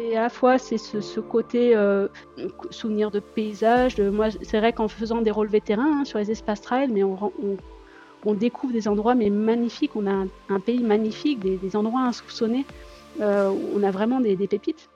[0.00, 2.08] C'est à la fois c'est ce, côté euh,
[2.70, 4.00] souvenir de paysage.
[4.00, 8.72] moi, c'est vrai qu'en faisant des vétérans hein, sur les espaces trail, mais on, découvre
[8.72, 9.96] des endroits magnifiques.
[9.96, 12.64] On a un, pays magnifique, des, endroits insoupçonnés.
[13.20, 14.88] Euh, on a vraiment des pépites.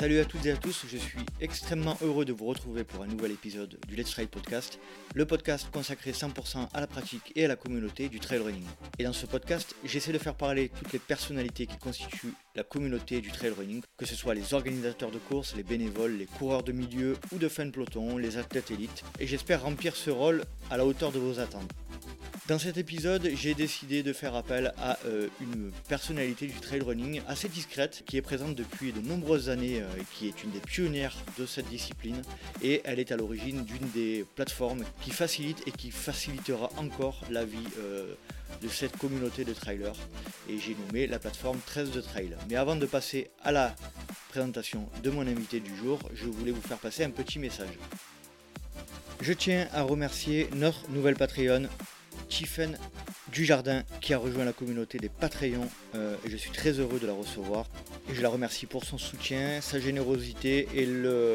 [0.00, 3.06] Salut à toutes et à tous, je suis extrêmement heureux de vous retrouver pour un
[3.06, 4.78] nouvel épisode du Let's Trail Podcast,
[5.14, 8.64] le podcast consacré 100% à la pratique et à la communauté du trail running.
[8.98, 13.20] Et dans ce podcast, j'essaie de faire parler toutes les personnalités qui constituent la communauté
[13.20, 16.72] du trail running, que ce soit les organisateurs de courses, les bénévoles, les coureurs de
[16.72, 20.78] milieu ou de fin de peloton, les athlètes élites, et j'espère remplir ce rôle à
[20.78, 21.70] la hauteur de vos attentes.
[22.50, 27.22] Dans cet épisode, j'ai décidé de faire appel à euh, une personnalité du trail running
[27.28, 30.58] assez discrète qui est présente depuis de nombreuses années, euh, et qui est une des
[30.58, 32.20] pionnières de cette discipline
[32.60, 37.44] et elle est à l'origine d'une des plateformes qui facilite et qui facilitera encore la
[37.44, 38.14] vie euh,
[38.60, 39.94] de cette communauté de trailers
[40.48, 42.36] et j'ai nommé la plateforme 13 de trail.
[42.48, 43.76] Mais avant de passer à la
[44.30, 47.78] présentation de mon invité du jour, je voulais vous faire passer un petit message.
[49.20, 51.68] Je tiens à remercier notre nouvelle Patreon
[52.30, 52.78] Tiffen
[53.32, 57.06] Dujardin qui a rejoint la communauté des Patreons euh, et je suis très heureux de
[57.06, 57.66] la recevoir
[58.10, 60.86] et je la remercie pour son soutien, sa générosité et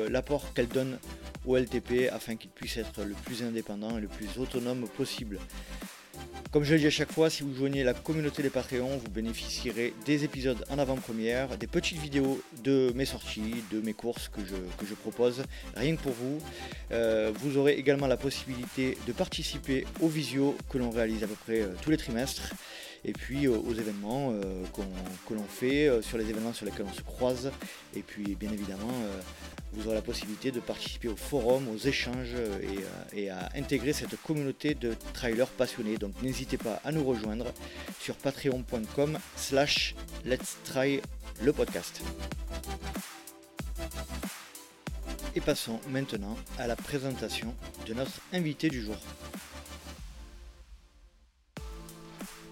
[0.10, 0.98] l'apport qu'elle donne
[1.46, 5.40] au LTP afin qu'il puisse être le plus indépendant et le plus autonome possible.
[6.52, 9.10] Comme je le dis à chaque fois, si vous joignez la communauté des Patreons, vous
[9.10, 14.40] bénéficierez des épisodes en avant-première, des petites vidéos de mes sorties, de mes courses que
[14.42, 15.44] je, propose,
[15.76, 16.40] rien que pour vous.
[16.94, 21.36] Euh, vous aurez également la possibilité de participer aux visios que l'on réalise à peu
[21.36, 22.54] près euh, tous les trimestres.
[23.04, 24.34] Et puis euh, aux événements
[25.28, 27.52] que l'on fait, sur les événements sur lesquels on se croise,
[27.96, 28.94] et puis bien évidemment
[29.74, 32.60] vous aurez la possibilité de participer au forum, aux échanges euh,
[33.14, 35.98] et, à intégrer cette communauté de trailers passionnés.
[35.98, 37.46] Donc n'hésitez pas à nous rejoindre
[38.00, 41.02] sur patreon.com slash let's try
[41.42, 42.02] le podcast.
[45.36, 47.54] Et passons maintenant à la présentation
[47.86, 48.96] de notre invité du jour.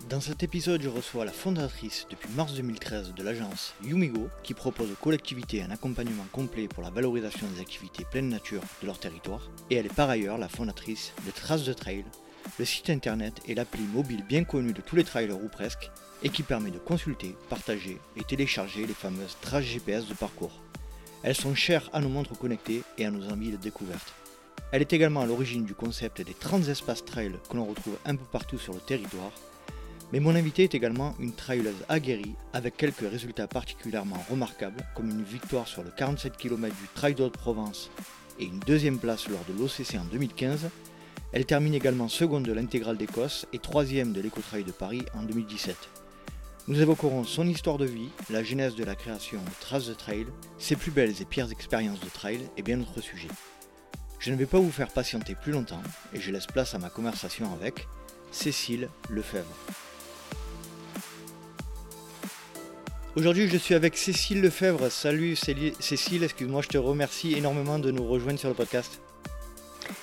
[0.10, 4.92] Dans cet épisode, je reçois la fondatrice depuis mars 2013 de l'agence Yumigo, qui propose
[4.92, 9.50] aux collectivités un accompagnement complet pour la valorisation des activités pleine nature de leur territoire,
[9.70, 12.04] et elle est par ailleurs la fondatrice de Traces de Trail,
[12.60, 15.90] le site internet et l'appli mobile bien connu de tous les trailers ou presque,
[16.22, 20.62] et qui permet de consulter, partager et télécharger les fameuses traces GPS de parcours.
[21.24, 24.14] Elles sont chères à nos montres connectées et à nos envies de découverte.
[24.74, 28.18] Elle est également à l'origine du concept des 30 espaces trail que l'on retrouve un
[28.18, 29.32] peu partout sur le territoire
[30.14, 35.24] mais mon invité est également une traileuse aguerrie avec quelques résultats particulièrement remarquables comme une
[35.24, 37.90] victoire sur le 47 km du Trail de Provence
[38.40, 40.70] et une deuxième place lors de l'OCC en 2015.
[41.32, 45.76] Elle termine également seconde de l'intégrale d'Écosse et troisième de l'éco-trail de Paris en 2017.
[46.68, 50.28] Nous évoquerons son histoire de vie, la genèse de la création de Traces de Trail,
[50.60, 53.30] ses plus belles et pires expériences de trail et bien d'autres sujets.
[54.20, 55.82] Je ne vais pas vous faire patienter plus longtemps
[56.14, 57.88] et je laisse place à ma conversation avec
[58.32, 59.58] Cécile Lefebvre.
[63.16, 64.90] Aujourd'hui, je suis avec Cécile Lefebvre.
[64.90, 69.00] Salut Cécile, excuse-moi, je te remercie énormément de nous rejoindre sur le podcast.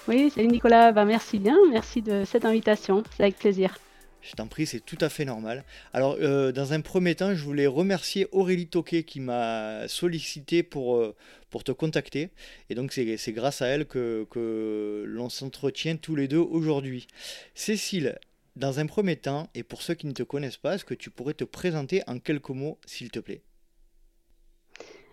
[0.06, 3.76] Oui, salut Nicolas, bah, merci bien, merci de cette invitation, c'est avec plaisir.
[4.22, 5.65] Je t'en prie, c'est tout à fait normal.
[5.93, 10.98] Alors, euh, dans un premier temps, je voulais remercier Aurélie Toquet qui m'a sollicité pour,
[10.98, 11.16] euh,
[11.48, 12.31] pour te contacter.
[12.69, 17.09] Et donc, c'est grâce à elle que, que l'on s'entretient tous les deux aujourd'hui.
[17.56, 18.21] Cécile,
[18.56, 21.11] dans un premier temps, et pour ceux qui ne te connaissent pas, est-ce que tu
[21.11, 23.43] pourrais te présenter en quelques mots, s'il te plaît?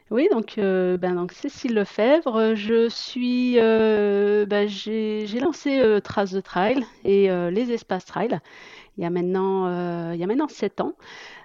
[0.09, 6.31] Oui, donc, euh, ben, donc Cécile Lefebvre, je suis, euh, ben, j'ai lancé euh, Trace
[6.31, 8.39] de Trail et les espaces trail
[8.97, 10.95] il y a maintenant, il y a maintenant 7 ans.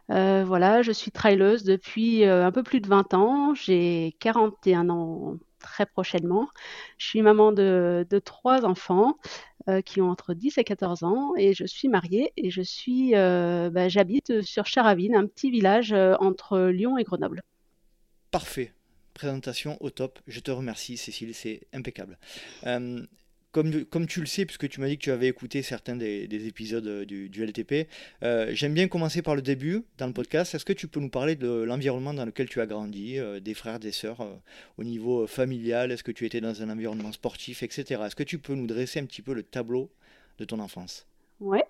[0.09, 3.55] voilà, je suis traileuse depuis un peu plus de 20 ans.
[3.55, 6.49] J'ai 41 ans très prochainement.
[6.99, 9.52] Je suis maman de, trois enfants euh,
[9.85, 13.71] qui ont entre 10 et 14 ans et je suis mariée et je suis, euh,
[13.71, 17.43] bah, j'habite sur Charavine, un petit village euh, entre Lyon et Grenoble.
[18.31, 18.73] Parfait.
[19.15, 20.21] Présentation au top.
[20.27, 22.19] Je te remercie, Cécile, c'est impeccable
[23.53, 26.87] comme, tu le sais, puisque tu m'as dit que tu avais écouté certains des, épisodes
[26.87, 27.87] euh, du, LTP,
[28.23, 30.55] euh, j'aime bien commencer par le début dans le podcast.
[30.55, 33.55] Est-ce que tu peux nous parler de l'environnement dans lequel tu as grandi, euh, des
[33.55, 34.27] frères, des sœurs,
[34.79, 35.93] au niveau familial?
[35.93, 38.03] Est-ce que tu étais dans un environnement sportif, etc.
[38.07, 39.91] Est-ce que tu peux nous dresser un petit peu le tableau
[40.39, 41.07] de ton enfance?
[41.39, 41.65] Ouais.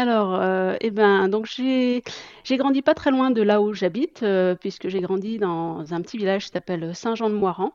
[0.00, 2.04] Alors, euh, eh ben, donc j'ai
[2.44, 6.00] j'ai grandi pas très loin de là où j'habite, euh, puisque j'ai grandi dans un
[6.02, 7.72] petit village qui s'appelle Saint-Jean-de-Moiran,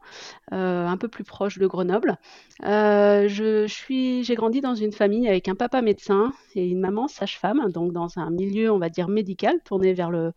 [0.54, 2.18] euh, un peu plus proche de Grenoble.
[2.66, 7.08] Euh, je suis, j'ai grandi dans une famille avec un papa médecin et une maman
[7.10, 10.34] sage-femme, donc dans un milieu, on va dire médical, tourné vers le,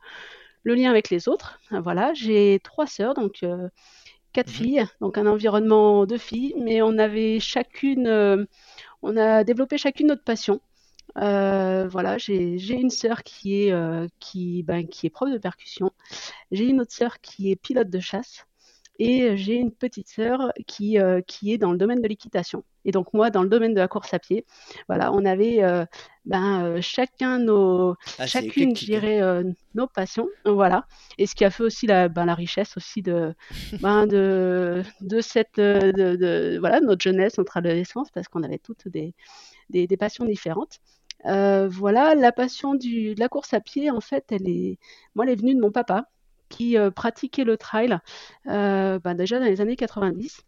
[0.65, 1.61] le lien avec les autres.
[1.73, 3.45] Voilà, j'ai trois sœurs, donc
[4.33, 4.53] quatre Mhm.
[4.53, 8.47] filles, donc un environnement de filles, mais on avait chacune,
[9.03, 10.61] on a développé chacune notre passion.
[11.19, 15.39] Euh, voilà, j'ai j'ai une sœur qui est, euh, qui, ben, qui est prof de
[15.39, 15.91] percussion.
[16.53, 18.47] J'ai une autre sœur qui est pilote de chasse.
[18.99, 22.65] Et j'ai une petite sœur qui, euh, qui est dans le domaine de l'équitation.
[22.85, 24.47] Et donc moi, dans le domaine de la course à pied,
[24.89, 25.85] voilà, on avait euh,
[26.25, 29.01] ben, euh, chacun nos, Ah, chacune, je hein.
[29.01, 29.21] dirais,
[29.75, 30.87] nos passions, voilà.
[31.19, 33.35] Et ce qui a fait aussi la, ben, la richesse aussi de,
[33.81, 38.89] ben, de, de cette, de, de- voilà, notre jeunesse, notre adolescence, parce qu'on avait toutes
[38.89, 39.15] des,
[39.71, 40.81] des, des passions différentes.
[41.25, 44.79] Euh, voilà, la passion du, de la course à pied, en fait, elle est,
[45.15, 46.09] moi, elle est venue de mon papa
[46.49, 47.99] qui euh, pratiquait le trail
[48.47, 50.43] euh, ben, déjà dans les années 90.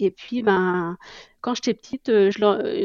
[0.00, 0.98] Et puis, ben,
[1.40, 2.10] quand j'étais petite,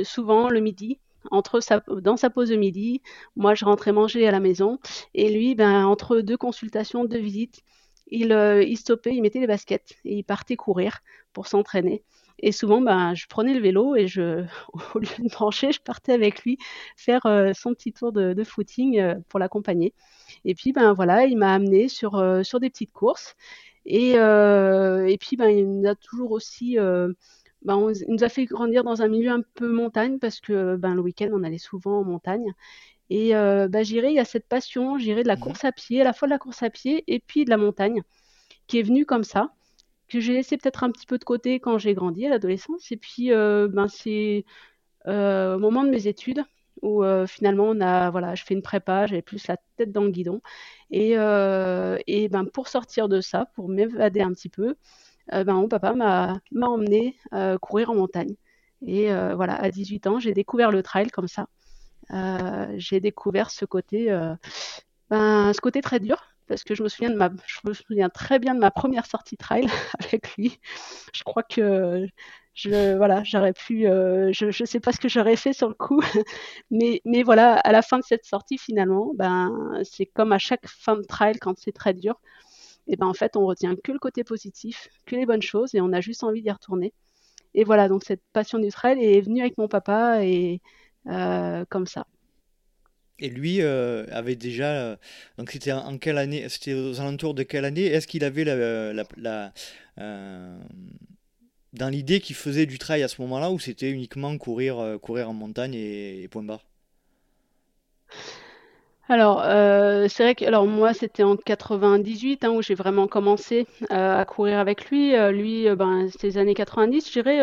[0.05, 0.99] souvent le midi,
[1.31, 3.01] entre sa, dans sa pause de midi,
[3.35, 4.79] moi je rentrais manger à la maison
[5.13, 7.61] et lui, ben, entre deux consultations, deux visites,
[8.07, 8.31] il,
[8.67, 10.99] il stoppait, il mettait les baskets et il partait courir
[11.33, 12.03] pour s'entraîner.
[12.45, 14.43] Et souvent, ben, je prenais le vélo et je,
[14.95, 16.57] au lieu de manger, je partais avec lui
[16.97, 19.93] faire euh, son petit tour de, de footing euh, pour l'accompagner.
[20.45, 23.35] Et puis, ben voilà, il m'a amené sur, euh, sur des petites courses.
[23.85, 28.45] Et, et puis, ben, il nous a toujours aussi, ben, on- il nous a fait
[28.45, 31.99] grandir dans un milieu un peu montagne parce que ben, le week-end, on allait souvent
[31.99, 32.53] en montagne.
[33.09, 35.41] Et ben, j'irais, il y a cette passion, j'irais de la Mhm.
[35.43, 37.57] course à pied, à la fois de la course à pied et puis de la
[37.57, 38.03] montagne,
[38.67, 39.53] qui est venue comme ça,
[40.19, 42.91] que j'ai laissé peut-être un petit peu de côté quand j'ai grandi à l'adolescence.
[42.91, 44.45] Et puis, euh, ben, c'est
[45.07, 46.43] euh, au moment de mes études
[46.81, 50.03] où euh, finalement on a voilà je fais une prépa j'avais plus la tête dans
[50.03, 50.41] le guidon.
[50.91, 54.75] Et, et ben pour sortir de ça pour m'évader un petit peu
[55.31, 57.17] ben mon papa m'a m'a emmené
[57.61, 58.35] courir en montagne.
[58.85, 61.47] Et voilà à 18 ans j'ai découvert le trail comme ça.
[62.77, 64.07] J'ai découvert ce côté
[65.09, 68.09] ben, ce côté très dur parce que je me souviens de ma je me souviens
[68.09, 69.67] très bien de ma première sortie trail
[69.99, 70.59] avec lui
[71.13, 72.07] je crois que
[72.53, 75.73] je, voilà, j'aurais pu, euh, je ne sais pas ce que j'aurais fait sur le
[75.73, 75.99] coup,
[76.71, 80.67] mais, mais voilà, à la fin de cette sortie, finalement, ben, c'est comme à chaque
[80.67, 82.19] fin de trail quand c'est très dur,
[82.87, 85.81] et ben en fait, on retient que le côté positif, que les bonnes choses, et
[85.81, 86.93] on a juste envie d'y retourner.
[87.55, 90.61] Et voilà, donc cette passion du trail est venue avec mon papa et
[91.07, 92.07] euh, comme ça.
[93.23, 94.65] Et lui euh, avait déjà.
[94.73, 94.97] euh,
[95.37, 96.49] donc c'était en, quelle année?
[96.49, 97.85] C'était aux alentours de quelle année?
[97.85, 99.53] Est-ce qu'il avait la, la- la,
[99.99, 100.59] euh,
[101.73, 105.29] dans l'idée qu'il faisait du trail à ce moment-là ou c'était uniquement courir, euh, courir
[105.29, 106.65] en montagne et, point barre?
[109.09, 113.67] Alors, euh, c'est vrai que alors moi, c'était en 98 hein, où j'ai vraiment commencé
[113.91, 115.13] euh, à courir avec lui.
[115.15, 117.41] Euh, lui, euh, ben, les années 90, je dirais.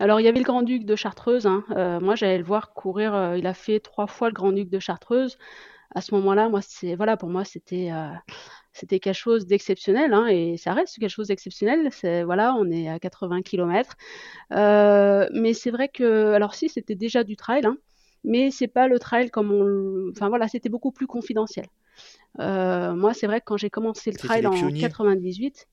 [0.00, 1.46] Alors, il y avait le Grand-Duc de Chartreuse.
[1.46, 1.64] hein.
[1.70, 3.14] Euh, moi, j'allais le voir courir.
[3.14, 5.38] euh, il a fait trois fois le Grand-Duc de Chartreuse.
[5.94, 8.08] À ce moment-là, moi, c'est voilà, pour moi, c'était euh,
[8.72, 11.88] c'était quelque chose d'exceptionnel, hein, et ça reste quelque chose d'exceptionnel.
[11.92, 13.96] C'est voilà, on est à 80 kilomètres.
[14.52, 17.78] Euh, mais c'est vrai que, alors si, c'était déjà du trail, hein,
[18.24, 21.66] mais c'est pas le trail comme on, le- enfin voilà, c'était beaucoup plus confidentiel.
[22.38, 24.80] Moi, c'est vrai que quand j'ai commencé le trail en pionniers?
[24.80, 25.66] 98,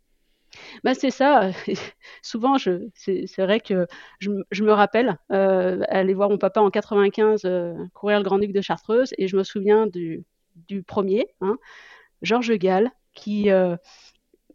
[0.83, 1.51] bah c'est ça.
[2.21, 3.87] Souvent, je, c'est c'est vrai que
[4.19, 4.29] je,
[4.63, 8.61] me rappelle euh, aller voir mon papa en 95 euh, courir le Grand Duc de
[8.61, 10.25] Chartreuse, et je me souviens du,
[10.87, 11.57] premier, hein,
[12.21, 13.77] Georges Gall, qui euh,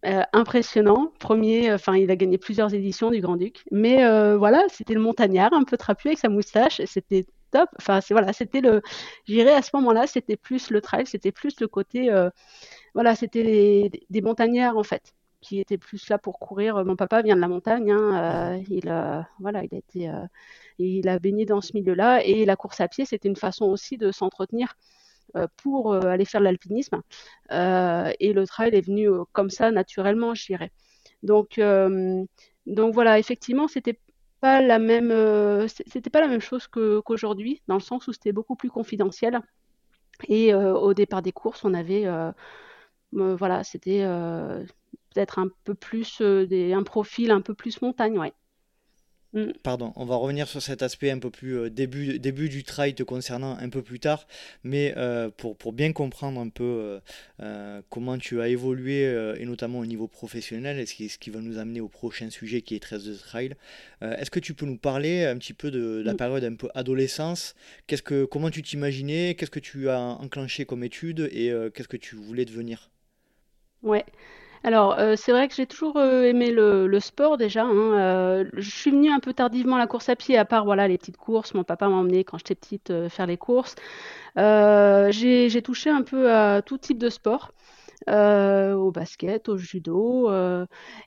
[0.07, 1.13] euh, impressionnant.
[1.19, 3.65] Premier, enfin, il a gagné plusieurs éditions du Grand-Duc.
[3.71, 6.81] Mais euh, voilà, c'était le montagnard, un peu trapu avec sa moustache.
[6.87, 7.69] C'était top.
[7.79, 8.83] Enfin, voilà, c'était le.
[9.27, 12.11] J'irais à ce moment-là, c'était plus le trail, c'était plus le côté.
[12.13, 12.31] euh,
[12.95, 16.85] voilà, c'était les- des montagnards en fait, qui étaient plus là pour courir.
[16.85, 17.91] Mon papa vient de la montagne.
[17.91, 20.27] Hein, euh, il, euh, voilà, il a été, euh,
[20.79, 22.25] il a baigné dans ce milieu-là.
[22.25, 24.77] Et la course à pied, c'était une façon aussi de s'entretenir
[25.37, 27.03] euh, pour euh, aller faire de l'alpinisme.
[27.53, 30.73] Euh, et le trail est venu euh, comme ça naturellement, je dirais.
[31.23, 32.25] Donc, euh,
[32.67, 33.99] donc voilà, effectivement, c'était
[34.41, 38.33] pas la même, euh, c'était pas la même chose qu'aujourd'hui, dans le sens où c'était
[38.33, 39.41] beaucoup plus confidentiel.
[40.29, 42.33] Et euh, au départ des courses, on avait, euh,
[43.17, 44.65] euh, voilà, c'était euh,
[45.14, 48.33] peut-être un peu plus euh, des, un profil un peu plus montagne, ouais.
[49.33, 49.52] Mm.
[49.62, 52.95] Pardon, on va revenir sur cet aspect un peu plus euh, début, début du trail
[52.95, 54.26] te concernant un peu plus tard,
[54.64, 57.00] mais euh, pour, pour, bien comprendre un peu
[57.40, 59.02] euh, comment tu as évolué
[59.38, 62.29] et notamment au niveau professionnel, et ce qui, ce qui va nous amener au prochain
[62.31, 63.55] sujet qui est 13 de trail,
[64.02, 66.17] est-ce que tu peux nous parler un petit peu de, la mm.
[66.17, 67.55] période un peu adolescence?
[67.87, 69.35] Qu'est-ce que, Comment tu t'imaginais?
[69.37, 71.29] Qu'est-ce que tu as enclenché comme étude?
[71.33, 72.90] Et qu'est-ce que tu voulais devenir?
[73.83, 74.05] Ouais.
[74.62, 77.64] Alors, euh, c'est vrai que j'ai toujours euh, aimé le, sport déjà.
[77.64, 80.64] Hein, euh, je suis venue un peu tardivement à la course à pied, à part
[80.64, 81.55] voilà les petites courses.
[81.55, 83.75] Mon papa m'a emmené quand j'étais petite faire les courses.
[84.37, 87.52] j'ai touché un peu à tout type de sport,
[88.09, 90.31] au basket, au judo.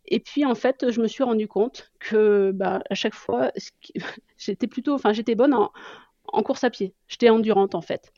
[0.08, 3.52] et puis en fait, je me suis rendu compte que bah, à chaque fois,
[4.38, 6.94] j'étais plutôt, enfin j'étais bonne en course à pied.
[7.08, 8.12] J'étais endurante en fait.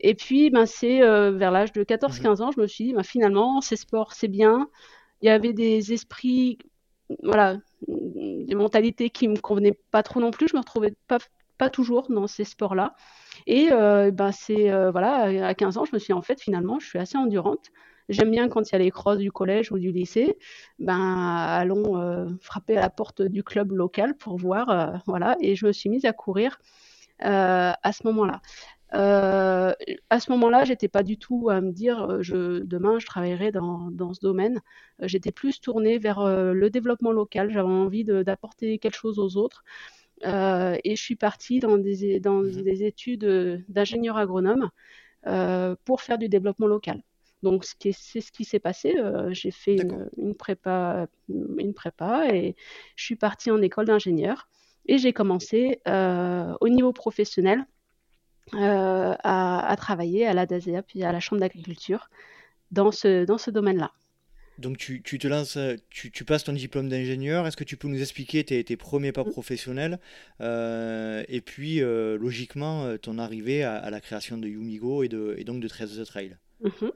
[0.00, 2.92] Et puis, ben, c'est euh, vers l'âge de 14-15 mmh ans, je me suis dit,
[2.92, 4.68] ben, finalement, ces sports, c'est bien.
[5.22, 6.58] Il y avait des esprits,
[7.22, 7.58] voilà,
[7.88, 10.48] des mentalités qui me convenaient pas trop non plus.
[10.48, 11.18] Je me retrouvais pas,
[11.58, 12.94] pas toujours dans ces sports-là.
[13.46, 16.40] Et euh, ben, c'est, euh, voilà, à 15 ans, je me suis dit, en fait,
[16.40, 17.70] finalement, je suis assez endurante.
[18.08, 20.36] J'aime bien quand il y a les crosses du collège ou du lycée.
[20.80, 25.00] Ben, allons frapper à la porte du club local pour voir.
[25.06, 25.36] voilà.
[25.40, 26.58] Et je me suis mise à courir
[27.20, 28.40] à ce moment-là.
[28.94, 29.72] Euh,
[30.10, 33.50] à ce moment-là, j'étais pas du tout à me dire euh, je, demain je travaillerai
[33.50, 34.60] dans, dans ce domaine.
[35.00, 37.50] Euh, j'étais plus tournée vers le développement local.
[37.50, 39.64] J'avais envie d'apporter quelque chose aux autres.
[40.24, 44.70] et je suis partie dans des, dans mmh des études d'ingénieur agronome
[45.84, 47.02] pour faire du développement local.
[47.42, 48.94] Donc c'est ce qui s'est passé.
[49.30, 52.54] J'ai fait une, une, prépa, une prépa et
[52.96, 54.48] je suis partie en école d'ingénieur.
[54.86, 57.66] Et j'ai commencé au niveau professionnel
[58.54, 62.10] euh, à, travailler à la DASEA puis à la Chambre d'agriculture
[62.70, 63.92] dans ce, dans ce domaine-là.
[64.58, 67.46] Donc tu, tu, te lances, tu, tu passes ton diplôme d'ingénieur.
[67.46, 69.30] Est-ce que tu peux nous expliquer tes, tes premiers pas mm.
[69.30, 69.98] professionnels
[70.40, 75.44] euh, et puis euh, logiquement ton arrivée à, la création de Yumigo et, de, et
[75.44, 76.36] donc de 13 The Trail?
[76.62, 76.90] Mm-hmm.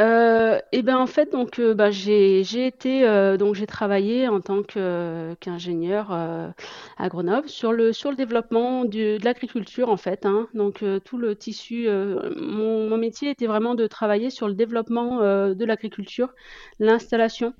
[0.00, 4.28] Euh, et ben en fait donc euh, bah, j'ai j'ai été euh, donc j'ai travaillé
[4.28, 10.48] en tant qu'ingénieur à Grenoble sur le sur le développement de l'agriculture en fait hein.
[10.54, 11.88] donc tout le tissu
[12.36, 16.34] mon, métier était vraiment de travailler sur le développement de l'agriculture
[16.78, 17.54] l'installation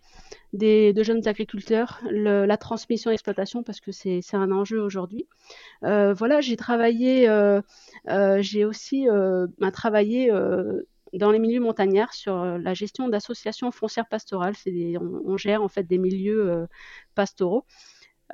[0.53, 5.27] des de jeunes agriculteurs la transmission et l'exploitation parce que c'est c'est un enjeu aujourd'hui
[5.83, 7.29] voilà j'ai travaillé
[8.39, 9.07] j'ai aussi
[9.59, 10.31] bah, travaillé
[11.13, 14.55] dans les milieux montagnards sur euh, la gestion d'associations foncières pastorales.
[15.25, 16.67] On, gère en fait des milieux euh,
[17.15, 17.65] pastoraux.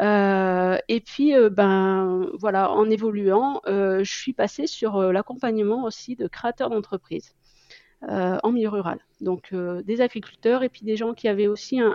[0.00, 6.68] Euh, et puis, ben voilà, en évoluant, je suis passée sur l'accompagnement aussi de créateurs
[6.68, 7.34] d'entreprises
[8.02, 8.98] en milieu rural.
[9.22, 11.94] Donc des agriculteurs et puis des gens qui avaient aussi un,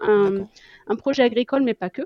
[0.87, 2.01] un, projet agricole, mais pas que.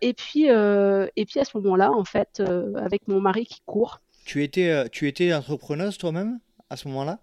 [0.00, 2.42] et puis, et puis à ce moment-là, en fait,
[2.74, 4.00] avec mon mari qui court.
[4.24, 7.20] Tu étais, tu étais entrepreneuse toi-même à ce moment-là?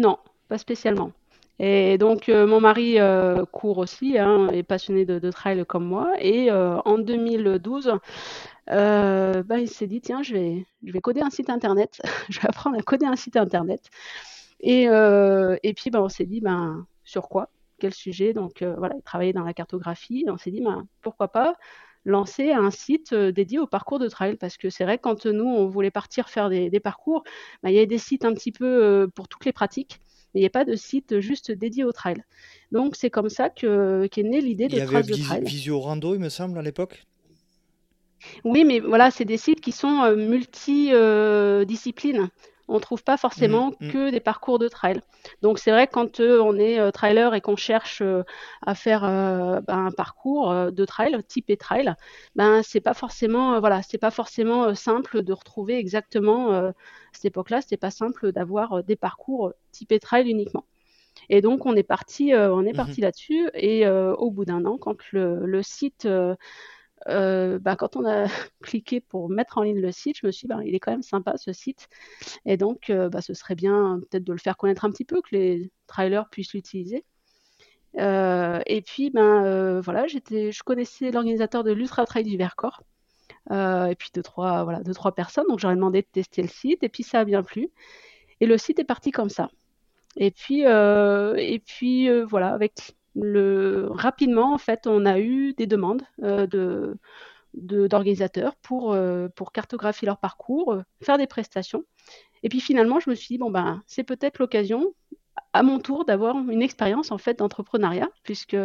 [0.00, 1.12] Non, pas spécialement.
[1.58, 6.14] Et donc, euh, mon mari euh, court aussi, hein, est passionné de, trail comme moi.
[6.18, 7.92] Et euh, en 2012,
[8.66, 12.00] bah, il s'est dit, tiens, je vais, coder un site internet.
[12.30, 13.90] je vais apprendre à coder un site internet.
[14.60, 14.86] Et,
[15.76, 17.50] puis, bah, on s'est dit, ben, sur quoi?
[17.78, 18.32] Quel sujet?
[18.32, 20.24] Donc, voilà, il travaillait dans la cartographie.
[20.28, 21.56] On s'est dit, ben, pourquoi pas?
[22.04, 25.44] Lancer un site dédié au parcours de trail parce que c'est vrai que quand nous
[25.44, 27.24] on voulait partir faire des, parcours,
[27.62, 30.00] bah, il y avait des sites un petit peu pour toutes les pratiques,
[30.32, 32.24] mais il n'y a pas de site juste dédié au trail.
[32.72, 35.44] Donc c'est comme ça que qu'est née l'idée de Trace de Trail.
[35.44, 37.04] Visio Rando, il me semble, à l'époque?
[38.44, 42.30] Oui, mais voilà, c'est des sites qui sont multidisciplines
[42.70, 43.92] on ne trouve pas forcément mmh, mmh.
[43.92, 45.00] que des parcours de trail.
[45.42, 48.22] Donc c'est vrai que quand euh, on est euh, trailer et qu'on cherche euh,
[48.64, 51.92] à faire ben, un parcours de trail, type et trail,
[52.36, 56.72] ben c'est pas forcément voilà, c'est pas forcément simple de retrouver exactement à
[57.12, 60.64] cette époque-là, c'était pas simple d'avoir des parcours type et trail uniquement.
[61.28, 63.50] Et donc on est parti, on est mmh parti là-dessus.
[63.54, 66.34] Et au bout d'un an, quand le site euh,
[67.06, 68.26] bah, quand on a
[68.62, 70.92] cliqué pour mettre en ligne le site, je me suis dit, bah, il est quand
[70.92, 71.88] même sympa ce site.
[72.44, 75.20] Et donc, euh, bah, ce serait bien peut-être de le faire connaître un petit peu,
[75.22, 77.04] que les trailers puissent l'utiliser.
[77.98, 82.82] Euh, et puis, ben, voilà, je connaissais l'organisateur de l'Ultra Trail du Vercors.
[83.50, 85.46] et puis deux trois, voilà, deux, trois personnes.
[85.48, 86.82] Donc, j'aurais demandé de tester le site.
[86.82, 87.70] Et puis, ça a bien plu.
[88.40, 89.50] Et le site est parti comme ça.
[90.16, 96.02] Et puis, et puis voilà, avec le, rapidement, en fait, on a eu des demandes
[96.22, 96.96] euh, de,
[97.54, 101.84] d'organisateurs pour, euh, pour cartographier leur parcours, euh, faire des prestations.
[102.42, 104.94] Et puis finalement, je me suis dit, bon, ben, c'est peut-être l'occasion,
[105.52, 108.56] à mon tour, d'avoir une expérience en fait d'entrepreneuriat, puisque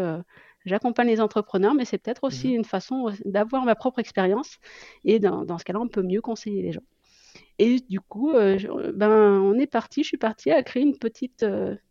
[0.66, 4.60] j'accompagne les entrepreneurs, mais c'est peut-être aussi mmh une façon d'avoir ma propre expérience.
[5.04, 6.84] Et dans, dans ce cas-là, on peut mieux conseiller les gens.
[7.60, 11.46] Et du coup, ben, on est parti, je suis partie à créer une petite,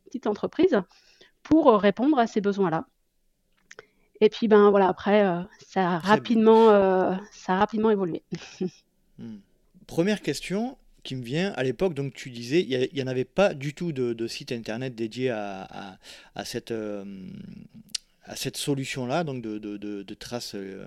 [0.07, 0.83] petite entreprise
[1.45, 2.87] pour répondre à ces besoins-là.
[4.21, 5.25] Et puis, ben voilà, après,
[5.67, 6.69] ça, a rapidement,
[7.33, 8.23] ça a rapidement évolué.
[9.17, 9.37] Mmh.
[9.87, 13.55] Première question, qui me vient à l'époque, donc tu disais, il n'y en avait pas
[13.55, 15.99] du tout de, site internet dédié à,
[16.35, 17.05] à, cette, euh,
[18.25, 20.87] à cette solution-là, donc de, de, traces euh,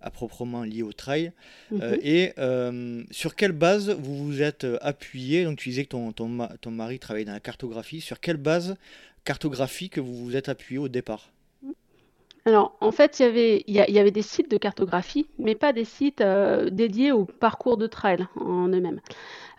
[0.00, 1.32] à proprement liées au trail.
[1.72, 2.00] Euh, mhm.
[2.02, 5.44] et sur quelle base vous vous êtes appuyé?
[5.44, 8.02] Donc tu disais que ton, ton, ton mari travaillait dans la cartographie.
[8.02, 8.76] Sur quelle base
[9.26, 11.30] cartographique vous vous êtes appuyé au départ
[12.48, 15.72] alors, en fait, il y avait, il y, avait des sites de cartographie, mais pas
[15.72, 19.00] des sites dédiés au parcours de trail en eux-mêmes.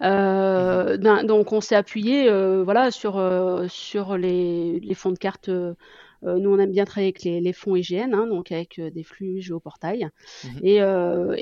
[0.01, 5.49] Euh, donc on s'est appuyé euh, voilà, sur, euh, sur les, les, fonds de cartes.
[5.49, 10.07] nous, on aime bien travailler avec les, fonds IGN, hein, donc avec des flux géoportail.
[10.43, 10.59] Mhm.
[10.63, 10.75] Et,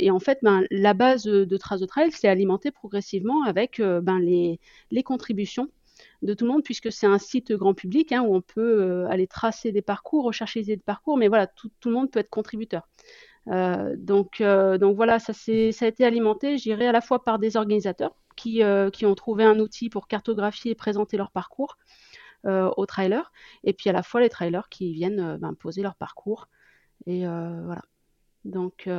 [0.05, 4.20] et, en fait, ben, la base de Trace de Trail s'est alimentée progressivement avec ben,
[4.20, 4.60] les,
[4.91, 5.70] les, contributions
[6.22, 9.27] de tout le monde, puisque c'est un site grand public hein, où on peut aller
[9.27, 12.88] tracer des parcours, rechercher des parcours, mais voilà, tout, le monde peut être contributeur.
[13.48, 18.15] donc, donc voilà, ça, a été alimenté, je dirais, à la fois par des organisateurs,
[18.48, 21.77] euh, qui, ont trouvé un outil pour cartographier et présenter leur parcours
[22.45, 23.31] euh, aux trailers,
[23.63, 26.48] et puis à la fois les trailers qui viennent euh, ben, poser leur parcours.
[27.07, 27.81] Et voilà.
[28.45, 28.89] Donc,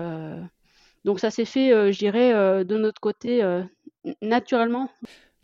[1.04, 3.42] donc ça s'est fait, je dirais, de notre côté,
[4.22, 4.90] naturellement.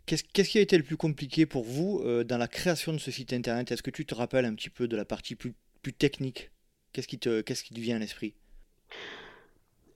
[0.05, 3.31] Qu'est-ce, qui a été le plus compliqué pour vous dans la création de ce site
[3.33, 3.71] internet?
[3.71, 5.53] Est-ce que tu te rappelles un petit peu de la partie plus,
[5.97, 6.51] technique?
[6.91, 8.35] Qu'est-ce qui, te, vient à l'esprit?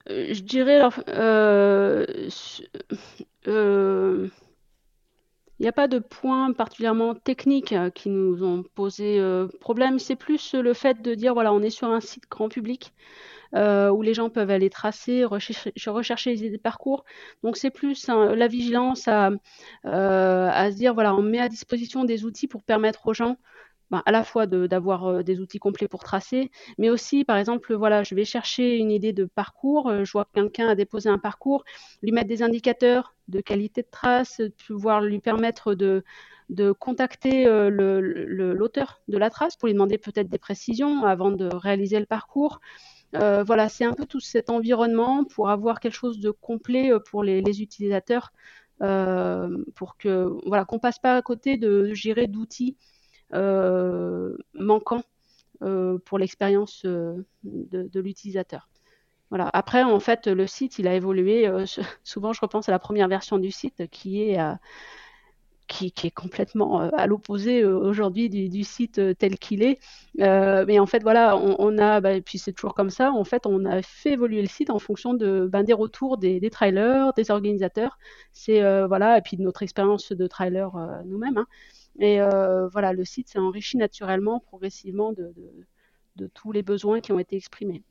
[0.08, 0.80] Je dirais,
[3.48, 4.28] il euh,
[5.60, 9.98] n'y a pas de points particulièrement techniques euh, qui nous ont posé euh, problème.
[9.98, 12.92] C'est plus le fait de dire voilà, on est sur un site grand public
[13.54, 17.04] où les gens peuvent aller tracer, rechercher, rechercher des parcours.
[17.42, 19.30] Donc c'est plus la vigilance à,
[19.84, 23.36] à se dire voilà, on met à disposition des outils pour permettre aux gens
[23.90, 27.74] ben, à la fois d'avoir euh, des outils complets pour tracer, mais aussi, par exemple,
[27.74, 31.08] voilà, je vais chercher une idée de parcours, euh, je vois que quelqu'un a déposé
[31.08, 31.64] un parcours,
[32.02, 36.04] lui mettre des indicateurs de qualité de trace, pouvoir lui permettre de,
[36.50, 41.46] de contacter euh, l'auteur de la trace pour lui demander peut-être des précisions avant de
[41.46, 42.60] réaliser le parcours.
[43.12, 47.62] Voilà, c'est un peu tout cet environnement pour avoir quelque chose de complet pour les,
[47.62, 48.32] utilisateurs,
[48.78, 52.76] pour que voilà qu'on passe pas à côté de gérer d'outils
[53.34, 55.02] euh, manquant
[55.62, 58.70] euh, pour l'expérience euh, de, l'utilisateur.
[59.28, 59.50] Voilà.
[59.52, 61.50] Après, en fait, le site, il a évolué.
[62.04, 64.38] souvent, je repense à la première version du site qui est
[65.68, 69.78] qui, est complètement à l'opposé aujourd'hui du, site tel qu'il est.
[70.16, 73.46] mais en fait, voilà, on, a, bah, et puis c'est toujours comme ça, en fait,
[73.46, 77.30] on a fait évoluer le site en fonction de, ben, des retours des, trailers, des
[77.30, 77.98] organisateurs,
[78.32, 80.72] c'est voilà, et puis de notre expérience de trailer
[81.04, 81.38] nous-mêmes.
[81.38, 81.46] Hein.
[81.98, 85.32] Et euh, voilà, le site s'est enrichi naturellement, progressivement de,
[86.34, 87.82] tous les besoins qui ont été exprimés.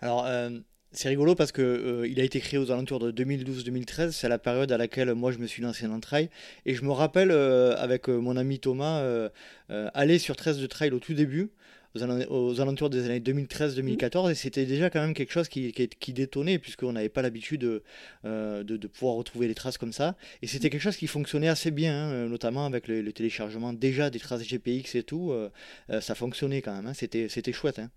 [0.00, 0.50] Alors, euh,
[0.92, 4.12] c'est rigolo parce que euh, il a été créé aux alentours de 2012-2013.
[4.12, 6.30] C'est la période à laquelle moi je me suis lancé dans le trail.
[6.66, 9.28] Et je me rappelle avec mon ami Thomas
[9.68, 11.50] aller sur 13 de trail au tout début
[11.94, 16.58] aux, alentours des années 2013-2014 et c'était déjà quand même quelque chose qui, qui, détonnait
[16.58, 17.82] puisqu'on n'avait pas l'habitude
[18.24, 21.70] euh, de, pouvoir retrouver les traces comme ça et c'était quelque chose qui fonctionnait assez
[21.70, 25.50] bien hein, notamment avec le, téléchargement déjà des traces GPX et tout euh,
[25.90, 26.94] euh, ça fonctionnait quand même hein.
[26.94, 27.90] c'était c'était chouette hein.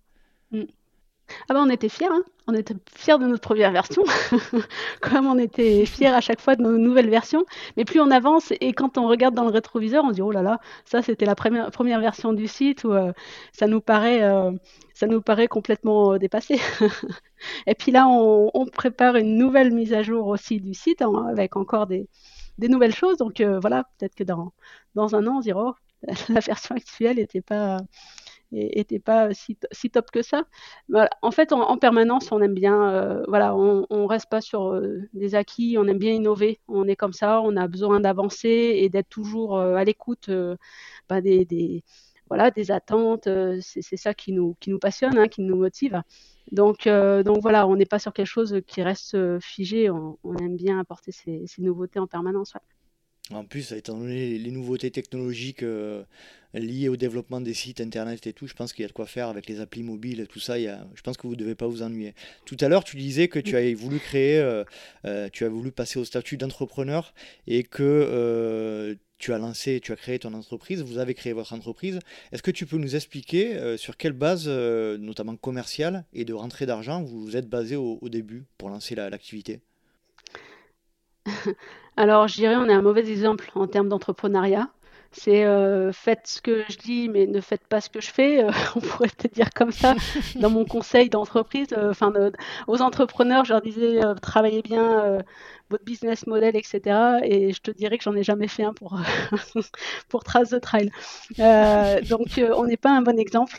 [0.52, 0.64] mm.
[1.50, 2.24] Ah bah on était fiers, hein.
[2.48, 4.04] on était fiers de notre première version,
[5.02, 7.46] comme on était fiers à chaque fois de nos nouvelles versions.
[7.78, 10.32] Mais plus on avance et quand on regarde dans le rétroviseur, on se dit oh
[10.32, 13.12] là là, ça c'était la première, première version du site où euh,
[13.54, 14.52] ça nous paraît euh,
[14.94, 16.60] ça nous paraît complètement euh, dépassé.
[17.68, 21.56] et puis là on, prépare une nouvelle mise à jour aussi du site hein, avec
[21.58, 22.08] encore des,
[22.60, 23.18] nouvelles choses.
[23.18, 24.54] Donc voilà, peut-être que dans
[24.96, 25.76] dans un an on se dira oh,
[26.30, 27.78] la version actuelle n'était pas
[28.52, 29.58] était pas si,
[29.92, 30.44] top que ça.
[31.22, 35.00] En fait, en, permanence, on aime bien, euh, voilà, on, on reste pas sur euh,
[35.14, 36.60] des acquis, on aime bien innover.
[36.68, 40.30] On est comme ça, on a besoin d'avancer et d'être toujours euh, à l'écoute
[41.10, 41.84] bah, des,
[42.28, 43.28] voilà, des attentes.
[43.62, 46.02] c'est ça qui nous, qui nous passionne, hein, qui nous motive.
[46.52, 49.90] Donc, donc voilà, on n'est pas sur quelque chose qui reste figé.
[49.90, 52.54] On, aime bien apporter ces, nouveautés en permanence.
[53.30, 56.04] En plus, étant donné les nouveautés technologiques euh,
[56.54, 59.06] liées au développement des sites internet et tout, je pense qu'il y a de quoi
[59.06, 60.58] faire avec les applis mobiles tout ça.
[60.58, 62.14] Il y a, je pense que vous ne devez pas vous ennuyer.
[62.46, 64.64] Tout à l'heure, tu disais que tu avais voulu créer, euh,
[65.06, 67.14] euh, tu as voulu passer au statut d'entrepreneur
[67.48, 72.00] et que tu as lancé, tu as créé ton entreprise, vous avez créé votre entreprise.
[72.32, 77.04] Est-ce que tu peux nous expliquer sur quelle base, notamment commerciale et de rentrée d'argent,
[77.04, 79.62] vous vous êtes basé au, début pour lancer l'activité?
[81.98, 84.70] Alors, je dirais, on est un mauvais exemple en termes d'entrepreneuriat.
[85.14, 88.44] C'est euh, faites ce que je dis, mais ne faites pas ce que je fais.
[88.44, 89.94] Euh, on pourrait peut-être dire comme ça
[90.36, 91.68] dans mon conseil d'entreprise.
[91.74, 92.14] Euh, enfin,
[92.68, 95.20] aux entrepreneurs, je leur disais travaillez bien
[95.70, 97.20] votre business model, etc.
[97.24, 99.00] Et je te dirais que j'en ai jamais fait un pour
[100.10, 100.92] pour Trace de Trail.
[102.10, 103.58] donc, on n'est pas un bon exemple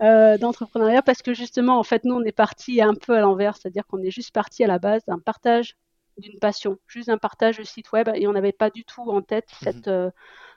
[0.00, 3.86] d'entrepreneuriat parce que justement, en fait, nous, on est parti un peu à l'envers, c'est-à-dire
[3.86, 5.76] qu'on est juste parti à la base d'un partage
[6.18, 9.22] d'une passion, juste un partage de site web, et on n'avait pas du tout en
[9.22, 9.90] tête mmh cette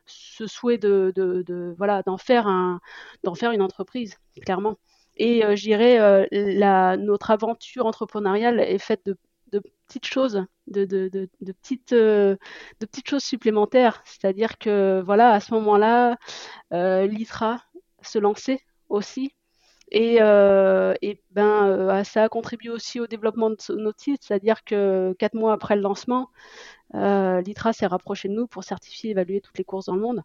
[0.07, 2.79] ce souhait de, de, voilà d'en faire un
[3.23, 4.77] d'en faire une entreprise clairement.
[5.17, 9.17] Et euh, je dirais euh, la notre aventure entrepreneuriale est faite de,
[9.51, 11.29] de petites choses de, de
[11.61, 12.35] petites euh,
[12.79, 14.01] de petites choses supplémentaires.
[14.05, 16.17] C'est-à-dire que voilà à ce moment-là
[16.71, 17.63] l'ITRA
[18.01, 19.33] se lançait aussi
[19.91, 25.35] et, et ben, ça a contribué aussi au développement de notre site, c'est-à-dire que quatre
[25.35, 26.29] mois après le lancement,
[26.95, 30.01] euh, L'ITRA s'est rapproché de nous pour certifier et évaluer toutes les courses dans le
[30.01, 30.21] monde.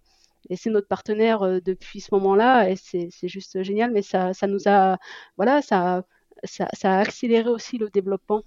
[0.50, 4.46] Et c'est notre partenaire euh, depuis ce moment-là, et c'est juste génial, mais ça, ça,
[4.46, 4.98] nous a,
[5.36, 6.04] voilà, ça,
[6.44, 8.42] ça, a accéléré aussi le développement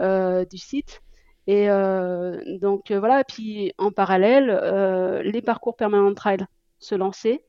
[0.00, 1.02] euh, du site.
[1.48, 1.68] Et
[2.60, 4.50] donc voilà, puis en parallèle,
[5.24, 6.44] les parcours permanents de trail
[6.80, 7.44] se lançaient.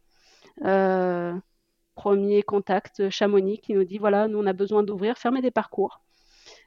[1.97, 6.01] Premier contact Chamonix qui nous dit voilà, nous on a besoin d'ouvrir, fermer des parcours,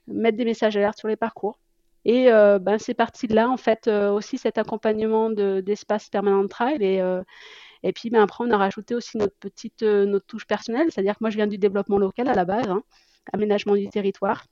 [0.08, 1.58] mettre des messages alertes sur les parcours.
[2.04, 6.42] Et euh, ben, c'est parti de là, en fait, euh, aussi cet accompagnement d'espace permanent
[6.42, 6.78] de trail.
[6.80, 7.22] Et, euh,
[7.82, 11.18] et puis ben, après, on a rajouté aussi notre petite notre touche personnelle, c'est-à-dire que
[11.22, 12.82] moi, je viens du développement local à la base, hein,
[13.32, 14.44] aménagement du territoire.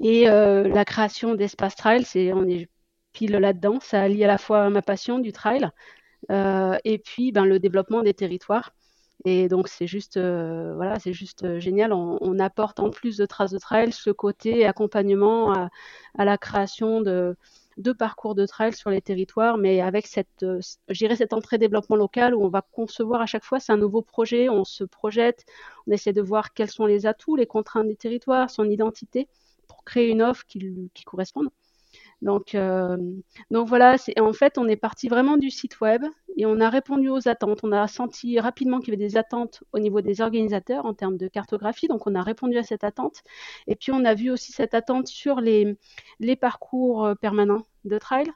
[0.00, 2.68] Et la création d'espace trail, c'est on est
[3.12, 3.78] pile là-dedans.
[3.80, 5.68] Ça allie à la fois ma passion du trail
[6.30, 8.72] et puis ben, le développement des territoires.
[9.24, 11.92] Et donc c'est juste, euh, voilà, c'est juste euh, génial.
[11.92, 15.70] On, apporte en plus de traces de trail ce côté accompagnement à,
[16.24, 17.36] la création de,
[17.98, 22.44] parcours de trail sur les territoires, mais avec cette, euh, cette entrée développement local où
[22.44, 25.44] on va concevoir à chaque fois, c'est un nouveau projet, on se projette,
[25.86, 29.28] on essaie de voir quels sont les atouts, les contraintes des territoires, son identité
[29.66, 31.48] pour créer une offre qui, qui corresponde.
[32.20, 32.96] Donc, euh,
[33.50, 36.02] donc voilà, en fait, on est parti vraiment du site web
[36.36, 37.60] et on a répondu aux attentes.
[37.62, 41.16] On a senti rapidement qu'il y avait des attentes au niveau des organisateurs en termes
[41.16, 43.22] de cartographie, donc on a répondu à cette attente.
[43.66, 45.78] Et puis on a vu aussi cette attente sur les,
[46.20, 48.26] les parcours euh, permanents de trail.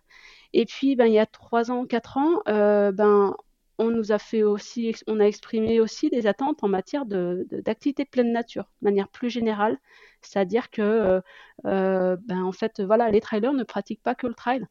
[0.52, 3.34] Et puis, ben, il y a trois ans, quatre ans, euh, ben,
[3.78, 8.06] on nous a fait aussi, on a exprimé aussi des attentes en matière d'activité de,
[8.06, 9.78] de, pleine nature, de manière plus générale.
[10.20, 11.20] C'est-à-dire que, euh,
[11.66, 14.66] euh, ben, en fait, voilà, les trailers ne pratiquent pas que le trail.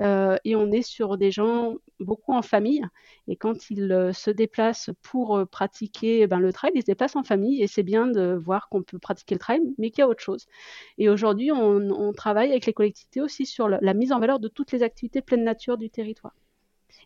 [0.00, 2.84] Euh, et on est sur des gens beaucoup en famille.
[3.28, 7.62] Et quand ils se déplacent pour pratiquer ben, le trail, ils se déplacent en famille.
[7.62, 10.22] Et c'est bien de voir qu'on peut pratiquer le trail, mais qu'il y a autre
[10.22, 10.46] chose.
[10.98, 14.48] Et aujourd'hui, on, travaille avec les collectivités aussi sur la, la mise en valeur de
[14.48, 16.34] toutes les activités pleine nature du territoire.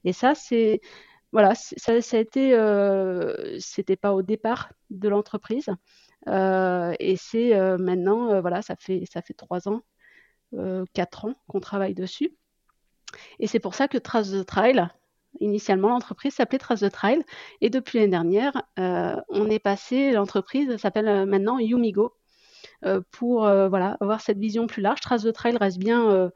[0.04, 0.80] Et ça, c'est
[1.36, 5.68] voilà, ça, ça euh, c'était pas au départ de l'entreprise,
[6.28, 9.04] euh, et c'est euh, maintenant, voilà, ça fait
[9.36, 9.82] trois ans,
[10.94, 12.34] quatre ans qu'on travaille dessus,
[13.38, 14.88] et c'est pour ça que Trace de Trail,
[15.40, 17.22] initialement l'entreprise s'appelait Trace de Trail,
[17.60, 22.14] et depuis l'année dernière, on est passé, l'entreprise s'appelle maintenant Yumigo,
[23.10, 25.00] pour avoir cette vision plus large.
[25.02, 26.30] Trace de Trail reste bien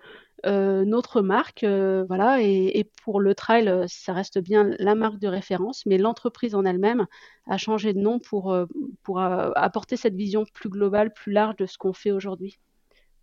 [0.46, 5.18] euh, notre marque, euh, voilà, et, pour le trail, euh, ça reste bien la marque
[5.18, 7.06] de référence, mais l'entreprise en elle-même
[7.46, 8.56] a changé de nom pour,
[9.02, 12.58] pour apporter cette vision plus globale, plus large de ce qu'on fait aujourd'hui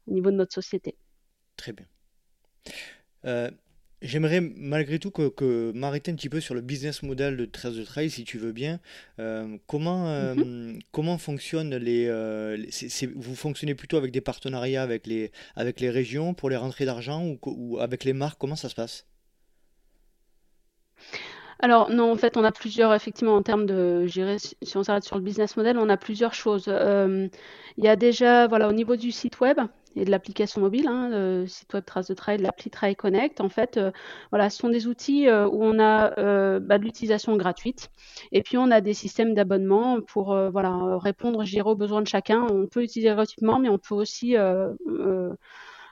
[0.08, 0.96] au niveau de notre société.
[1.56, 1.86] Très bien.
[4.04, 7.78] J'aimerais malgré tout que, que m'arrêter un petit peu sur le business model de 13
[7.78, 8.80] de Trail, si tu veux bien.
[9.18, 10.82] Euh, comment, euh, mm-hmm.
[10.92, 12.06] comment fonctionnent les.
[12.08, 12.58] Euh,
[13.16, 17.26] vous fonctionnez plutôt avec des partenariats avec les, avec les régions pour les rentrées d'argent
[17.26, 18.38] ou, ou avec les marques?
[18.40, 19.08] Comment ça se passe?
[21.60, 25.06] Alors non, en fait, on a plusieurs, effectivement, en termes de, gérer, si on s'arrête
[25.06, 26.68] sur le business model, on a plusieurs choses.
[26.68, 29.58] il y a déjà, voilà, au niveau du site web,
[29.98, 33.42] et de l'application mobile, hein, le site web Trace de Trail, l'appli Trail Connect.
[33.42, 33.92] En fait, euh,
[34.32, 37.90] voilà, ce sont des outils euh, où on a euh, bah, de l'utilisation gratuite.
[38.32, 42.46] Et puis, on a des systèmes d'abonnement pour voilà, répondre, aux besoins de chacun.
[42.52, 44.36] On peut utiliser gratuitement, mais on peut aussi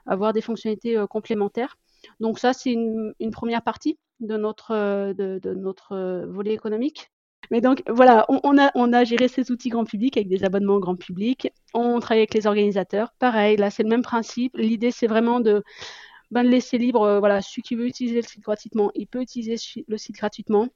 [0.06, 1.78] avoir des fonctionnalités complémentaires.
[2.20, 7.10] Donc ça, c'est une, première partie de notre, de notre volet économique.
[7.52, 10.80] Mais donc voilà, on, a, on a géré ces outils grand public avec des abonnements
[10.80, 11.52] grand public.
[11.74, 13.14] On travaille avec les organisateurs.
[13.20, 14.56] Pareil, là c'est le même principe.
[14.58, 15.64] L'idée c'est vraiment de
[16.32, 19.56] ben, de laisser libre, voilà, celui qui veut utiliser le site gratuitement, il peut utiliser
[19.88, 20.70] le site gratuitement.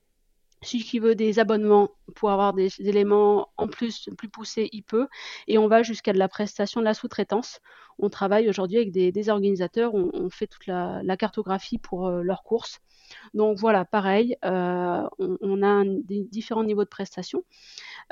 [0.61, 5.07] Celui qui veut des abonnements pour avoir des éléments en plus plus poussés, il peut.
[5.47, 7.61] Et on va jusqu'à de la prestation de la sous-traitance.
[7.97, 12.79] On travaille aujourd'hui avec des, organisateurs, on, fait toute la, cartographie pour euh, leurs courses.
[13.33, 17.43] Donc voilà, pareil, euh, on, a différents niveaux de prestation.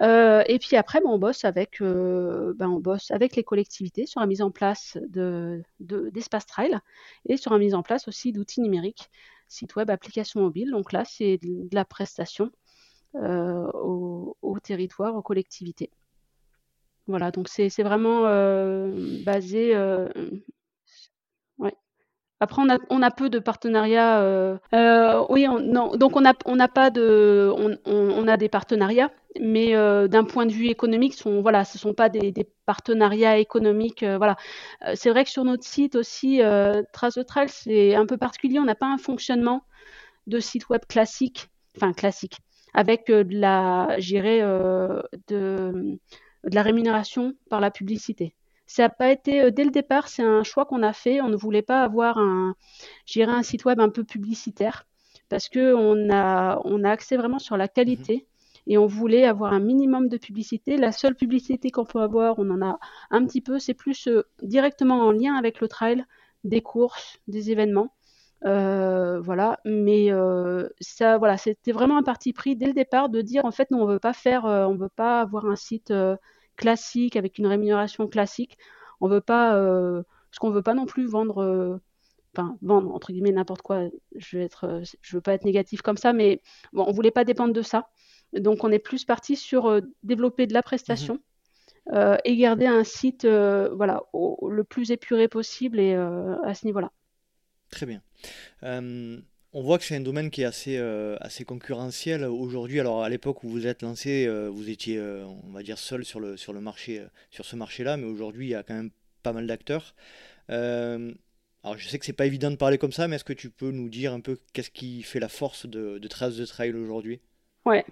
[0.02, 4.20] Euh, et puis après, ben, on, bosse avec, ben, on bosse avec les collectivités sur
[4.20, 6.80] la mise en place d'espace de, trail
[7.28, 9.10] et sur la mise en place aussi d'outils numériques
[9.48, 10.72] site web, application mobile.
[10.72, 12.52] Donc là, c'est de la prestation
[13.16, 15.90] euh, au, territoire, aux collectivités.
[17.08, 19.74] Voilà, donc c'est vraiment euh, basé.
[22.38, 22.44] Euh.
[22.44, 24.60] Après, on a, a, peu de partenariats.
[25.30, 27.52] oui, non, donc on n'a on a pas de.
[27.86, 29.74] On, a des partenariats, mais
[30.08, 32.34] d'un point de vue économique, sont, voilà, ce sont pas des,
[32.66, 34.04] partenariats économiques.
[34.04, 34.36] voilà.
[34.96, 36.42] c'est vrai que sur notre site aussi,
[36.94, 38.60] Trace de Trail, c'est un peu particulier.
[38.60, 39.64] On n'a pas un fonctionnement
[40.28, 42.38] de site web classique, enfin classique,
[42.74, 45.04] avec de la, de,
[46.44, 48.37] de la rémunération par la publicité.
[48.68, 51.22] Ça n'a pas été dès le départ, c'est un choix qu'on a fait.
[51.22, 52.56] On ne voulait pas avoir un,
[53.18, 54.86] un site web un peu publicitaire
[55.30, 58.28] parce qu'on a, on a axé vraiment sur la mmh qualité
[58.68, 60.78] et on voulait avoir un minimum de publicité.
[60.78, 62.80] La seule publicité qu'on peut avoir, on en a
[63.12, 66.06] un petit peu, c'est plus euh, directement en lien avec le trail,
[66.44, 67.94] des courses, des événements.
[68.46, 73.22] Euh, voilà, mais euh, ça, voilà, c'était vraiment un parti pris dès le départ de
[73.22, 75.92] dire en fait, non, on veut pas faire, on veut pas avoir un site
[76.58, 78.58] classique avec une rémunération classique.
[79.00, 81.80] On veut pas, parce qu'on veut pas non plus vendre
[82.38, 83.88] enfin vendre entre guillemets n'importe quoi.
[84.16, 86.42] Je vais être, je veux pas être négatif comme ça, mais
[86.74, 87.90] bon, on voulait pas dépendre de ça.
[88.34, 91.20] Donc on est plus parti sur euh, développer de la prestation
[91.94, 96.92] euh, et garder un site euh, voilà, le plus épuré possible et à ce niveau-là.
[97.70, 98.02] Très bien.
[99.58, 100.78] On voit que c'est un domaine qui est assez,
[101.20, 102.80] assez concurrentiel aujourd'hui.
[102.80, 106.38] Alors à l'époque où vous êtes lancé, vous étiez, on va dire, seul sur, le,
[106.38, 108.92] sur, le marché, sur ce marché-là, mais aujourd'hui il y a quand même
[109.24, 109.96] pas mal d'acteurs.
[110.48, 113.50] alors je sais que c'est pas évident de parler comme ça, mais est-ce que tu
[113.50, 116.74] peux nous dire un peu qu'est-ce qui fait la force de, de Trace de Trail
[116.74, 117.20] aujourd'hui?
[117.66, 117.84] Ouais,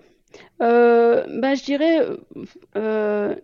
[0.62, 2.00] euh, bah, je dirais,
[2.76, 3.36] euh,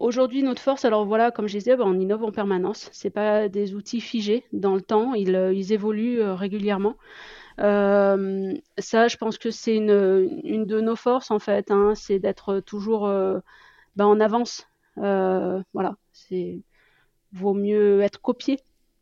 [0.00, 2.88] aujourd'hui notre force, alors voilà, comme je disais, bah, on innove en permanence.
[2.92, 6.96] C'est pas des outils figés dans le temps, ils, euh, ils évoluent régulièrement.
[7.58, 12.60] Ça, je pense que c'est une, une de nos forces en fait, hein, c'est d'être
[12.60, 13.08] toujours
[13.96, 14.66] bah, en avance.
[14.96, 16.60] voilà, c'est
[17.32, 18.60] vaut mieux être copié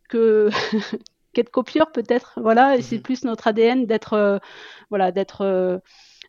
[0.08, 0.50] que
[1.32, 2.34] qu'être copieur peut-être.
[2.36, 4.40] Voilà, et c'est mmh plus notre ADN d'être
[4.90, 5.80] voilà d'être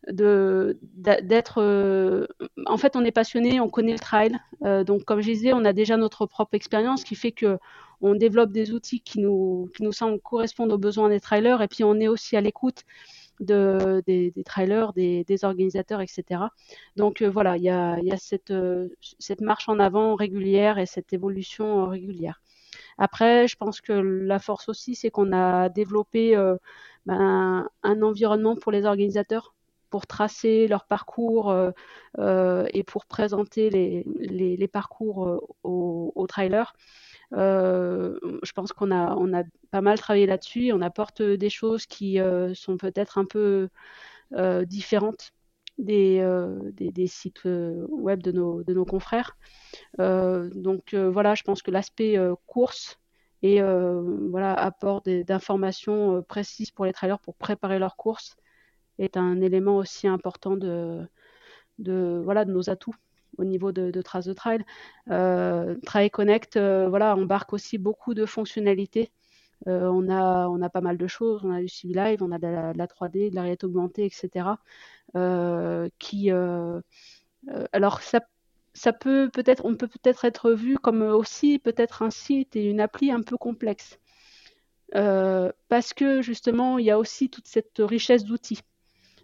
[0.08, 2.28] de d'être euh,
[2.66, 5.64] en fait on est passionné on connaît le trail euh, donc comme je disais on
[5.64, 7.58] a déjà notre propre expérience qui fait que
[8.02, 11.84] on développe des outils qui nous qui semblent correspondre aux besoins des trailers et puis
[11.86, 12.84] on est aussi à l'écoute
[13.40, 16.42] de, des, trailers, des, organisateurs, etc.
[16.96, 22.42] Donc euh, voilà, il y a, cette marche en avant régulière et cette évolution régulière.
[22.98, 26.36] Après, je pense que la force aussi, c'est qu'on a développé
[27.06, 29.54] ben, un environnement pour les organisateurs
[29.94, 31.70] pour tracer leur parcours euh,
[32.18, 36.74] euh, et pour présenter les, parcours euh, aux, trailers.
[37.32, 40.72] je pense qu'on a, on a pas mal travaillé là-dessus.
[40.74, 42.18] On apporte des choses qui
[42.56, 43.70] sont peut-être un peu
[44.66, 45.32] différentes
[45.78, 46.26] des,
[47.06, 49.38] sites web de nos, confrères.
[50.00, 52.98] donc voilà, je pense que l'aspect course
[53.44, 58.38] et voilà, apport d'informations précises pour les trailers pour préparer leurs courses
[59.00, 61.08] est un élément aussi important de,
[61.80, 62.96] de, voilà, de nos atouts
[63.38, 64.64] au niveau de, de traces de trail.
[65.10, 65.76] Euh,
[66.12, 69.12] Connect euh, voilà, embarque aussi beaucoup de fonctionnalités.
[69.68, 72.32] Euh, on, a, on a pas mal de choses, on a du CV Live, on
[72.32, 74.58] a de la, 3D, de la réalité augmentée, etc.
[76.00, 76.32] qui,
[77.72, 78.22] alors ça,
[78.74, 82.82] ça peut peut-être, on peut peut-être être vu comme aussi peut-être un site et une
[82.82, 84.00] appli un peu complexe.
[84.92, 88.60] parce que justement, il y a aussi toute cette richesse d'outils.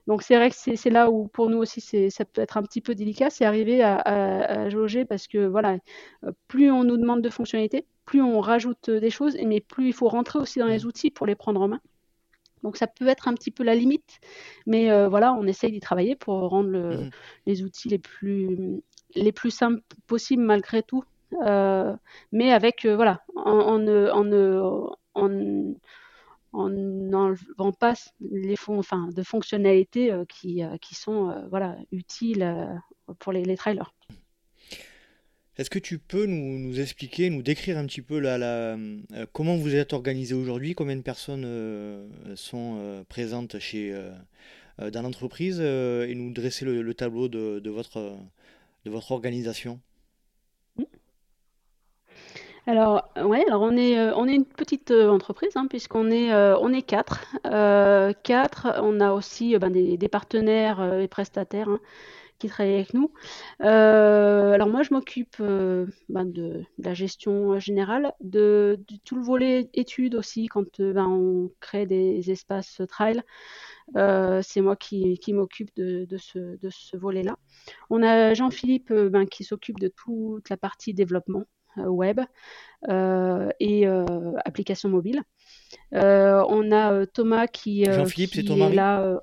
[0.08, 2.82] Donc c'est vrai que c'est là où pour nous aussi ça peut être un petit
[2.82, 5.78] peu délicat, c'est arriver à, jauger parce que voilà,
[6.24, 9.94] euh, plus on nous demande de fonctionnalités, plus on rajoute des choses, mais plus il
[9.94, 10.88] faut rentrer aussi dans les mmh.
[10.88, 11.82] outils pour les prendre en main.
[12.64, 14.20] Donc ça peut être un petit peu la limite,
[14.66, 17.10] mais euh, voilà, on essaye d'y travailler pour rendre mmh.
[17.46, 18.82] les outils les plus,
[19.16, 21.04] les plus simples possibles malgré tout,
[21.46, 21.96] euh,
[22.32, 25.76] mais avec voilà, en, en, en en
[26.54, 32.46] n'enlevant pas les fonds, enfin, de fonctionnalités euh, qui, euh, qui, sont euh, voilà, utiles
[33.20, 33.94] pour les, trailers.
[35.58, 38.78] Est-ce que tu peux nous, expliquer, nous décrire un petit peu la,
[39.34, 43.94] comment vous êtes organisé aujourd'hui, combien de personnes sont présentes chez,
[44.78, 48.18] dans l'entreprise et nous dresser le, tableau de, votre,
[48.86, 49.82] de votre organisation?
[52.70, 56.32] Alors, ouais, alors on est, euh, on est une petite euh, entreprise, hein, puisqu'on est,
[56.32, 57.26] euh, on est quatre.
[58.24, 61.80] quatre, on a aussi ben, des, partenaires et prestataires hein,
[62.38, 63.12] qui travaillent avec nous.
[63.60, 70.46] alors moi, je m'occupe ben, de, la gestion générale, de, tout le volet études aussi,
[70.48, 73.24] quand ben, on crée des espaces trail.
[73.96, 77.36] c'est moi qui, m'occupe de, ce, volet-là.
[77.90, 78.94] On a Jean-Philippe
[79.32, 81.46] qui s'occupe de toute la partie développement
[81.78, 82.22] web
[82.88, 84.06] euh, et euh,
[84.46, 85.22] applications mobiles.
[85.94, 89.22] Euh, on a Thomas qui, Jean-Philippe, c'est ton mari là.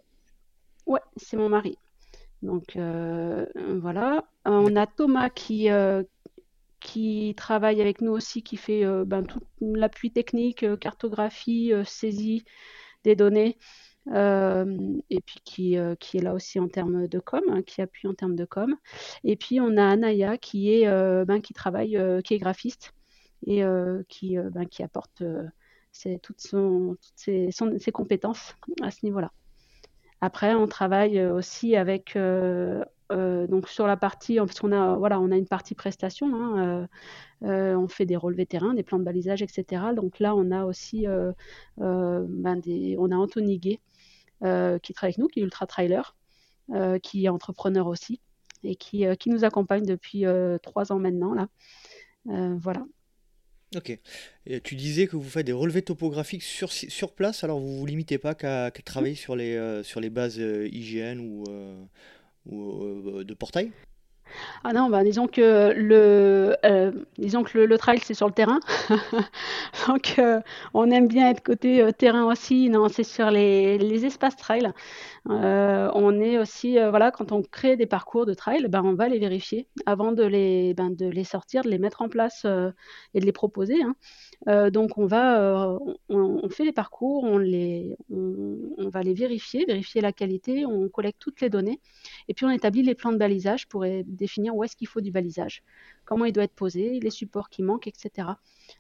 [0.87, 1.79] ouais, c'est mon mari.
[2.43, 4.25] Donc voilà.
[4.45, 5.69] On a Thomas qui,
[6.81, 12.45] qui travaille avec nous aussi, qui fait ben, tout l'appui technique, cartographie, saisie
[13.05, 13.57] des données.
[14.15, 18.15] Et puis qui, qui, est là aussi en termes de com, hein, qui appuie en
[18.15, 18.77] termes de com.
[19.25, 20.87] Et puis on a Anaya qui est
[21.25, 22.93] ben, qui travaille, qui est graphiste
[23.47, 23.63] et
[24.09, 25.23] qui, ben, qui apporte
[26.23, 29.33] toutes, son, toutes ses, ses, compétences à ce niveau-là.
[30.21, 32.17] Après, on travaille aussi avec
[33.11, 36.35] donc sur la partie, parce qu'on a voilà, on a une partie prestation.
[36.35, 36.89] Hein,
[37.43, 39.83] on fait des relevés terrain, des plans de balisage, etc.
[39.95, 41.07] Donc là, on a aussi,
[41.77, 42.61] ben
[42.99, 43.81] on a Anthony Gay
[44.41, 46.17] qui travaille avec nous, qui est ultra trailer,
[47.03, 48.21] qui est entrepreneur aussi
[48.65, 50.25] et qui, qui nous accompagne depuis
[50.63, 51.49] trois ans maintenant là.
[52.25, 52.85] voilà.
[53.75, 53.99] Ok.
[54.47, 57.79] Et tu disais que vous faites des relevés topographiques sur, sur place, alors vous ne
[57.79, 61.85] vous limitez pas qu'à travailler sur les, euh, sur les bases euh, IGN ou, euh,
[62.47, 63.73] ou de portail?
[64.65, 68.61] Ah non, bah, disons que le, euh, disons que le, trail, c'est sur le terrain.
[69.89, 70.41] Donc, euh,
[70.75, 72.69] on aime bien être côté euh, terrain aussi.
[72.71, 74.71] Non, c'est sur les, les espaces trail.
[75.27, 79.19] on est aussi, voilà, quand on crée des parcours de trail, ben, on va les
[79.19, 82.47] vérifier avant de les, ben, de les sortir, de les mettre en place
[83.15, 83.83] et de les proposer.
[83.83, 83.95] Hein.
[84.47, 85.77] Donc, on va,
[86.09, 91.19] on, fait les parcours, on, les, on, va les vérifier, vérifier la qualité, on collecte
[91.19, 91.81] toutes les données
[92.29, 95.11] et puis on établit les plans de balisage pour définir où est-ce qu'il faut du
[95.11, 95.65] balisage,
[96.05, 98.29] comment il doit être posé, les supports qui manquent, etc.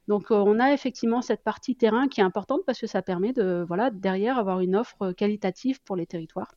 [0.09, 3.33] Donc euh, on a effectivement cette partie terrain qui est importante parce que ça permet
[3.33, 6.55] de voilà derrière avoir une offre qualitative pour les territoires.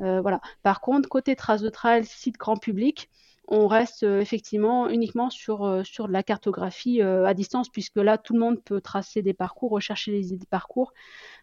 [0.00, 0.40] Euh, voilà.
[0.62, 3.08] Par contre, côté trace de trail, site grand public,
[3.48, 8.40] on reste euh, effectivement uniquement sur, de la cartographie à distance, puisque là, tout le
[8.40, 10.92] monde peut tracer des parcours, rechercher les parcours.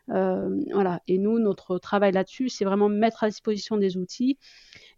[0.08, 1.02] voilà.
[1.08, 4.38] Et nous, notre travail là-dessus, c'est vraiment mettre à disposition des outils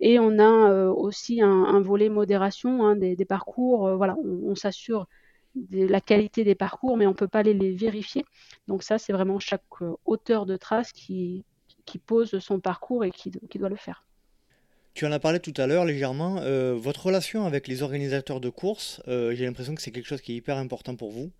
[0.02, 3.88] et on a euh, aussi un, volet modération hein, des, parcours.
[3.88, 5.08] Euh, voilà, on, s'assure
[5.56, 8.26] de la qualité des parcours, mais on ne peut pas les, les, vérifier.
[8.68, 11.46] Donc ça, c'est vraiment chaque euh, auteur de trace qui,
[12.08, 14.06] pose son parcours et qui, doit le faire.
[14.93, 16.41] Tu en as parlé tout à l'heure légèrement.
[16.75, 20.36] votre relation avec les organisateurs de courses, j'ai l'impression que c'est quelque chose qui est
[20.36, 21.32] hyper important pour vous.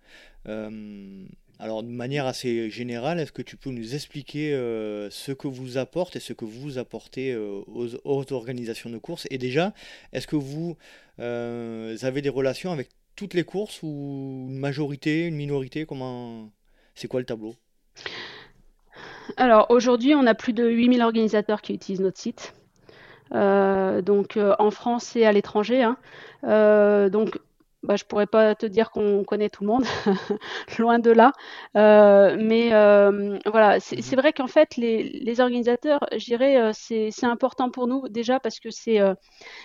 [1.62, 5.78] Alors, de manière assez générale, est-ce que tu peux nous expliquer euh, ce que vous
[5.78, 9.28] apporte et ce que vous apportez euh, aux, organisations de courses?
[9.30, 9.72] Et déjà,
[10.12, 10.76] est-ce que vous
[11.20, 15.86] euh, avez des relations avec toutes les courses ou une majorité, une minorité?
[15.86, 16.50] Comment
[16.96, 17.54] C'est quoi le tableau?
[19.36, 22.54] Alors, aujourd'hui, on a plus de 8000 organisateurs qui utilisent notre site.
[23.32, 25.82] Donc, en France et à l'étranger.
[25.82, 25.96] Hein.
[27.10, 27.38] donc,
[27.82, 29.84] bah, je pourrais pas te dire qu'on connaît tout le monde,
[30.78, 31.32] loin de là.
[31.76, 36.70] Euh, mais euh, voilà, c'est mmh vrai qu'en fait, les, les organisateurs, je dirais, euh,
[36.72, 39.00] c'est important pour nous déjà parce que c'est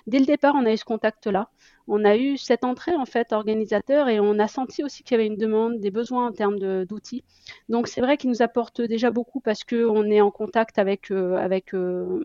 [0.08, 1.50] dès le départ, on a eu ce contact-là.
[1.88, 5.20] On a eu cette entrée en fait organisateur et on a senti aussi qu'il y
[5.20, 7.24] avait une demande, des besoins en termes d'outils.
[7.70, 11.74] Donc c'est vrai qu'ils nous apportent déjà beaucoup parce qu'on est en contact avec, avec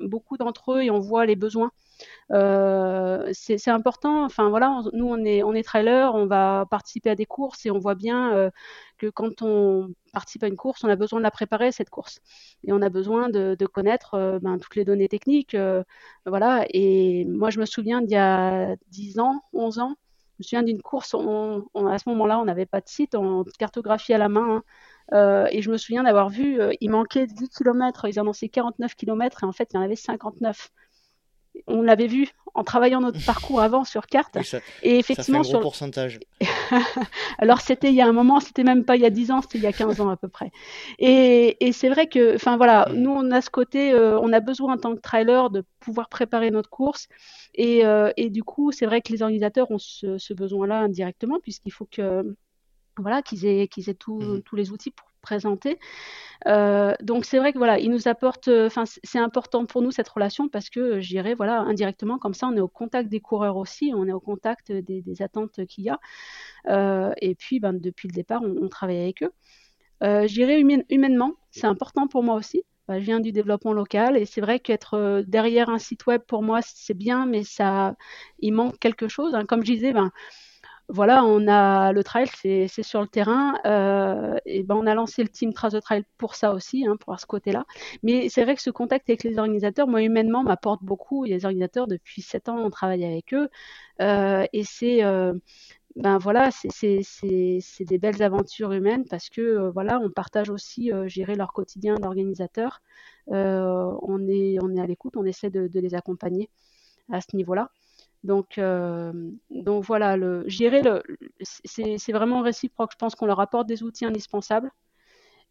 [0.00, 1.70] beaucoup d'entre eux et on voit les besoins.
[2.32, 4.24] Euh, c'est important.
[4.24, 7.94] Enfin voilà, nous on est trailer, on va participer à des courses et on voit
[7.94, 8.50] bien euh,
[8.98, 12.20] que quand on participe à une course, on a besoin de la préparer cette course
[12.64, 15.56] et on a besoin de, connaître euh, ben, toutes les données techniques.
[16.26, 16.64] voilà.
[16.70, 19.96] Et moi je me souviens d'il y a 10 ans, 11 ans,
[20.32, 21.14] je me souviens d'une course.
[21.14, 24.62] À ce moment-là, on n'avait pas de site, on cartographie à la main.
[25.12, 25.46] Hein.
[25.50, 29.46] et je me souviens d'avoir vu, il manquait 10 km, ils annonçaient 49 km et
[29.46, 30.70] en fait il y en avait 59.
[31.66, 34.36] On l'avait vu en travaillant notre parcours avant sur carte.
[34.82, 36.20] et effectivement, ça fait un gros pourcentage.
[37.38, 39.42] Alors c'était il y a un moment, c'était même pas il y a 10 ans,
[39.42, 40.50] c'était il y a 15 ans à peu près.
[40.98, 42.94] Et, c'est vrai que, enfin voilà, mm.
[42.94, 46.08] nous on a ce côté, euh, on a besoin en tant que trailer de pouvoir
[46.08, 47.08] préparer notre course.
[47.54, 51.86] Et, euh, du coup, c'est vrai que les organisateurs ont ce, besoin-là indirectement, puisqu'il faut
[51.90, 52.34] que
[52.98, 54.42] voilà qu'ils aient, qu'ils aient mm-hmm.
[54.42, 55.78] tous les outils pour présenter.
[56.46, 59.92] Euh, donc c'est vrai que voilà, il nous apporte, euh, enfin c'est important pour nous
[59.92, 63.20] cette relation parce que euh, j'irai voilà indirectement comme ça on est au contact des
[63.20, 67.14] coureurs aussi, on est au contact des, attentes qu'il y a.
[67.20, 69.32] et puis ben, depuis le départ on, travaille avec eux.
[70.26, 70.60] j'irai
[70.90, 72.64] humainement, c'est important pour moi aussi.
[72.88, 76.60] je viens du développement local et c'est vrai qu'être derrière un site web pour moi
[76.62, 77.94] c'est bien, mais ça,
[78.40, 79.34] il manque quelque chose.
[79.34, 79.44] Hein.
[79.46, 80.10] Comme je disais, ben
[80.88, 83.54] voilà, on a le trail, c'est sur le terrain.
[83.66, 86.96] Euh, et ben on a lancé le team Trace de Trail pour ça aussi, hein,
[86.98, 87.64] pour ce côté-là.
[88.02, 91.24] Mais c'est vrai que ce contact avec les organisateurs, moi humainement, m'apporte beaucoup.
[91.24, 93.48] les organisateurs, depuis 7 ans, on travaille avec eux.
[94.00, 95.34] Euh, et c'est euh,
[95.96, 97.02] ben voilà, c'est
[97.80, 102.82] des belles aventures humaines parce que voilà, on partage aussi, gérer leur quotidien d'organisateur.
[103.28, 106.50] on est à l'écoute, on essaie de, les accompagner
[107.10, 107.70] à ce niveau-là.
[108.24, 109.12] Donc, euh,
[109.50, 111.02] donc voilà, le, le,
[111.40, 112.92] c'est vraiment réciproque.
[112.92, 114.70] Je pense qu'on leur apporte des outils indispensables.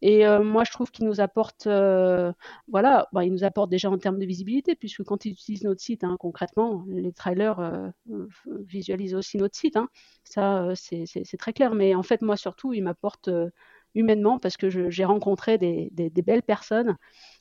[0.04, 2.32] Et euh, moi, je trouve qu'ils nous apportent, euh,
[2.66, 5.80] voilà, bah, ils nous apportent déjà en termes de visibilité, puisque quand ils utilisent notre
[5.80, 7.92] site, hein, concrètement, les trailers
[8.46, 9.76] visualisent aussi notre site.
[9.76, 9.88] Hein.
[10.24, 11.74] ça, c'est très clair.
[11.74, 13.30] Mais en fait, moi, surtout, ils m'apportent
[13.94, 16.96] humainement, parce que j'ai rencontré des, des, des, belles personnes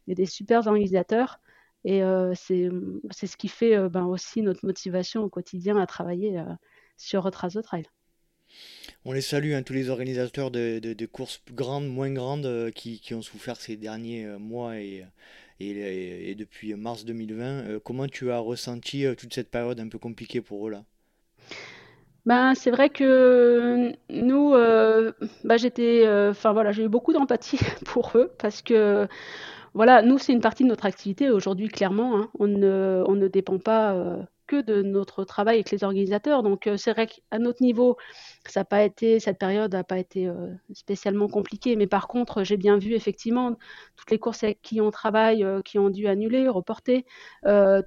[0.07, 1.39] et des super organisateurs
[1.83, 6.41] et euh, c'est ce qui fait ben, aussi notre motivation au quotidien à travailler
[6.97, 7.85] sur Retrace the Trail.
[9.05, 13.13] On les salue, hein, tous les organisateurs de, de, courses grandes, moins grandes, qui, qui,
[13.13, 15.05] ont souffert ces derniers mois et,
[15.59, 17.79] et, et, depuis mars 2020.
[17.79, 20.83] comment tu as ressenti toute cette période un peu compliquée pour eux là?
[22.27, 28.31] Ben, c'est vrai que nous, ben, j'étais, enfin voilà, j'ai eu beaucoup d'empathie pour eux
[28.37, 29.07] parce que
[29.73, 31.29] voilà, nous, c'est une partie de notre activité.
[31.29, 35.71] Aujourd'hui, clairement, hein, on, ne, on, ne, dépend pas euh, que de notre travail avec
[35.71, 36.43] les organisateurs.
[36.43, 37.95] Donc, euh, c'est vrai qu'à notre niveau,
[38.45, 41.77] ça pas été, cette période n'a pas été euh, spécialement compliquée.
[41.77, 43.55] Mais par contre, j'ai bien vu effectivement
[43.95, 47.05] toutes les courses avec qui on travaille, qui ont dû annuler, reporter,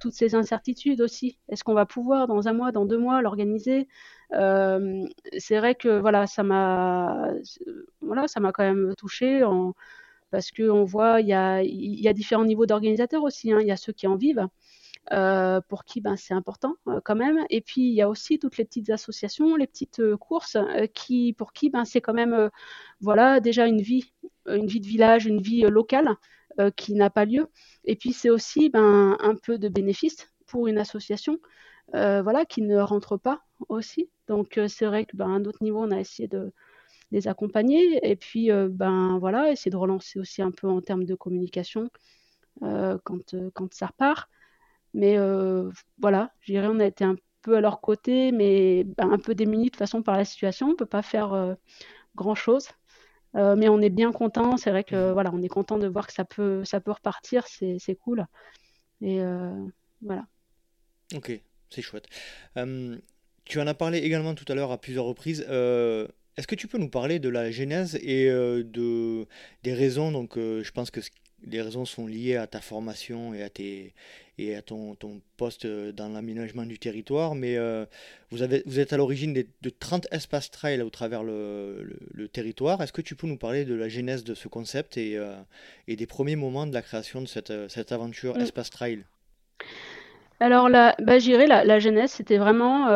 [0.01, 1.37] toutes ces incertitudes aussi.
[1.49, 3.87] Est-ce qu'on va pouvoir dans un mois, dans deux mois, l'organiser?
[4.31, 7.29] C'est vrai que voilà, ça m'a,
[8.01, 9.75] voilà, ça quand même touché en
[10.35, 13.53] parce qu'on voit, il y a, différents niveaux d'organisateurs aussi.
[13.53, 13.59] Hein.
[13.61, 14.45] Il y a ceux qui en vivent,
[15.13, 17.45] euh, pour qui ben, c'est important euh, quand même.
[17.49, 20.57] Et puis, il y a aussi toutes les petites associations, les petites euh, courses,
[20.93, 22.49] qui, pour qui ben, c'est quand même
[22.99, 24.11] voilà, déjà une vie,
[24.45, 26.09] une vie de village, une vie locale
[26.75, 27.47] qui n'a pas lieu.
[27.85, 31.39] Et puis, c'est aussi ben, un peu de bénéfice pour une association.
[31.93, 34.09] voilà, qui ne rentre pas aussi.
[34.27, 36.51] Donc c'est vrai qu'à ben, un autre niveau, on a essayé de,
[37.11, 37.99] les accompagner.
[38.09, 41.89] Et puis euh, ben voilà essayer de relancer aussi un peu en termes de communication
[42.63, 44.29] euh, quand, euh, quand ça repart.
[44.93, 45.17] Mais
[45.99, 49.35] voilà je dirais on a été un peu à leur côté mais ben, un peu
[49.35, 50.69] démunis de façon par la situation.
[50.69, 51.57] On peut pas faire
[52.15, 52.69] grand chose
[53.33, 56.13] mais on est bien content c'est vrai que voilà on est content de voir que
[56.13, 57.45] ça peut ça peut repartir.
[57.47, 58.25] C'est cool.
[59.01, 59.19] Et
[60.01, 60.25] voilà.
[61.13, 62.07] Ok c'est chouette.
[63.43, 65.45] Tu en as parlé également tout à l'heure à plusieurs reprises
[66.37, 69.25] est-ce que tu peux nous parler de la genèse et euh, de,
[69.63, 70.11] des raisons?
[70.11, 70.99] Donc, euh, je pense que
[71.47, 73.93] les raisons sont liées à ta formation et à, tes,
[74.37, 77.85] et à ton, ton poste dans l'aménagement du territoire, mais euh,
[78.31, 82.81] vous, avez, vous êtes à l'origine de 30 espaces trail au travers le, le, territoire.
[82.81, 85.17] Est-ce que tu peux nous parler de la genèse de ce concept et,
[85.87, 88.41] et des premiers moments de la création de cette, cette aventure mm.
[88.41, 89.05] espace trail?
[90.39, 92.87] Alors, la, bah, j'irai, la, la genèse, c'était vraiment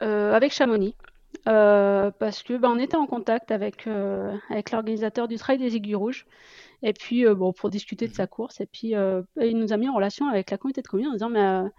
[0.00, 0.94] avec Chamonix.
[1.48, 5.76] Euh, parce que bah, on était en contact avec, euh, avec l'organisateur du Trail des
[5.76, 6.26] Aiguilles Rouges.
[6.82, 8.60] Et puis, euh, bon, pour discuter de sa course.
[8.60, 8.94] Et puis,
[9.40, 11.70] il nous a mis en relation avec la communauté de communes en disant, mais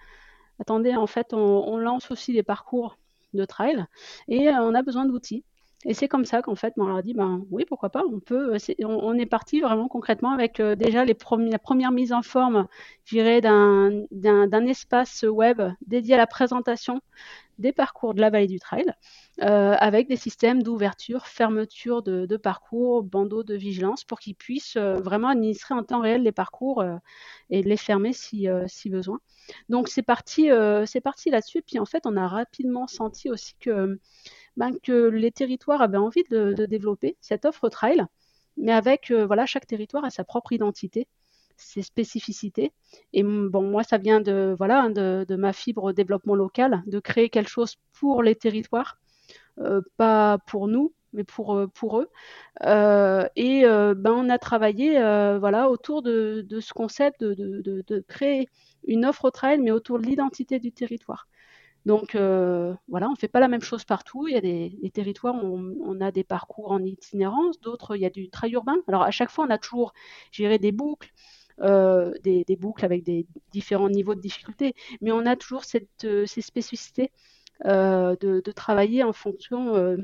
[0.60, 2.98] attendez, en fait, on, lance aussi des parcours
[3.34, 3.86] de trail
[4.28, 5.44] et on a besoin d'outils.
[5.86, 8.20] Et c'est comme ça qu'en fait, on leur a dit, ben oui, pourquoi pas, on
[8.20, 8.56] peut.
[8.84, 11.18] on, est parti vraiment concrètement avec déjà les
[11.50, 12.68] la première mise en forme,
[13.12, 17.02] d'un espace web dédié à la présentation
[17.62, 18.94] des parcours de la vallée du trail,
[19.42, 24.96] euh, avec des systèmes d'ouverture, fermeture de, parcours, bandeaux de vigilance, pour qu'ils puissent euh,
[24.96, 26.96] vraiment administrer en temps réel les parcours euh,
[27.50, 29.20] et les fermer si, si besoin.
[29.70, 30.50] Donc c'est parti,
[30.86, 31.62] c'est parti là-dessus.
[31.62, 34.00] Puis en fait, on a rapidement senti aussi que,
[34.58, 38.04] ben, que les territoires avaient envie de, développer cette offre trail,
[38.58, 41.08] mais avec voilà chaque territoire a sa propre identité
[41.62, 42.74] ses spécificités.
[43.14, 47.50] Et bon, moi, ça vient de, voilà, de, ma fibre développement local, de créer quelque
[47.50, 48.98] chose pour les territoires,
[49.60, 52.10] euh, pas pour nous, mais pour, euh, pour eux.
[52.66, 54.94] Euh, et ben, on a travaillé
[55.40, 58.48] voilà, autour de, de ce concept de, de, de, créer
[58.88, 61.28] une offre au trail, mais autour de l'identité du territoire.
[61.86, 64.28] Donc voilà, on ne fait pas la même chose partout.
[64.28, 68.06] Il y a des, territoires où on, a des parcours en itinérance, d'autres, il y
[68.06, 68.78] a du trail urbain.
[68.88, 69.94] Alors à chaque fois, on a toujours
[70.32, 71.12] géré des boucles,
[71.62, 76.42] euh, des, boucles avec des différents niveaux de difficulté, mais on a toujours cette, ces
[76.42, 77.12] spécificités
[77.66, 79.98] euh, de, travailler en fonction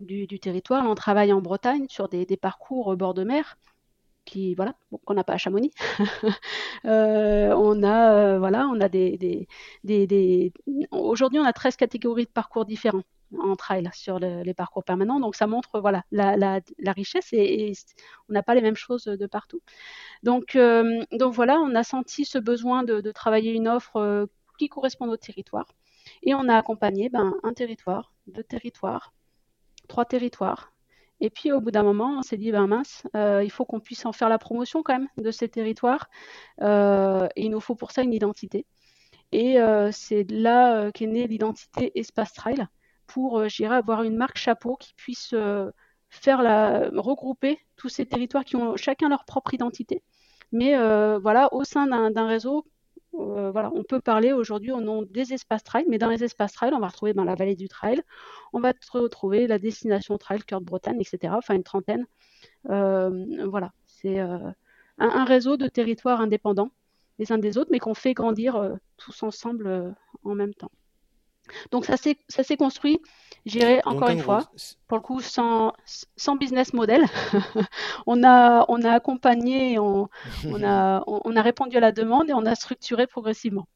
[0.00, 0.88] du, territoire.
[0.88, 3.56] on travaille en Bretagne sur des, des parcours bord de mer
[4.28, 4.56] qui
[5.04, 5.72] qu'on n'a pas à Chamonix.
[6.84, 10.52] euh, on a euh, voilà on a des, des, des,
[10.90, 13.04] aujourd'hui on a 13 catégories de parcours différents
[13.38, 16.60] en trail sur le, les parcours permanents donc ça montre voilà la,
[16.92, 17.72] richesse et,
[18.28, 19.62] on n'a pas les mêmes choses de partout.
[20.22, 25.08] Donc euh, donc voilà on a senti ce besoin de, travailler une offre qui correspond
[25.08, 25.68] au territoire
[26.22, 29.14] et on a accompagné ben, un territoire, deux territoires,
[29.88, 30.72] trois territoires
[31.20, 33.80] et puis au bout d'un moment, on s'est dit, ben mince, euh, il faut qu'on
[33.80, 36.08] puisse en faire la promotion quand même de ces territoires.
[36.62, 38.66] Euh, il nous faut pour ça une identité.
[39.32, 42.66] Et euh, c'est là qu'est née l'identité Espace Trail
[43.06, 45.34] pour, j'irais, avoir une marque chapeau qui puisse
[46.10, 50.02] faire la, regrouper tous ces territoires qui ont chacun leur propre identité.
[50.52, 50.76] Mais
[51.18, 52.64] voilà, au sein d'un réseau
[53.18, 56.72] euh, on peut parler aujourd'hui au nom des espaces trail, mais dans les espaces trail,
[56.74, 58.02] on va retrouver dans la vallée du trail,
[58.52, 61.34] on va retrouver la destination trail, cœur de Bretagne, etc.
[61.36, 62.06] Enfin, une trentaine.
[62.70, 64.38] Euh, voilà, c'est euh,
[64.98, 66.70] un, réseau de territoires indépendants
[67.18, 70.70] les uns des autres, mais qu'on fait grandir tous ensemble en même temps.
[71.70, 73.00] Donc ça s'est construit,
[73.46, 74.50] j'irai encore une fois,
[74.86, 75.72] pour le coup sans,
[76.16, 77.02] sans business model.
[78.06, 80.08] on, a, on a accompagné, on,
[80.46, 83.68] on, a, on, a répondu à la demande et on a structuré progressivement.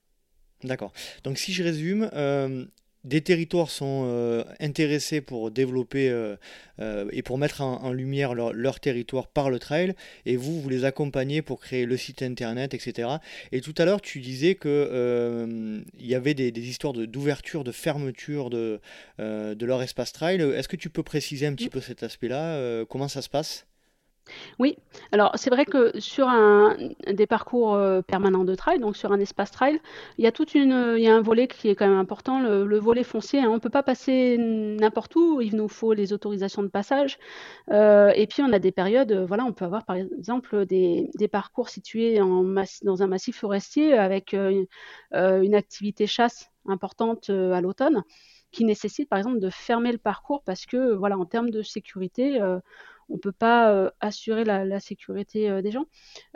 [0.65, 0.93] D'accord.
[1.25, 2.65] Donc si je résume, euh,
[3.05, 6.37] des territoires sont euh, intéressés pour développer euh,
[6.81, 9.95] euh, et pour mettre en, en lumière leur, leur, territoire par le trail,
[10.25, 13.09] et vous, vous les accompagnez pour créer le site internet, etc.
[13.51, 17.71] Et tout à l'heure, tu disais que il y avait des, des histoires d'ouverture, de,
[17.71, 18.81] de, fermeture de,
[19.19, 20.41] de leur espace trail.
[20.41, 22.85] Est-ce que tu peux préciser un petit peu cet aspect-là?
[22.87, 23.67] Comment ça se passe?
[24.59, 24.77] Oui,
[25.13, 26.77] alors c'est vrai que sur un
[27.11, 29.81] des parcours, heu, permanents de trail, donc sur un espace trail,
[30.19, 33.05] il y a toute une, un volet qui est quand même important, le le volet
[33.05, 33.49] foncier, hein.
[33.51, 37.19] On ne peut pas passer n'importe où, il nous faut les autorisations de passage,
[37.73, 41.29] heu et puis on a des périodes, voilà, on peut avoir par exemple des des
[41.29, 44.35] parcours situés dans un massif forestier avec,
[45.15, 48.03] une activité chasse importante, à l'automne,
[48.53, 52.41] qui nécessite par exemple de fermer le parcours parce que, voilà, en termes de sécurité,
[53.09, 55.85] on ne peut pas euh, assurer la, sécurité euh, des gens.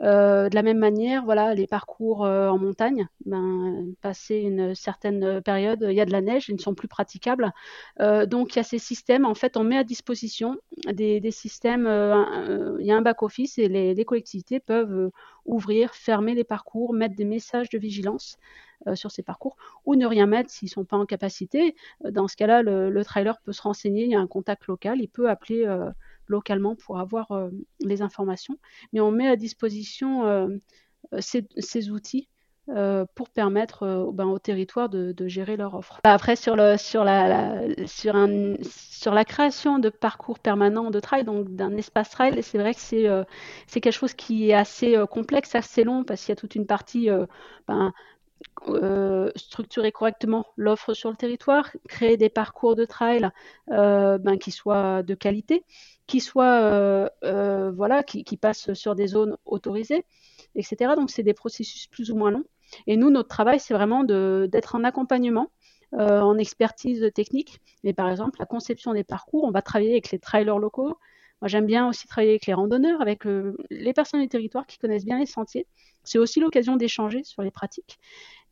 [0.02, 5.86] Euh, de la même manière, voilà, les parcours en montagne, ben, passé une certaine période,
[5.88, 7.52] il y a de la neige, ils ne sont plus praticables.
[7.98, 10.56] donc il y a ces systèmes, en fait, on met à disposition
[10.86, 11.86] des, systèmes,
[12.80, 15.10] il y a un back-office et les, collectivités peuvent
[15.44, 18.36] ouvrir, fermer les parcours, mettre des messages de vigilance
[18.94, 21.74] sur ces parcours ou ne rien mettre s'ils ne sont pas en capacité.
[22.04, 25.00] Dans ce cas-là, le, le, trailer peut se renseigner, il y a un contact local,
[25.00, 25.66] il peut appeler
[26.28, 27.50] localement pour avoir euh,
[27.80, 28.58] les informations.
[28.92, 30.48] Mais on met à disposition euh,
[31.20, 32.28] ces, outils
[32.68, 36.00] euh, pour permettre ben, au territoire de, gérer leur offre.
[36.02, 36.76] Après, sur, la,
[39.24, 43.22] création de parcours permanents de trail, donc d'un espace trail, c'est vrai que c'est euh,
[43.70, 46.66] quelque chose qui est assez euh, complexe, assez long, parce qu'il y a toute une
[46.66, 47.08] partie
[47.68, 47.92] ben,
[48.68, 53.30] euh, structurer correctement l'offre sur le territoire, créer des parcours de trail
[53.70, 55.64] euh, ben, qui soient de qualité,
[56.06, 60.04] qui soient euh, voilà, qui, passent sur des zones autorisées,
[60.56, 60.94] etc.
[60.96, 62.44] Donc c'est des processus plus ou moins longs.
[62.88, 65.52] Et nous, notre travail, c'est vraiment d'être en accompagnement,
[65.92, 67.60] en expertise technique.
[67.84, 70.98] Mais par exemple, la conception des parcours, on va travailler avec les trailers locaux,
[71.42, 74.78] moi, j'aime bien aussi travailler avec les randonneurs, avec euh, les personnes du territoire qui
[74.78, 75.66] connaissent bien les sentiers.
[76.02, 77.98] C'est aussi l'occasion d'échanger sur les pratiques.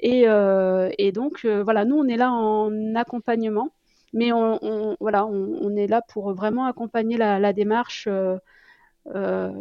[0.01, 3.71] Et, euh, donc, euh, voilà, nous, on est là en accompagnement,
[4.13, 8.09] mais on, voilà, on, est là pour vraiment accompagner la, démarche.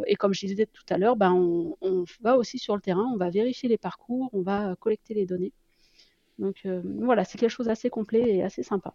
[0.06, 3.10] Et comme je disais tout à l'heure, ben, on, on, va aussi sur le terrain,
[3.12, 5.52] on va vérifier les parcours, on va collecter les données.
[6.38, 6.66] Donc
[7.00, 8.94] voilà, c'est quelque chose d'assez complet et assez sympa.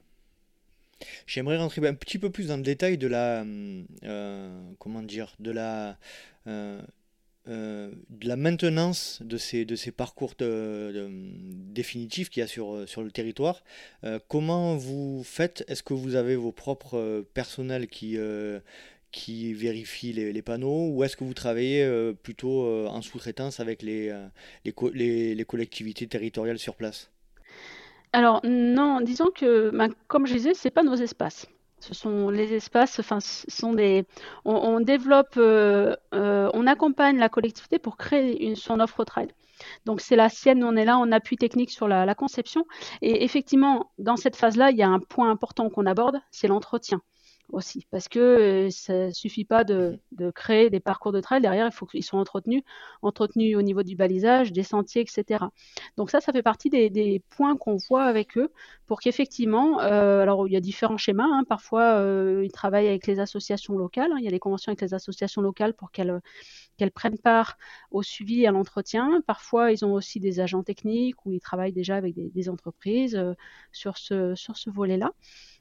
[1.27, 3.45] J'aimerais rentrer un petit peu plus dans le détail de la,
[4.03, 5.97] euh, comment dire, de la,
[6.47, 6.81] euh,
[7.47, 13.01] euh, de la maintenance de ces, de ces parcours définitifs qu'il y a sur, sur
[13.03, 13.63] le territoire.
[14.27, 15.63] comment vous faites?
[15.67, 18.17] Est-ce que vous avez vos propres personnels qui,
[19.11, 20.89] qui vérifient les, panneaux?
[20.89, 24.13] Ou est-ce que vous travaillez plutôt en sous-traitance avec les,
[24.65, 27.09] les, collectivités territoriales sur place?
[28.13, 31.47] Alors non, disons que, ben, comme je disais, c'est pas nos espaces.
[31.79, 34.05] Ce sont les espaces, enfin, sont des.
[34.45, 39.29] On, développe, on accompagne la collectivité pour créer son offre au trail.
[39.85, 42.65] Donc c'est la sienne, on est là en appui technique sur la, conception.
[43.01, 47.01] Et effectivement, dans cette phase-là, il y a un point important qu'on aborde, c'est l'entretien
[47.51, 47.85] aussi.
[47.91, 49.99] Parce que euh, ça ne suffit pas de,
[50.35, 51.41] créer des parcours de trail.
[51.41, 52.63] Derrière, il faut qu'ils soient entretenus,
[53.01, 55.45] entretenus au niveau du balisage, des sentiers, etc.
[55.97, 58.51] Donc ça, ça fait partie des, points qu'on voit avec eux
[58.85, 61.25] pour qu'effectivement, euh, alors il y a différents schémas.
[61.25, 61.43] Hein.
[61.47, 64.11] parfois, euh, ils travaillent avec les associations locales.
[64.11, 64.17] Hein.
[64.19, 66.21] il y a des conventions avec les associations locales pour qu'elles
[66.79, 67.57] qu'elles prennent part
[67.91, 69.21] au suivi et à l'entretien.
[69.27, 73.33] Parfois, ils ont aussi des agents techniques ou ils travaillent déjà avec des, entreprises euh,
[73.71, 75.11] sur ce, sur ce volet-là.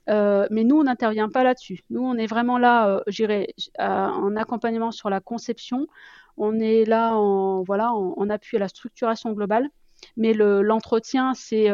[0.09, 1.81] Euh, mais nous, on n'intervient pas là-dessus.
[1.91, 5.87] Nous, on est vraiment là, euh, j'irai, en accompagnement sur la conception.
[6.37, 9.69] On est là en, voilà, en, appui à la structuration globale.
[10.17, 11.69] Mais l'entretien, c'est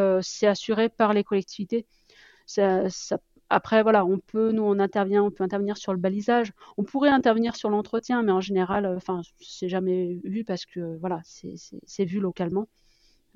[0.46, 1.86] assuré par les collectivités.
[3.50, 6.52] Après, voilà, on peut, nous, on intervient, on peut intervenir sur le balisage.
[6.76, 10.96] On pourrait intervenir sur l'entretien, mais en général, euh, enfin, c'est jamais vu parce que,
[10.98, 12.66] voilà, c'est vu localement.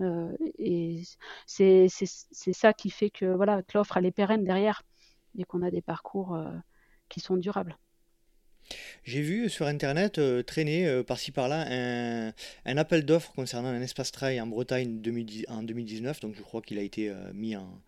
[0.00, 1.02] Euh, et
[1.46, 4.82] c'est ça qui fait que, voilà, que l'offre, elle est pérenne derrière
[5.36, 6.50] et qu'on a des parcours euh,
[7.08, 7.76] qui sont durables.
[9.02, 11.64] J'ai vu sur internet euh, traîner par-ci par-là
[12.66, 15.00] un, appel d'offres concernant un espace trail en Bretagne
[15.48, 17.80] en 2019, donc je crois qu'il a été mis en,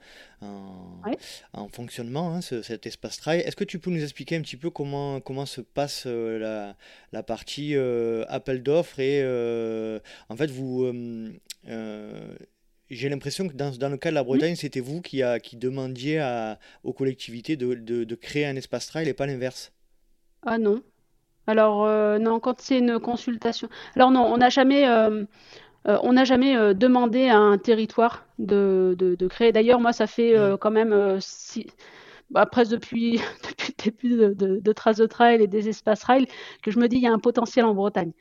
[1.53, 3.41] en, fonctionnement, hein, cet espace trail.
[3.41, 6.75] Est-ce que tu peux nous expliquer un petit peu comment, comment se passe la,
[7.13, 7.77] la, partie
[8.29, 9.23] appel d'offres et
[10.31, 10.91] en fait vous
[11.65, 15.57] j'ai l'impression que dans, dans, le cas de la Bretagne, c'était vous qui, a, qui
[15.57, 19.73] demandiez à, aux collectivités de, de, de créer un espace trail et pas l'inverse.
[20.43, 20.83] Ah non.
[21.47, 23.69] Alors euh, non, quand c'est une consultation.
[23.97, 25.25] Alors non, on n'a jamais, euh,
[25.89, 29.53] euh, on n'a jamais demandé à un territoire de, de, créer.
[29.53, 30.59] D'ailleurs, moi, ça fait mmh.
[30.59, 31.67] quand même si,
[32.31, 33.21] bah, presque depuis,
[33.85, 36.27] depuis le début de, de, Traces de Trail et des espaces trail
[36.63, 38.13] que je me dis il y a un potentiel en Bretagne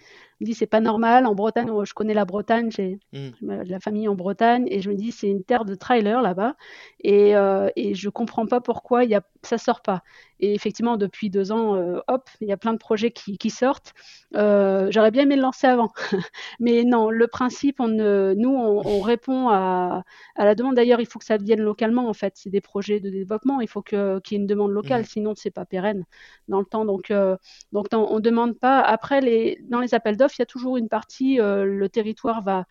[0.42, 1.26] me dis c'est pas normal.
[1.26, 3.64] En Bretagne, je connais la Bretagne, j'ai mm.
[3.64, 6.56] de la famille en Bretagne et je me dis c'est une terre de trailer là-bas
[7.02, 10.04] et, euh, et je comprends pas pourquoi y a, ça sort pas.
[10.42, 13.50] Et effectivement, depuis deux ans, euh, hop, il y a plein de projets qui, qui
[13.50, 13.94] sortent.
[14.36, 15.92] Euh, j'aurais bien aimé le lancer avant,
[16.62, 20.04] mais non, le principe, on nous, on, répond à,
[20.36, 20.76] à, la demande.
[20.76, 22.34] D'ailleurs, il faut que ça vienne localement en fait.
[22.38, 23.60] C'est des projets de développement.
[23.60, 25.06] Il faut qu'il y ait une demande locale, mm.
[25.06, 26.06] sinon c'est pas pérenne
[26.48, 26.86] dans le temps.
[26.86, 27.36] Donc, euh,
[27.74, 28.80] donc on demande pas.
[28.80, 32.42] Après, les, dans les appels d'offres il y a toujours une partie, euh, le territoire
[32.44, 32.66] va,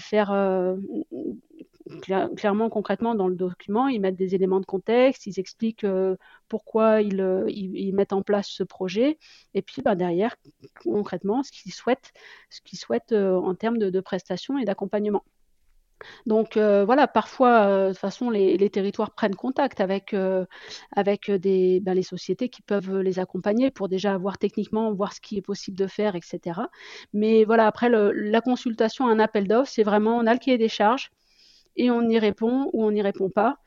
[0.00, 0.76] faire euh,
[2.36, 6.16] clairement, concrètement, dans le document, ils mettent des éléments de contexte, ils expliquent euh,
[6.48, 9.18] pourquoi ils, ils, mettent en place ce projet,
[9.54, 10.36] et puis bah, derrière,
[10.82, 12.12] concrètement, ce qu'ils souhaitent,
[12.50, 15.22] ce qu'ils souhaitent en termes de prestations et d'accompagnement.
[16.26, 20.44] Donc euh, voilà, parfois, euh, de toute façon, les, territoires prennent contact avec, euh,
[20.92, 25.38] avec ben, les sociétés qui peuvent les accompagner pour déjà voir techniquement, voir ce qui
[25.38, 26.60] est possible de faire, etc.
[27.12, 30.68] Mais voilà, après, la consultation, un appel d'offres, c'est vraiment, on a le cahier des
[30.68, 31.10] charges
[31.76, 33.58] et on y répond ou on n'y répond pas.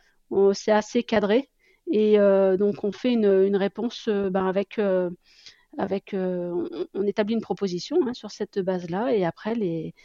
[0.53, 1.49] C'est assez cadré
[1.91, 4.79] et donc on fait une, réponse ben, avec...
[5.77, 9.95] avec on, établit une proposition hein, sur cette base-là et après les,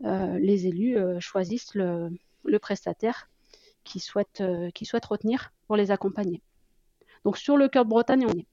[0.00, 2.10] les élus euh, choisissent le,
[2.60, 3.28] prestataire
[3.84, 4.70] qui souhaite, euh,
[5.08, 6.42] retenir pour les accompagner.
[7.24, 8.46] Donc sur le cœur de Bretagne, on y est.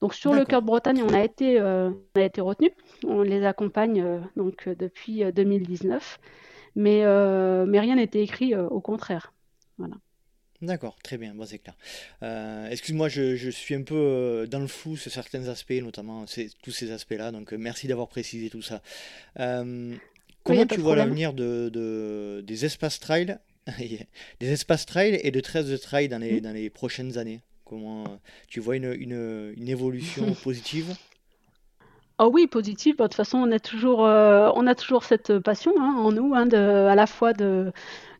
[0.00, 2.70] Donc sur le cœur de Bretagne, on a été, on a été retenu.
[3.04, 6.20] On les accompagne donc depuis 2019,
[6.76, 7.04] mais,
[7.66, 9.34] mais rien n'était écrit au contraire.
[9.76, 9.96] Voilà.
[10.62, 11.74] D'accord, très bien, bon, c'est clair.
[12.70, 16.24] Excuse-moi, je, suis un peu dans le flou sur certains aspects, notamment
[16.62, 18.80] tous ces aspects-là, donc merci d'avoir précisé tout ça.
[20.44, 23.38] Comment tu vois l'avenir de, des espaces trail,
[24.40, 26.40] des espaces trail et de 13 de trail dans les, mmh.
[26.40, 27.40] dans les prochaines années?
[27.64, 28.04] Comment
[28.48, 30.96] tu vois une, une, une évolution positive?
[32.18, 32.96] Oh oui, positive.
[32.96, 36.34] De toute façon, on a toujours, euh, on a toujours cette passion hein, en nous,
[36.34, 37.72] hein, de, à la fois de,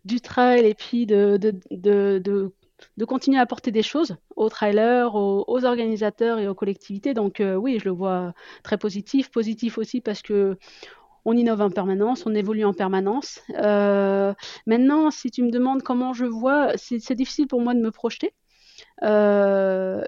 [0.06, 2.52] du trail et puis de, de, de,
[2.96, 7.14] de continuer à apporter des choses aux trailers, aux, organisateurs et aux collectivités.
[7.14, 9.30] Donc euh, oui, je le vois très positif.
[9.30, 10.56] Positif aussi parce que
[11.24, 13.40] on innove en permanence, on évolue en permanence.
[13.56, 14.34] Euh,
[14.66, 18.32] maintenant, si tu me demandes comment je vois, c'est difficile pour moi de me projeter.
[19.02, 20.04] Euh,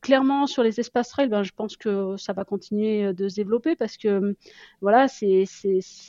[0.00, 3.76] clairement, sur les espaces trail, ben, je pense que ça va continuer de se développer
[3.76, 4.36] parce que
[4.80, 5.46] voilà, il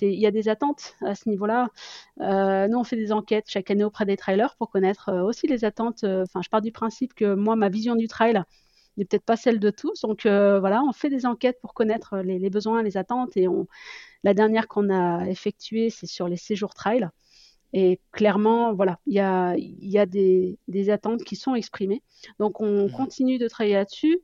[0.02, 1.70] y a des attentes à ce niveau-là.
[2.22, 5.66] Euh, nous, on fait des enquêtes chaque année auprès des trailers pour connaître aussi les
[5.66, 6.04] attentes.
[6.04, 8.44] Enfin, je pars du principe que moi, ma vision du trail,
[8.98, 10.02] n'est peut-être pas celle de tous.
[10.02, 13.38] Donc voilà, on fait des enquêtes pour connaître les, besoins, les attentes.
[13.38, 13.68] Et on...
[14.24, 17.08] la dernière qu'on a effectuée, c'est sur les séjours trail.
[17.74, 22.02] Et clairement, voilà, il y a, y a des, des, attentes qui sont exprimées.
[22.40, 22.92] Donc, on mmh.
[22.92, 24.20] continue de travailler là-dessus.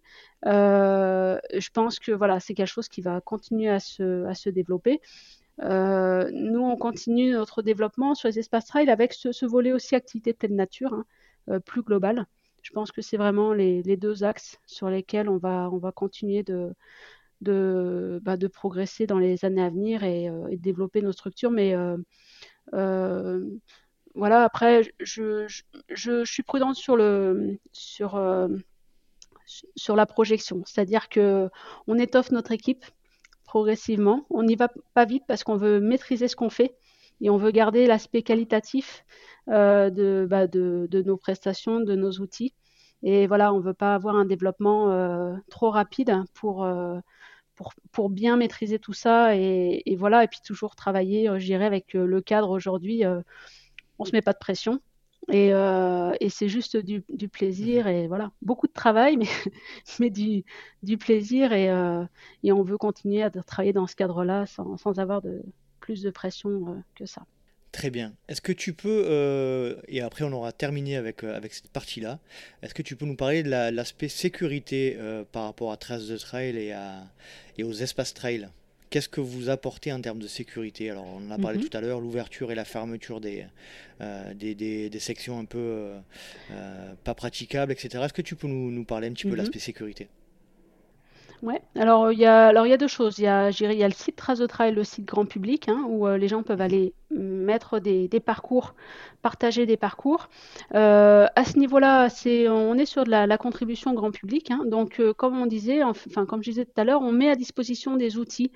[0.46, 4.50] Euh, je pense que voilà, c'est quelque chose qui va continuer à se, à se
[4.50, 5.02] développer.
[5.62, 9.96] Euh, nous, on continue notre développement sur les espaces trail avec ce, ce volet aussi
[9.96, 11.06] activité de pleine nature, hein,
[11.50, 12.26] euh, plus global.
[12.64, 16.44] Je pense que c'est vraiment les, deux axes sur lesquels on va, on va continuer
[16.44, 16.74] de,
[18.22, 21.52] bah, progresser dans les années à venir et, euh, développer nos structures.
[21.52, 21.98] Mais euh,
[22.74, 23.46] euh,
[24.16, 25.46] voilà, après, je,
[25.90, 27.60] je, suis prudente sur, le,
[28.02, 28.58] euh,
[29.76, 30.64] sur la projection.
[30.66, 31.50] C'est-à-dire que
[31.88, 32.86] on étoffe notre équipe
[33.44, 34.26] progressivement.
[34.30, 36.76] On n'y va pas vite parce qu'on veut maîtriser ce qu'on fait
[37.22, 39.06] et on veut garder l'aspect qualitatif
[39.50, 42.54] euh, de, bah, de, de, nos prestations, de nos outils.
[43.04, 47.00] Et voilà, on ne veut pas avoir un développement euh, trop rapide pour, euh,
[47.56, 51.66] pour, pour, bien maîtriser tout ça et, et, voilà, et puis toujours travailler, je dirais,
[51.66, 53.04] avec le cadre aujourd'hui.
[54.00, 54.80] On se met pas de pression
[55.30, 59.28] et, et c'est juste du, du, plaisir et voilà, beaucoup de travail, mais,
[60.00, 60.46] mais du,
[60.84, 61.66] du plaisir et,
[62.44, 65.44] et, on veut continuer à travailler dans ce cadre-là sans, sans avoir de,
[65.84, 66.50] plus de pression
[66.96, 67.24] que ça.
[67.74, 68.14] Très bien.
[68.30, 72.20] Est-ce que tu peux, euh, et après on aura terminé avec, euh, avec cette partie-là,
[72.62, 76.08] est-ce que tu peux nous parler de l'aspect la, sécurité euh, par rapport à Traces
[76.08, 77.04] de Trail et, à,
[77.58, 78.48] et aux espaces trail?
[78.92, 80.92] Qu'est-ce que vous apportez en termes de sécurité?
[80.92, 81.70] Alors on en a parlé mm -hmm.
[81.70, 83.40] tout à l'heure, l'ouverture et la fermeture des,
[84.02, 85.66] euh, des, des, des, sections un peu
[86.52, 87.84] euh, pas praticables, etc.
[88.06, 89.32] Est-ce que tu peux nous, nous parler un petit mm -hmm.
[89.32, 90.06] peu de l'aspect sécurité?
[91.44, 93.20] Ouais, alors il y a alors il y a deux choses.
[93.20, 95.68] Il y a, il y a le site Trace de Trail, le site grand public,
[95.68, 98.76] hein, où euh, les gens peuvent aller mettre des, parcours,
[99.22, 100.30] partager des parcours.
[100.74, 104.52] Euh, à ce niveau-là, c'est on est sur de la, contribution grand public.
[104.52, 107.30] Hein, donc euh, comme on disait, enfin comme je disais tout à l'heure, on met
[107.30, 108.52] à disposition des outils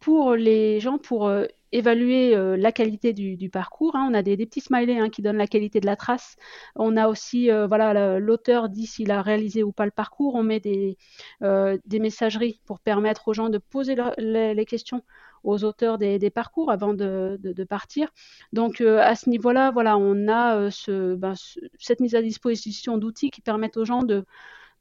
[0.00, 3.96] pour les gens pour euh, évaluer euh, la qualité du, parcours.
[3.96, 4.08] Hein.
[4.10, 6.36] On a des, petits smileys hein, qui donnent la qualité de la trace.
[6.76, 10.34] On a aussi euh, voilà l'auteur dit s'il a réalisé ou pas le parcours.
[10.34, 10.96] On met des,
[11.42, 15.02] euh, messageries pour permettre aux gens de poser les, questions
[15.44, 18.08] aux auteurs des, parcours avant de, partir.
[18.52, 20.68] Donc à ce niveau-là, voilà, on a
[21.16, 24.24] ben, ce, cette mise à disposition d'outils qui permettent aux gens de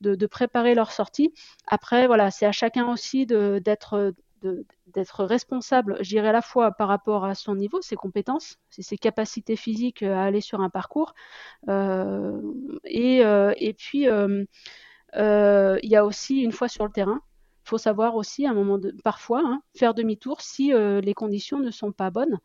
[0.02, 1.34] de, de, préparer leur sortie.
[1.66, 4.14] Après, voilà, c'est à chacun aussi d'être
[4.88, 8.98] d'être responsable, je dirais à la fois par rapport à son niveau, ses compétences, ses
[8.98, 11.14] capacités physiques à aller sur un parcours,
[11.70, 12.42] euh,
[12.86, 14.46] et, euh, et, puis euh,
[15.16, 17.22] euh, il y a aussi une fois sur le terrain,
[17.66, 18.46] il faut savoir aussi
[19.04, 22.40] parfois hein, faire demi-tour si euh, les conditions ne sont pas bonnes.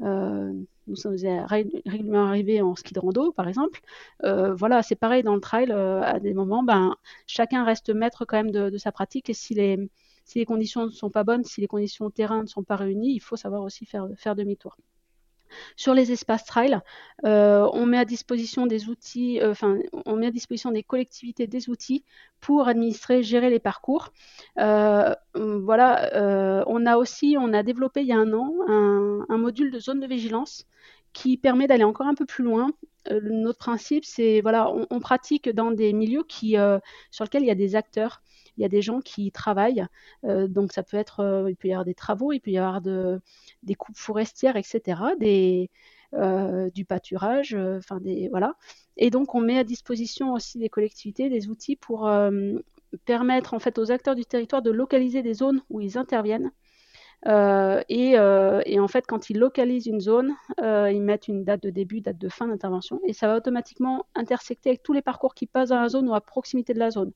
[0.00, 0.52] Euh,
[0.86, 1.16] nous sommes
[1.46, 3.80] régulièrement arrivés en ski de rando, par exemple.
[4.24, 5.70] Euh, voilà, c'est pareil dans le trail.
[5.70, 9.30] Euh, à des moments, ben, chacun reste maître quand même de, de sa pratique.
[9.30, 9.78] Et si les,
[10.32, 13.14] si les conditions ne sont pas bonnes, si les conditions terrain ne sont pas réunies,
[13.14, 14.76] il faut savoir aussi faire, faire demi-tour.
[15.76, 16.80] Sur les espaces trail,
[17.26, 19.52] euh, on met à disposition des outils, euh,
[20.06, 22.02] on met à disposition des collectivités des outils
[22.40, 24.08] pour administrer, gérer les parcours.
[24.58, 29.70] Euh, voilà, on a aussi, on a développé il y a un an un, module
[29.70, 30.66] de zone de vigilance
[31.12, 32.70] qui permet d'aller encore un peu plus loin.
[33.10, 36.56] Notre principe, c'est voilà, on, pratique dans des milieux qui,
[37.10, 38.22] sur lesquels il y a des acteurs,
[38.56, 39.86] il y a des gens qui travaillent.
[40.24, 42.58] Euh, donc ça peut être, euh, il peut y avoir des travaux, il peut y
[42.58, 43.20] avoir de,
[43.62, 45.70] des coupes forestières, etc., des,
[46.14, 48.56] euh, du pâturage, enfin des voilà.
[48.96, 52.10] Et donc on met à disposition aussi des collectivités des outils pour
[53.06, 56.52] permettre en fait aux acteurs du territoire de localiser des zones où ils interviennent
[57.26, 61.44] euh, et, euh, et, en fait, quand ils localisent une zone, euh, ils mettent une
[61.44, 65.02] date de début, date de fin d'intervention, et ça va automatiquement intersecter avec tous les
[65.02, 67.12] parcours qui passent dans la zone ou à proximité de la zone.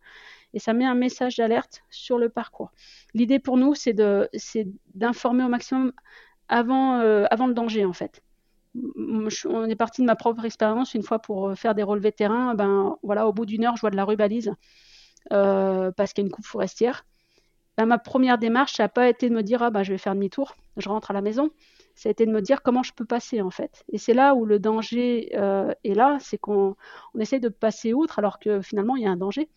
[0.54, 2.70] Et ça met un message d'alerte sur le parcours.
[3.14, 3.94] L'idée pour nous, c'est
[4.94, 5.92] d'informer au maximum
[6.48, 8.22] avant, le danger, en fait.
[8.74, 12.54] on est parti de ma propre expérience une fois pour faire des relevés terrain.
[12.54, 14.52] Ben voilà, au bout d'une heure, je vois de la rubalise
[15.30, 17.04] parce qu'il y a une coupe forestière
[17.76, 19.98] bah, ma première démarche, ça n'a pas été de me dire ah bah je vais
[19.98, 21.50] faire demi-tour, je rentre à la maison.
[21.94, 23.84] Ça a été de me dire comment je peux passer en fait.
[23.90, 26.76] Et c'est là où le danger euh, est là, c'est qu'on
[27.14, 29.48] on essaie de passer outre alors que finalement il y a un danger.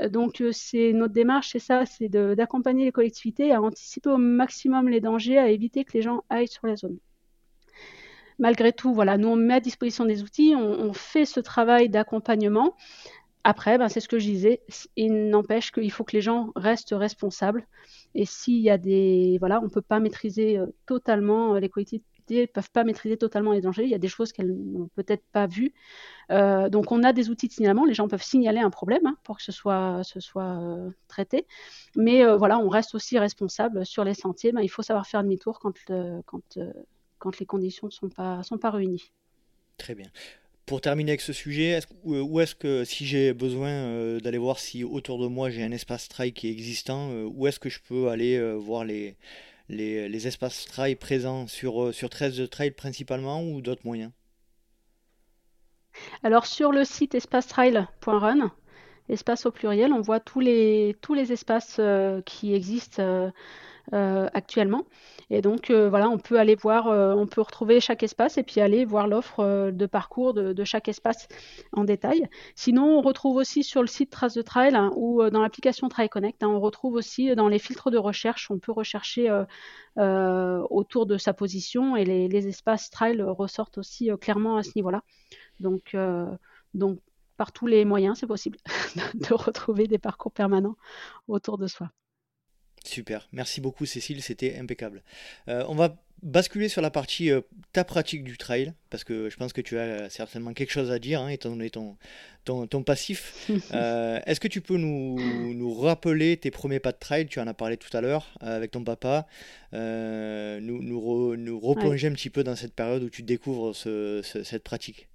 [0.00, 4.18] Euh, donc euh, c'est notre démarche, c'est ça, c'est d'accompagner les collectivités à anticiper au
[4.18, 6.98] maximum les dangers, à éviter que les gens aillent sur la zone
[8.40, 12.76] malgré tout, voilà, nous on met à disposition des outils, on fait ce travail d'accompagnement.
[13.48, 14.60] Après, ben, c'est ce que je disais,
[14.94, 17.66] il n'empêche qu'il faut que les gens restent responsables.
[18.14, 19.38] Et s'il y a des.
[19.40, 23.16] Voilà, on ne peut pas maîtriser euh, totalement, euh, les collectivités maîtriser, peuvent pas maîtriser
[23.16, 23.84] totalement les dangers.
[23.84, 25.72] Il y a des choses qu'elles n'ont peut-être pas vues.
[26.30, 27.86] Euh, donc on a des outils de signalement.
[27.86, 30.60] Les gens peuvent signaler un problème hein, pour que ce soit, ce soit
[31.06, 31.46] traité.
[31.96, 34.52] Mais voilà, on reste aussi responsable sur les sentiers.
[34.52, 35.72] Ben, il faut savoir faire demi-tour quand,
[36.26, 36.58] quand,
[37.18, 39.10] quand les conditions ne sont pas, sont pas réunies.
[39.78, 40.10] Très bien.
[40.68, 44.84] Pour terminer avec ce sujet, où est-ce que si j'ai besoin euh, d'aller voir si
[44.84, 47.80] autour de moi j'ai un espace trail qui est existant, euh, où est-ce que je
[47.80, 49.16] peux aller euh, voir les,
[49.70, 54.12] les, espaces trail présents sur, sur 13 trail principalement ou d'autres moyens?
[56.22, 58.52] Alors sur le site espacetrail.run,
[59.08, 61.80] espace au pluriel, on voit tous les, tous les espaces
[62.26, 63.30] qui existent euh,
[63.92, 64.84] actuellement.
[65.30, 68.42] Et donc euh, voilà, on peut aller voir, euh, on peut retrouver chaque espace et
[68.42, 71.28] puis aller voir l'offre de parcours de, chaque espace
[71.72, 72.28] en détail.
[72.54, 76.08] Sinon, on retrouve aussi sur le site Trace de Trail hein, ou dans l'application Trail
[76.08, 79.30] Connect, hein, on retrouve aussi dans les filtres de recherche, on peut rechercher
[79.96, 85.02] autour de sa position et les, espaces trail ressortent aussi clairement à ce niveau-là.
[85.60, 85.96] Donc,
[86.74, 87.00] donc
[87.36, 88.58] par tous les moyens, c'est possible
[89.14, 90.76] de retrouver des parcours permanents
[91.28, 91.90] autour de soi.
[92.88, 95.02] Super, merci beaucoup Cécile, c'était impeccable.
[95.48, 97.42] Euh, on va basculer sur la partie euh,
[97.74, 100.98] ta pratique du trail, parce que je pense que tu as certainement quelque chose à
[100.98, 101.98] dire, hein, étant donné ton,
[102.46, 103.50] ton, passif.
[103.74, 105.18] Euh, est-ce que tu peux nous,
[105.52, 107.26] nous, rappeler tes premiers pas de trail?
[107.26, 109.26] Tu en as parlé tout à l'heure avec ton papa.
[109.72, 115.08] nous, nous, nous replonger un petit peu dans cette période où tu découvres cette pratique.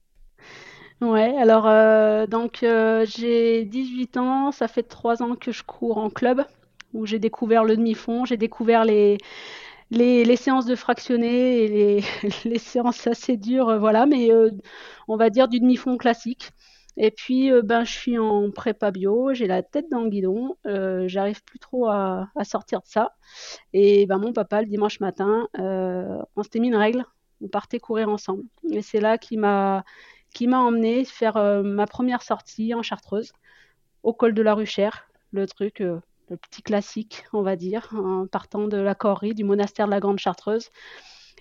[1.01, 6.45] Ouais, alors donc j'ai 18 ans, ça fait 3 ans que je cours en club
[6.93, 9.17] où j'ai découvert le demi-fond, j'ai découvert les,
[10.37, 12.03] séances de fractionné et
[12.45, 14.51] les, séances assez dures, euh, voilà, mais euh,
[15.07, 16.51] on va dire du demi-fond classique.
[16.95, 20.55] Et puis, euh, ben, je suis en prépa bio, j'ai la tête dans le guidon,
[21.07, 23.15] j'arrive plus trop à, sortir de ça.
[23.73, 27.05] Et ben, mon papa, le dimanche matin, on s'était mis une règle,
[27.41, 28.43] on partait courir ensemble.
[28.71, 29.83] Et c'est là qui m'a
[30.33, 33.33] qui m'a emmené faire ma première sortie en Chartreuse,
[34.01, 35.83] au col de la Ruchère, le truc
[36.37, 40.19] petit classique, on va dire, en partant de la Corrie, du monastère de la Grande
[40.19, 40.69] Chartreuse.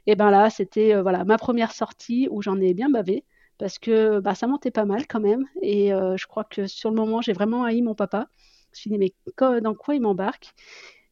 [0.07, 3.25] Et ben là, c'était euh, voilà ma première sortie où j'en ai bien bavé
[3.59, 5.47] parce que bah, ça montait pas mal quand même.
[5.63, 8.29] Et euh, je crois que sur le moment, j'ai vraiment haï mon papa.
[8.73, 9.13] Je me suis dit, mais
[9.61, 10.55] dans quoi il m'embarque?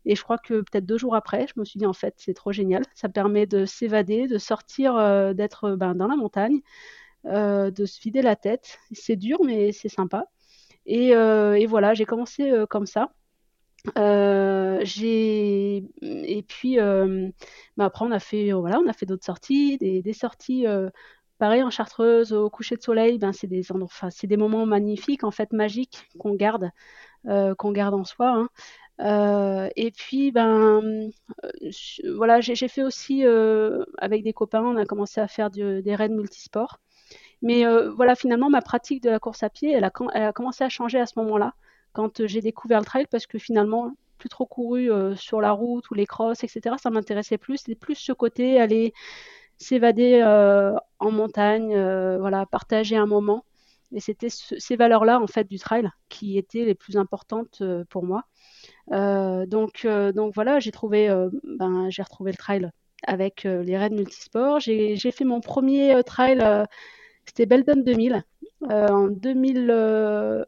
[0.06, 2.34] Et je crois que peut-être deux jours après, je me suis dit, en fait, c'est
[2.34, 2.84] trop génial.
[2.94, 6.60] Ça permet de s'évader, de sortir, euh, d'être ben, dans la montagne,
[7.24, 8.78] de se vider la tête.
[8.92, 10.26] C'est dur, mais c'est sympa.
[10.86, 11.14] Et
[11.66, 13.12] voilà, j'ai commencé comme ça.
[13.96, 14.84] Euh,
[16.02, 17.30] et puis euh,
[17.76, 20.90] bah, après on a fait voilà on a fait d'autres sorties des, sorties euh,
[21.38, 25.24] pareil en Chartreuse au coucher de soleil ben c'est des enfin c'est des moments magnifiques
[25.24, 26.70] en fait magiques qu'on garde
[27.24, 28.48] qu'on garde en soi
[28.98, 29.70] hein.
[29.76, 31.10] et puis ben
[32.16, 33.24] voilà j'ai fait aussi
[33.98, 36.80] avec des copains on a commencé à faire des raids multisports
[37.40, 37.64] mais
[37.96, 41.06] voilà finalement ma pratique de la course à pied elle a commencé à changer à
[41.06, 41.54] ce moment-là
[41.92, 45.52] quand euh, j'ai découvert le trail parce que finalement, plus trop couru euh, sur la
[45.52, 46.76] route ou les crosses, etc.
[46.80, 47.58] Ça m'intéressait plus.
[47.58, 48.92] C'était plus ce côté aller
[49.58, 51.74] s'évader euh, en montagne,
[52.18, 53.44] voilà, partager un moment.
[53.92, 58.24] Et c'était ces valeurs-là en fait du trail qui étaient les plus importantes pour moi.
[58.88, 62.70] donc, donc voilà, ben, j'ai retrouvé le trail
[63.06, 64.60] avec les raids multisports.
[64.60, 66.38] J'ai fait mon premier trail,
[67.26, 68.24] c'était Beldon 2000
[68.70, 70.46] en 2000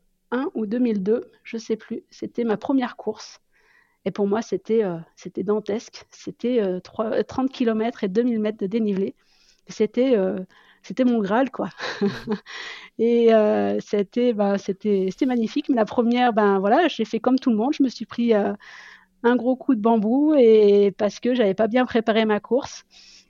[0.55, 2.03] ou 2002, je sais plus.
[2.11, 3.41] C'était ma première course.
[4.05, 4.99] Et pour moi, c'était euh,
[5.39, 6.05] dantesque.
[6.11, 9.14] C'était 30 euh, km et 2000 mètres de dénivelé.
[9.68, 10.39] C'était euh,
[11.07, 11.68] mon Graal, quoi.
[12.99, 13.28] et
[13.80, 14.57] c'était bah,
[15.26, 15.68] magnifique.
[15.68, 17.72] Mais la première, ben voilà, j'ai fait comme tout le monde.
[17.72, 21.87] Je me suis pris un gros coup de bambou et parce que j'avais pas bien
[21.87, 22.85] préparé ma course.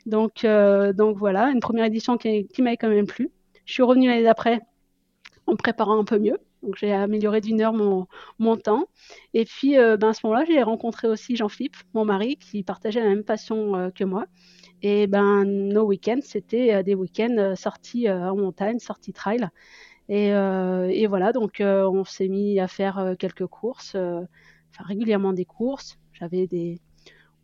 [0.07, 0.46] Donc,
[0.94, 3.30] donc voilà, une première édition qui, qui m'avait quand même plu.
[3.66, 4.61] Je suis revenue l'année d'après
[5.46, 6.38] en préparant un peu mieux.
[6.62, 8.86] Donc j'ai amélioré d'une heure mon, temps.
[9.34, 13.00] Et puis euh, ben, à ce moment-là, j'ai rencontré aussi Jean-Philippe, mon mari, qui partageait
[13.00, 14.26] la même passion euh, que moi.
[14.82, 19.48] Et ben nos week-ends, c'était euh, des week-ends sortis en montagne, sortis trail.
[20.08, 25.98] Et, et voilà, donc on s'est mis à faire quelques courses, enfin régulièrement des courses.
[26.12, 26.80] J'avais des,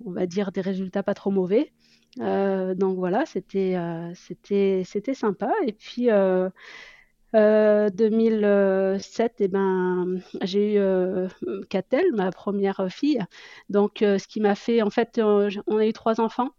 [0.04, 1.72] on va dire, des résultats pas trop mauvais.
[2.18, 3.76] donc voilà, c'était
[4.14, 5.50] c'était c'était sympa.
[5.66, 6.10] Et puis
[7.33, 11.29] 2007, euh, eh ben, j'ai eu euh,
[12.14, 13.20] ma première fille.
[13.68, 16.51] Donc, euh, ce qui m'a fait, en fait, on a eu trois enfants.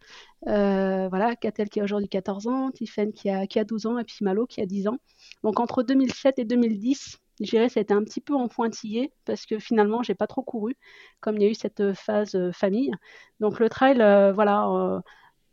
[0.46, 4.04] voilà, Catel qui a aujourd'hui 14 ans, Tiffen qui a, qui a 12 ans, et
[4.04, 4.98] puis Malo qui a 10 ans.
[5.44, 9.60] Donc, entre 2007 et 2010, je dirais c'était un petit peu en pointillé parce que
[9.60, 10.76] finalement j'ai pas trop couru
[11.22, 12.92] comme il y a eu cette phase famille.
[13.40, 13.96] Donc le trail,
[14.34, 15.02] voilà,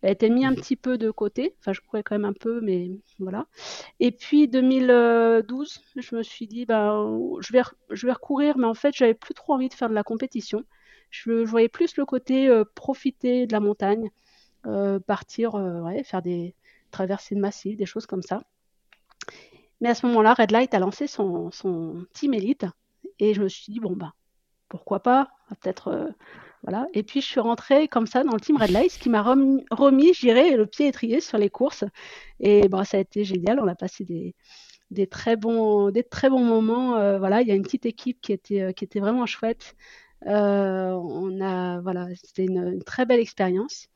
[0.06, 1.56] elle était mis un petit peu de côté.
[1.58, 3.46] Enfin, je courais quand même un peu, mais voilà.
[3.98, 8.74] Et puis 2012, je me suis dit, ben, je vais, je vais recourir, mais en
[8.74, 10.62] fait, j'avais plus trop envie de faire de la compétition.
[11.10, 14.10] Je, voyais plus le côté euh, profiter de la montagne,
[14.66, 16.54] euh, partir, euh, ouais, faire des
[16.92, 18.42] traversées de massifs, des choses comme ça.
[19.80, 22.66] Mais à ce moment-là, Red Light a lancé son, son team Elite,
[23.18, 24.14] et je me suis dit, bon, bah,
[24.68, 25.30] pourquoi pas,
[25.60, 26.14] peut-être
[26.94, 29.22] Et puis je suis rentrée comme ça dans le team Red Light, ce qui m'a
[29.22, 31.84] remis, remis je dirais, le pied étrié sur les courses.
[32.40, 33.60] Et bon, ça a été génial.
[33.60, 34.34] On a passé des,
[34.90, 36.96] des très bons, des très bons moments.
[36.96, 39.74] Euh, voilà, il y a une petite équipe qui était, euh, qui était vraiment chouette.
[40.26, 43.88] Euh, on a, voilà, c'était une, très belle expérience.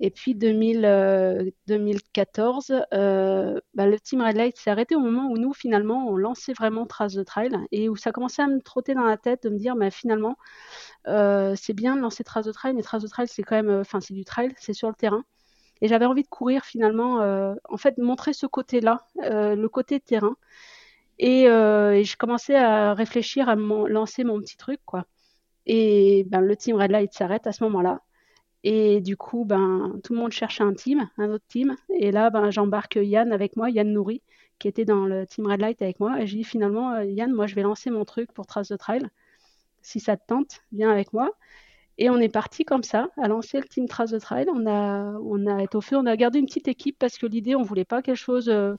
[0.00, 5.52] Et puis 2000, 2014, bah, le team Red Light s'est arrêté au moment où nous,
[5.52, 9.04] finalement, on lançait vraiment Trace de Trail et où ça commençait à me trotter dans
[9.04, 10.36] la tête de me dire, finalement,
[11.06, 13.68] euh, c'est bien de lancer Trace de Trail, mais Trace de Trail, c'est quand même,
[13.68, 15.24] euh, enfin, c'est du trail, c'est sur le terrain.
[15.80, 20.36] Et j'avais envie de courir finalement, euh, en fait, montrer ce côté-là, le côté terrain.
[21.18, 25.06] Et, je commençais à réfléchir à lancer mon petit truc, quoi.
[25.66, 28.02] Et ben, le team Red Light s'arrête à ce moment-là.
[28.64, 31.76] Et du coup, ben, tout le monde cherche un team, un autre team.
[32.00, 34.22] Et là, ben, j'embarque Yann avec moi, Yann Nourri,
[34.58, 36.20] qui était dans le team Red Light avec moi.
[36.20, 39.08] Et je dis finalement, Yann, moi, je vais lancer mon truc pour Trace de Trail
[39.84, 41.30] si ça te tente, viens avec moi.
[41.98, 44.46] Et on est parti comme ça, à lancer le Team Trace de Trail.
[44.52, 47.62] On a, on a étoffé, on a gardé une petite équipe parce que l'idée, on
[47.62, 48.74] voulait pas quelque chose euh,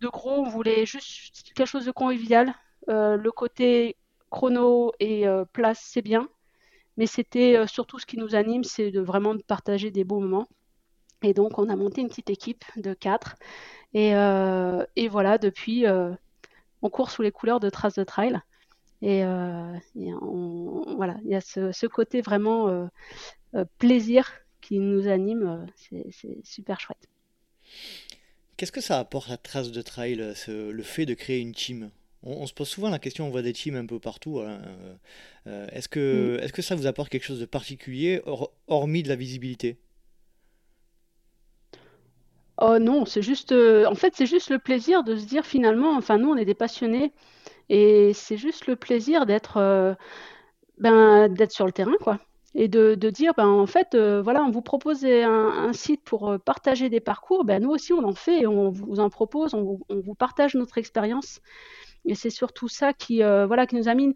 [0.00, 2.54] de gros, on voulait juste quelque chose de convivial.
[2.88, 3.96] Euh, le côté
[4.30, 6.28] chrono et euh, place, c'est bien,
[6.96, 10.48] mais c'était surtout ce qui nous anime, c'est de vraiment de partager des beaux moments.
[11.22, 13.36] Et donc, on a monté une petite équipe de quatre.
[13.94, 15.86] Et, et voilà, depuis,
[16.82, 18.40] on court sous les couleurs de Trace de Trail.
[19.02, 19.76] Et, euh,
[20.96, 22.86] voilà, il y a ce, côté vraiment euh,
[23.54, 24.30] euh, plaisir
[24.60, 25.66] qui nous anime.
[26.12, 27.08] C'est super chouette.
[28.56, 31.90] Qu'est-ce que ça apporte à Trace de Trail, le fait de créer une team?
[32.22, 34.40] On, se pose souvent la question, on voit des teams un peu partout.
[34.40, 34.60] Hein,
[35.72, 36.44] est-ce que, mm.
[36.44, 38.22] est que ça vous apporte quelque chose de particulier,
[38.66, 39.78] hormis de la visibilité?
[42.60, 46.18] Oh non, c'est juste, en fait, c'est juste le plaisir de se dire finalement, enfin
[46.18, 47.12] nous, on est des passionnés
[47.68, 49.94] et c'est juste le plaisir d'être euh,
[50.78, 52.18] ben, d'être sur le terrain, quoi.
[52.54, 56.30] Et de, de dire, ben, en fait, euh, voilà, on vous propose un, site pour
[56.30, 59.54] euh, partager des parcours, ben, nous aussi on en fait et on vous en propose,
[59.54, 61.40] on vous, partage notre expérience.
[62.04, 64.14] Et c'est surtout ça qui, voilà, qui nous anime.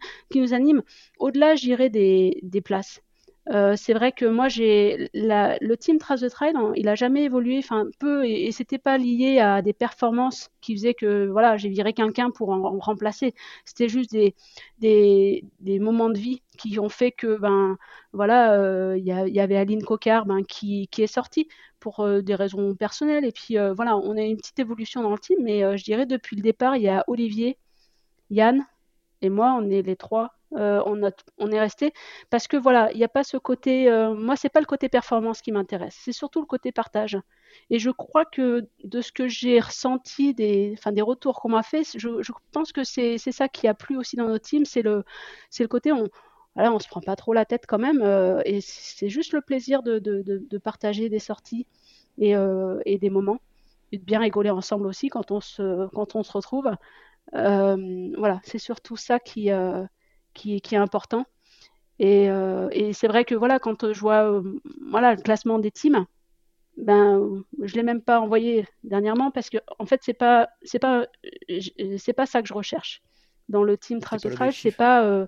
[1.19, 3.01] Au-delà, j'irai des, des places.
[3.49, 7.59] Euh, c'est vrai que moi, j'ai le team Trace de Trail, il a jamais évolué,
[7.59, 11.93] enfin peu, et, c'était pas lié à des performances qui faisaient que voilà, j'ai viré
[11.93, 13.33] quelqu'un pour en, remplacer.
[13.63, 15.43] C'était juste des,
[15.79, 17.77] moments de vie qui ont fait que ben
[18.13, 21.47] voilà, euh, il y, avait Aline Cocard ben, qui, est sortie
[21.79, 25.19] pour euh, des raisons personnelles, et puis voilà, on a une petite évolution dans le
[25.19, 27.57] team, mais je dirais depuis le départ, il y a Olivier,
[28.29, 28.65] Yann
[29.21, 31.01] et moi, on est les trois euh, on,
[31.39, 31.93] on, est resté
[32.29, 33.89] parce que voilà, il n'y a pas ce côté.
[33.89, 37.19] Euh, moi, c'est pas le côté performance qui m'intéresse, c'est surtout le côté partage.
[37.69, 41.63] Et je crois que de ce que j'ai ressenti, des, enfin, des retours qu'on m'a
[41.63, 45.03] fait, je, pense que c'est ça qui a plu aussi dans notre team, c'est le,
[45.59, 46.07] le côté on,
[46.55, 49.41] voilà, on se prend pas trop la tête quand même, euh, et c'est juste le
[49.41, 51.67] plaisir de, de, de, partager des sorties
[52.19, 52.33] et,
[52.85, 53.39] et, des moments,
[53.91, 56.69] et de bien rigoler ensemble aussi quand on se, quand on se retrouve.
[57.33, 59.51] Voilà, c'est surtout ça qui
[60.37, 61.25] qui, est important.
[62.01, 64.59] Euh, et, c'est vrai que voilà, quand je vois euh,
[64.89, 66.05] voilà, le classement des teams,
[66.77, 71.07] ben, je l'ai même pas envoyé dernièrement parce que en fait c'est pas c'est pas
[71.97, 73.01] c'est pas ça que je recherche
[73.49, 75.25] dans le team trace de trail c'est pas euh,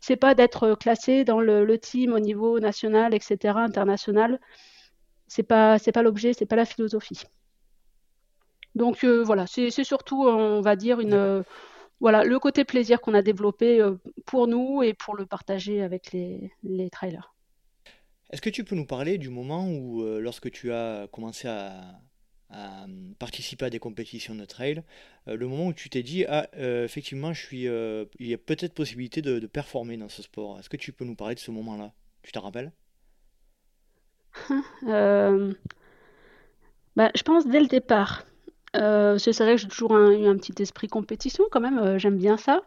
[0.00, 4.40] c'est pas d'être classé dans le, team au niveau national etc international.
[5.26, 7.24] C'est pas c'est pas l'objet c'est pas la philosophie
[8.74, 11.44] donc voilà c'est surtout on va dire une
[12.00, 13.94] voilà, le côté plaisir qu'on a développé euh,
[14.26, 16.50] pour nous et pour le partager avec les,
[16.90, 17.34] trailers.
[18.30, 22.00] Est-ce que tu peux nous parler du moment où, euh, lorsque tu as commencé à,
[23.18, 24.82] participer à des compétitions de trail,
[25.26, 28.74] euh, le moment où tu t'es dit, ah, effectivement, je suis, il y a peut-être
[28.74, 30.58] possibilité de, performer dans ce sport.
[30.58, 31.94] Est-ce que tu peux nous parler de ce moment-là?
[32.22, 32.70] Tu t'en rappelles?
[36.96, 38.24] Bah, Je pense dès le départ.
[38.74, 42.16] Euh, c'est vrai que j'ai toujours eu un petit esprit compétition quand même, euh, j'aime
[42.16, 42.62] bien ça.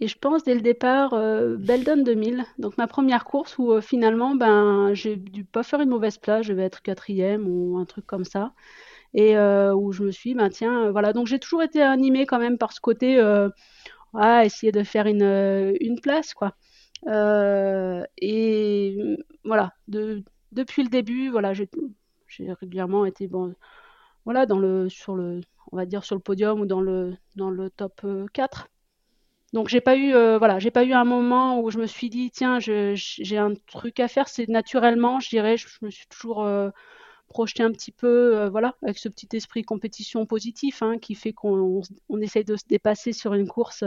[0.00, 4.34] Et je pense dès le départ, euh, Beldon 2000, donc ma première course où finalement,
[4.34, 8.06] ben, j'ai dû pas faire une mauvaise place, je vais être quatrième ou un truc
[8.06, 8.52] comme ça.
[9.14, 11.12] Et où je me suis ben, tiens, voilà.
[11.14, 13.18] Donc j'ai toujours été animée quand même par ce côté,
[14.14, 16.54] à essayer de faire une, une place, quoi.
[18.20, 20.22] et voilà, de,
[20.52, 21.68] depuis le début, voilà, j'ai
[22.60, 23.54] régulièrement été bon,
[24.26, 24.46] voilà,
[24.88, 25.40] sur le,
[25.72, 27.16] on va dire sur le podium ou dans le,
[27.76, 28.68] top 4.
[29.52, 30.12] Donc j'ai pas eu,
[30.58, 34.08] j'ai pas eu un moment où je me suis dit tiens, j'ai un truc à
[34.08, 34.28] faire.
[34.28, 36.46] C'est naturellement, je dirais, je, me suis toujours
[37.28, 41.80] projeté un petit peu, voilà, avec ce petit esprit compétition positif hein, qui fait qu'on
[42.08, 43.84] on, essaye de se dépasser sur une course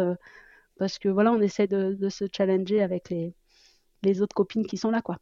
[0.77, 3.33] parce que voilà, on essaie de, de se challenger avec les,
[4.03, 5.17] les autres copines qui sont là, quoi.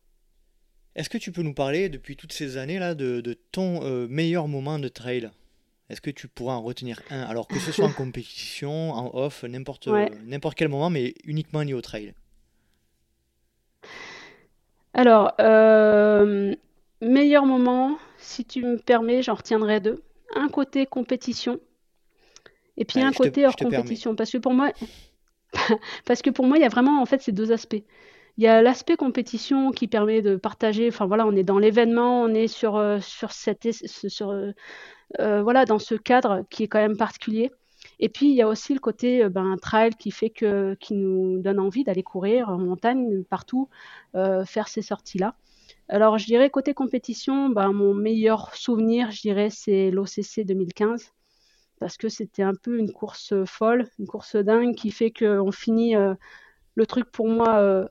[0.97, 4.47] Est-ce que tu peux nous parler depuis toutes ces années-là de, de, ton euh, meilleur
[4.47, 5.29] moment de trail?
[5.89, 9.43] Est-ce que tu pourras en retenir un Alors que ce soit en compétition, en off,
[9.43, 9.87] n'importe
[10.25, 12.15] n'importe quel moment, mais uniquement lié au trail?
[14.95, 16.55] Alors, euh,
[16.99, 20.01] meilleur moment, si tu me permets, j'en retiendrai deux.
[20.35, 21.59] Un côté compétition,
[22.75, 24.15] et puis un côté hors compétition.
[24.15, 24.71] Parce que pour moi,
[26.05, 27.83] parce que pour moi, il y a vraiment en fait ces deux aspects.
[28.37, 30.87] Il y a l'aspect compétition qui permet de partager.
[30.89, 33.65] Enfin voilà, on est dans l'événement, on est sur euh, sur cette
[34.21, 34.53] euh,
[35.19, 37.51] euh, voilà dans ce cadre qui est quand même particulier.
[37.99, 41.39] Et puis il y a aussi le côté ben, trail qui fait que qui nous
[41.41, 43.69] donne envie d'aller courir en montagne partout,
[44.13, 45.35] faire ces sorties là.
[45.89, 51.13] Alors je dirais côté compétition, ben, mon meilleur souvenir, je dirais, c'est l'OCC 2015
[51.79, 55.95] parce que c'était un peu une course folle, une course dingue qui fait qu'on finit
[56.75, 57.89] le truc pour moi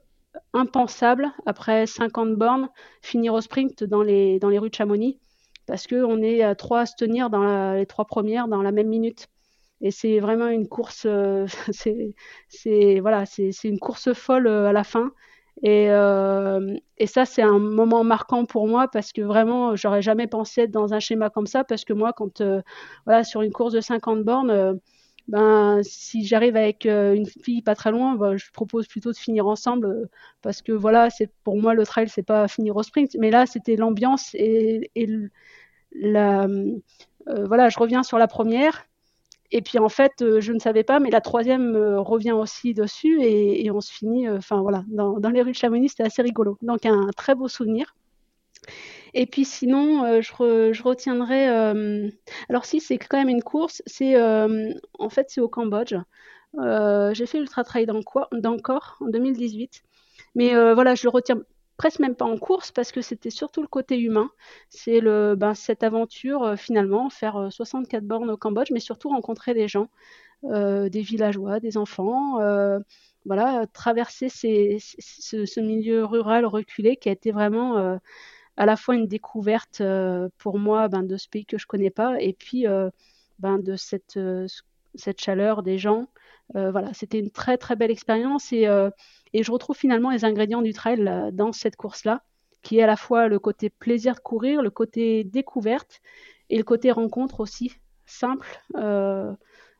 [0.52, 2.68] impensable après 50 bornes,
[3.02, 5.18] finir au sprint dans les, dans les rues de Chamonix,
[5.66, 8.88] parce qu'on est à trois à se tenir dans les trois premières dans la même
[8.88, 9.28] minute.
[9.80, 11.46] Et c'est vraiment une course, euh,
[12.48, 15.12] c'est voilà, c'est une course folle euh, à la fin.
[15.62, 20.26] Et, euh, et ça, c'est un moment marquant pour moi parce que vraiment, j'aurais jamais
[20.26, 22.42] pensé être dans un schéma comme ça parce que moi, quand
[23.06, 24.78] voilà, sur une course de 50 bornes,
[25.28, 29.16] ben si j'arrive avec euh, une fille pas très loin, ben, je propose plutôt de
[29.16, 30.06] finir ensemble euh,
[30.42, 33.46] parce que voilà, c'est pour moi le trail c'est pas finir au sprint, mais là
[33.46, 34.90] c'était l'ambiance et,
[36.04, 36.70] euh,
[37.46, 38.86] voilà, je reviens sur la première.
[39.52, 43.64] Et puis en fait je ne savais pas, mais la troisième revient aussi dessus et,
[43.64, 46.58] et on se finit, enfin voilà, dans, dans, les rues de Chamonix c'était assez rigolo,
[46.62, 47.94] donc un très beau souvenir.
[49.18, 51.48] Et puis sinon, euh, je, retiendrai.
[51.48, 52.10] Euh,
[52.50, 53.82] alors si, c'est quand même une course.
[53.86, 55.94] C'est euh, en fait c'est au Cambodge.
[56.54, 59.82] j'ai fait l'Ultra Trail d'Angkor en 2018.
[60.34, 61.38] Mais voilà, je le retiens
[61.78, 64.30] presque même pas en course parce que c'était surtout le côté humain.
[64.68, 69.88] C'est ben, cette aventure finalement, faire 64 bornes au Cambodge, mais surtout rencontrer des gens,
[70.42, 72.38] des villageois, des enfants.
[73.24, 77.98] voilà, traverser ce, milieu rural reculé qui a été vraiment
[78.56, 81.90] à la fois une découverte euh, pour moi ben, de ce pays que je connais
[81.90, 82.90] pas et puis euh,
[83.38, 84.46] ben, de cette, euh,
[84.94, 86.06] cette chaleur des gens.
[86.54, 88.66] voilà, c'était une très très belle expérience et,
[89.34, 92.22] je retrouve finalement les ingrédients du trail dans cette course-là,
[92.62, 96.00] qui est à la fois le côté plaisir de courir, le côté découverte
[96.48, 97.72] et le côté rencontre aussi,
[98.06, 98.48] simple,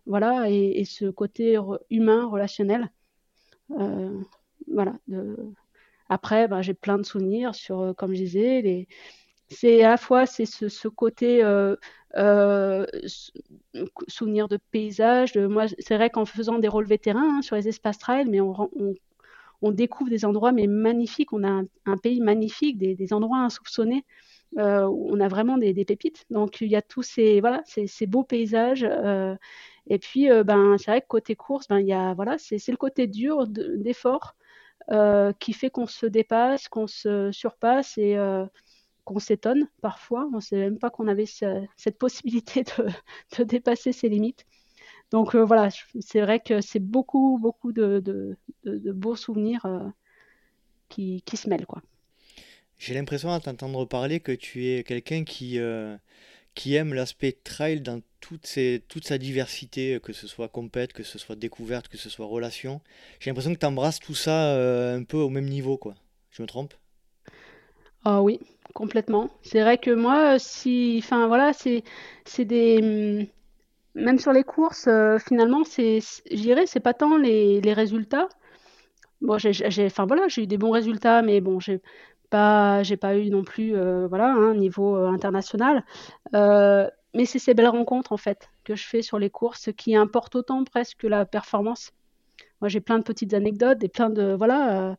[0.06, 1.58] voilà, et, ce côté
[1.88, 2.90] humain, relationnel.
[3.70, 4.94] voilà,
[6.08, 8.88] après, ben, j'ai plein de souvenirs sur, euh, comme je disais, les...
[9.48, 11.76] c'est à la fois c'est ce, côté euh,
[12.16, 12.86] euh,
[14.08, 15.32] souvenir de paysage.
[15.78, 20.10] C'est vrai qu'en faisant des rôles vétérans hein, sur les espaces trail, mais on, découvre
[20.10, 21.32] des endroits mais magnifiques.
[21.32, 24.04] On a un, pays magnifique, des, endroits insoupçonnés.
[24.58, 26.24] Euh, on a vraiment des, pépites.
[26.30, 28.86] Donc il y a tous ces voilà ces, beaux paysages.
[28.88, 29.34] Euh,
[29.88, 34.36] et puis ben c'est vrai que côté course, ben voilà c'est le côté dur d'effort.
[34.92, 38.46] Euh, qui fait qu'on se dépasse, qu'on se surpasse et euh,
[39.04, 40.28] qu'on s'étonne parfois.
[40.32, 42.62] On ne sait même pas qu'on avait cette possibilité
[43.38, 44.46] de, dépasser ses limites.
[45.10, 49.66] Donc euh, voilà, c'est vrai que c'est beaucoup, beaucoup de, beaux souvenirs
[50.88, 51.66] qui, se mêlent.
[52.78, 55.58] J'ai l'impression à t'entendre parler que tu es quelqu'un qui,
[56.56, 61.36] qui aime l'aspect trail dans toute, sa diversité, que ce soit compète, que ce soit
[61.36, 62.80] découverte, que ce soit relation.
[63.20, 65.94] J'ai l'impression que tu embrasses tout ça euh, un peu au même niveau, quoi.
[66.30, 66.74] Je me trompe?
[68.04, 68.40] Ah oui,
[68.74, 69.30] complètement.
[69.42, 71.84] C'est vrai que moi, si, enfin voilà, c'est,
[72.24, 73.26] c'est des, hum,
[74.02, 76.00] même sur les courses, euh, finalement, c'est,
[76.30, 78.28] je dirais, c'est pas tant les, les résultats.
[79.20, 79.52] Bon, j'ai,
[79.86, 81.80] enfin voilà, j'ai eu des bons résultats, mais bon, j'ai
[82.82, 85.84] j'ai pas eu non plus, euh, voilà, un niveau euh, international.
[86.34, 89.96] Euh, mais c'est ces belles rencontres en fait que je fais sur les courses qui
[89.96, 91.92] importent autant presque que la performance.
[92.60, 94.96] Moi, j'ai plein de petites anecdotes et plein de voilà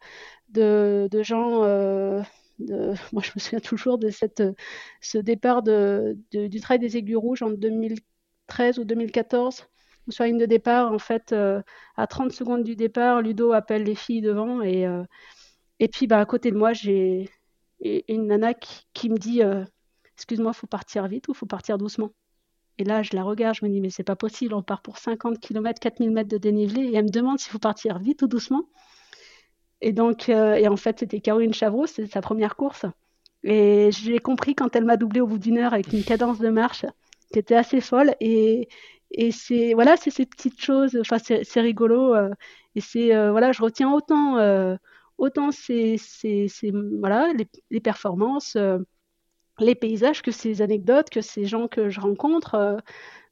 [0.49, 1.61] de, gens.
[2.59, 4.43] moi, je me souviens toujours de cette,
[5.01, 9.67] ce départ de, du trail des aiguilles rouges en 2013 ou 2014
[10.09, 11.35] sur la de départ, en fait,
[11.97, 14.87] à 30 secondes du départ, Ludo appelle les filles devant et,
[15.79, 17.29] et puis, bah, à côté de moi, j'ai
[17.81, 19.63] une nana qui, me dit euh,
[20.15, 22.11] excuse-moi, faut partir vite ou faut partir doucement
[22.79, 24.97] Et là, je la regarde, je me dis, mais c'est pas possible, on part pour
[24.97, 28.27] 50 km, 4000 mètres de dénivelé, et elle me demande s'il faut partir vite ou
[28.27, 28.63] doucement.
[29.81, 32.85] Et donc, euh, et en fait, c'était Caroline Chavreau, c'était sa première course.
[33.43, 36.49] Et j'ai compris quand elle m'a doublé au bout d'une heure avec une cadence de
[36.49, 36.85] marche
[37.31, 38.15] qui était assez folle.
[38.19, 38.67] Et,
[39.31, 40.97] c'est voilà, c'est ces petites choses.
[40.99, 42.15] Enfin, c'est rigolo.
[42.15, 42.29] Euh,
[42.75, 44.37] et c'est voilà, je retiens autant
[45.17, 45.97] autant les,
[47.83, 48.57] performances
[49.59, 52.55] les paysages, que ces anecdotes, que ces gens que je rencontre.
[52.55, 52.77] Euh,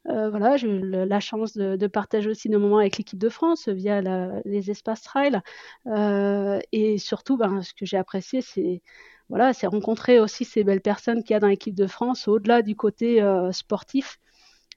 [0.08, 3.70] euh, voilà, j'ai eu la chance de, partager aussi nos moments avec l'équipe de France
[3.70, 4.02] via
[4.46, 5.42] les espaces trail.
[5.88, 8.82] Euh, et surtout, ben, ce que j'ai apprécié, c'est
[9.30, 12.62] voilà, c'est rencontrer aussi ces belles personnes qu'il y a dans l'équipe de France, au-delà
[12.62, 13.22] du côté
[13.52, 14.20] sportif.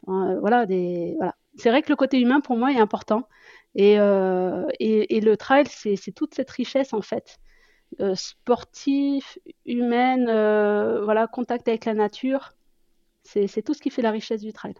[0.06, 1.34] voilà, des, voilà.
[1.58, 3.28] C'est vrai que le côté humain, pour moi, est important.
[3.74, 7.38] Et, et le trail, c'est toute cette richesse, en fait.
[8.00, 12.54] Euh, sportif, humaine, euh, voilà, contact avec la nature.
[13.24, 14.74] C'est tout ce qui fait la richesse du trail.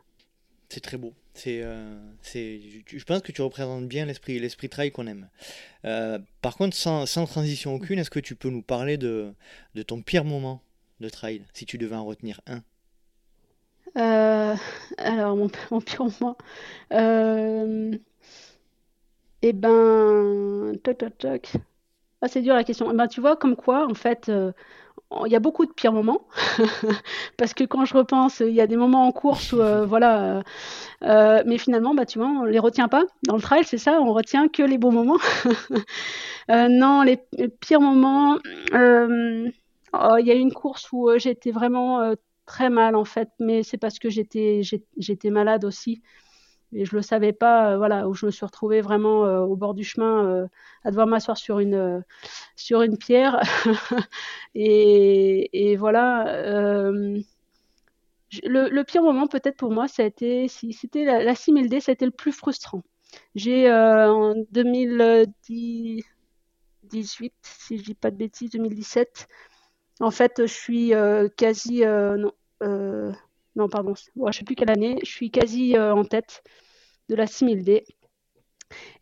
[0.68, 1.14] C'est très beau.
[1.34, 5.28] C'est, euh, je pense que tu représentes bien l'esprit, l'esprit trail qu'on aime.
[6.42, 9.34] par contre, sans, sans transition aucune, est-ce que tu peux nous parler de,
[9.74, 10.62] de, ton pire moment
[11.00, 12.62] de trail, si tu devais en retenir un?
[13.98, 16.36] Alors, mon, mon, pire moment.
[19.42, 21.52] eh ben, toc, toc, toc.
[22.20, 22.92] Ah, c'est dur la question.
[22.94, 24.52] Ben, tu vois, comme quoi, en fait, euh,
[25.26, 26.26] il y a beaucoup de pires moments.
[27.38, 30.42] Parce que quand je repense, il y a des moments en course où, euh, voilà.
[31.04, 33.04] Euh, mais finalement, bah, tu vois, on les retient pas.
[33.24, 35.18] Dans le trail, c'est ça, on retient que les bons moments.
[36.48, 37.18] non, les,
[37.60, 38.38] pires moments.
[39.94, 42.14] Oh, il y a eu une course où j'étais vraiment
[42.48, 43.28] très mal, en fait.
[43.38, 44.62] Mais c'est parce que j'étais,
[44.96, 46.02] j'étais malade aussi
[46.72, 49.56] et je le savais pas, euh, voilà, où je me suis retrouvée vraiment euh, au
[49.56, 50.46] bord du chemin euh,
[50.84, 52.04] à devoir m'asseoir sur une
[52.56, 53.40] sur une pierre
[54.54, 56.90] et, et, voilà.
[58.42, 61.94] Le, pire moment peut-être pour moi, ça a été, c'était la, la 6000D, ça a
[61.94, 62.82] été le plus frustrant.
[63.34, 66.04] J'ai en 2018,
[67.42, 69.28] si je dis pas de bêtises, 2017,
[70.00, 70.92] en fait, je suis
[71.36, 71.82] quasi
[73.58, 76.44] non, pardon, je sais plus quelle année, je suis quasi euh, en tête
[77.08, 77.84] de la 6000D.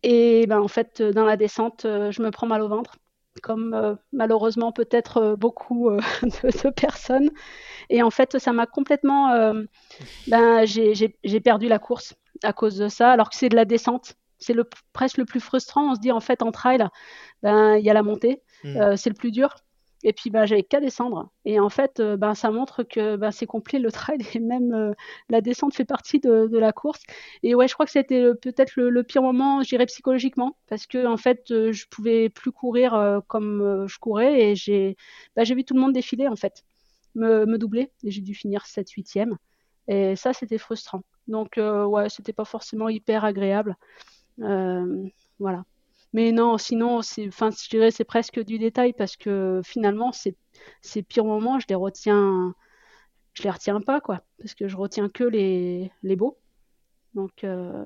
[0.02, 2.96] Et ben, en fait, dans la descente, euh, je me prends mal au ventre,
[3.42, 5.90] comme euh, malheureusement peut-être beaucoup
[6.22, 7.30] de, personnes.
[7.90, 9.54] Et en fait, ça m'a complètement.
[10.26, 14.14] ben, j'ai perdu la course à cause de ça, alors que c'est de la descente.
[14.38, 14.64] C'est le,
[14.94, 15.90] presque le plus frustrant.
[15.90, 16.86] On se dit, en fait, en trail,
[17.42, 18.96] ben, il y a la montée, mmh.
[18.96, 19.54] c'est le plus dur.
[20.02, 21.31] Et puis, bah, j'avais qu'à descendre.
[21.44, 24.73] Et en fait, euh, ben, ça montre que ben, c'est complet le trail et même
[24.73, 24.93] euh,
[25.31, 27.02] la descente fait partie de, la course.
[27.43, 31.06] Et ouais, je crois que c'était peut-être le, pire moment, je dirais psychologiquement, parce que
[31.06, 34.97] en fait, euh, je pouvais plus courir comme je courais et j'ai
[35.36, 36.64] j'ai vu tout le monde défiler en fait,
[37.14, 39.36] me, doubler et j'ai dû finir 7-8e.
[39.89, 41.02] Et ça, c'était frustrant.
[41.28, 43.77] Donc, ouais, c'était pas forcément hyper agréable.
[45.39, 45.64] voilà.
[46.16, 50.34] Mais non, sinon, c'est, enfin, je dirais c'est presque du détail parce que finalement, ces,
[50.80, 52.55] ces pires moments, je les retiens,
[53.34, 56.38] je les retiens pas, quoi, parce que je retiens que les, les beaux.
[57.12, 57.84] Donc, euh,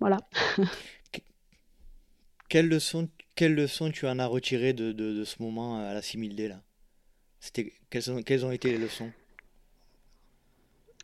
[0.00, 0.16] voilà.
[2.48, 6.48] quelle, leçon, quelle leçon tu en as retiré de, de, ce moment à la 6000D,
[6.48, 6.62] là?
[7.40, 9.12] C'était, quelles, ont, quelles ont été les leçons?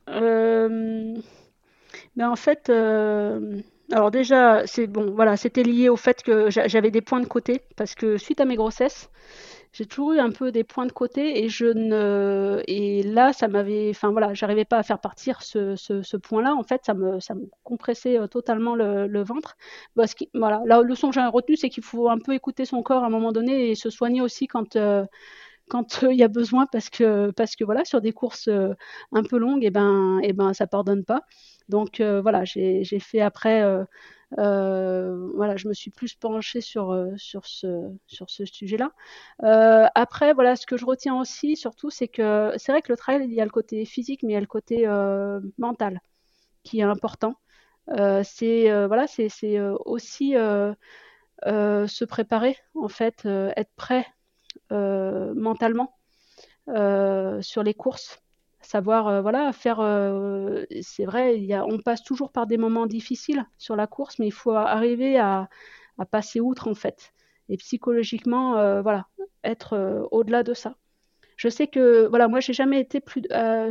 [0.09, 1.19] Euh,
[2.17, 3.61] ben En fait, euh,
[3.93, 7.63] alors déjà, c'est bon, voilà, c'était lié au fait que j'avais des points de côté
[7.77, 9.11] parce que suite à mes grossesses,
[9.75, 13.49] j'ai toujours eu un peu des points de côté et je ne et là ça
[13.49, 16.95] m'avait enfin voilà j'arrivais pas à faire partir ce, ce, point là en fait ça
[16.95, 19.57] me ça me compressait euh, totalement le, ventre.
[19.97, 23.03] Parce voilà la leçon que j'ai retenue c'est qu'il faut un peu écouter son corps
[23.03, 25.05] à un moment donné et se soigner aussi quand euh,
[25.69, 28.49] quand euh, il y a besoin parce que parce que voilà sur des courses
[29.13, 31.23] un peu longues et eh ben et eh ben ça pardonne pas
[31.69, 33.85] donc euh, voilà, j'ai fait après, euh,
[34.39, 38.93] euh, voilà, je me suis plus penchée sur, sur ce, sur ce sujet-là.
[39.95, 43.25] après, voilà, ce que je retiens aussi, surtout, c'est que c'est vrai que le trail,
[43.25, 44.87] il y a le côté physique, mais il y a le côté
[45.59, 46.01] mental
[46.65, 47.37] qui est important.
[48.25, 50.35] c'est voilà, c'est aussi
[51.45, 54.07] se préparer, en fait, être prêt
[54.71, 55.97] mentalement
[57.41, 58.25] sur les courses.
[58.65, 61.39] Savoir euh, voilà faire euh, c'est vrai
[61.69, 65.49] on passe toujours par des moments difficiles sur la course mais il faut arriver à,
[66.11, 67.13] passer outre en fait.
[67.51, 69.07] Et psychologiquement euh, voilà
[69.45, 70.77] être au-delà de ça.
[71.37, 73.23] Je sais que voilà moi j'ai jamais été plus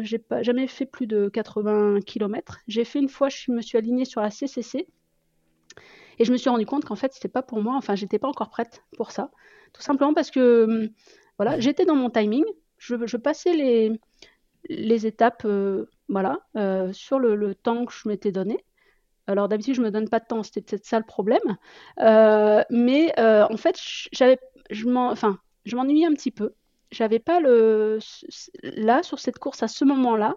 [0.02, 3.78] j'ai pas jamais fait plus de 80 km j'ai fait une fois je me suis
[3.80, 4.88] alignée sur la CCC
[6.20, 7.76] et je me suis rendu compte qu'en fait c'était pas pour moi.
[7.78, 9.32] Enfin j'étais pas encore prête pour ça
[9.74, 10.90] tout simplement parce que hum,
[11.38, 12.46] voilà j'étais dans mon timing
[12.78, 13.92] je, passais les
[14.70, 15.46] les étapes,
[16.08, 16.40] voilà,
[16.94, 18.64] sur le, temps que je m'étais donné.
[19.28, 21.58] Alors d'habitude, je me donne pas de temps, c'était peut-être ça le problème.
[22.70, 25.38] mais en fait, je enfin,
[25.72, 26.54] m'ennuyais un petit peu.
[26.92, 28.00] J'avais pas le,
[28.62, 30.36] là sur cette course à ce moment-là,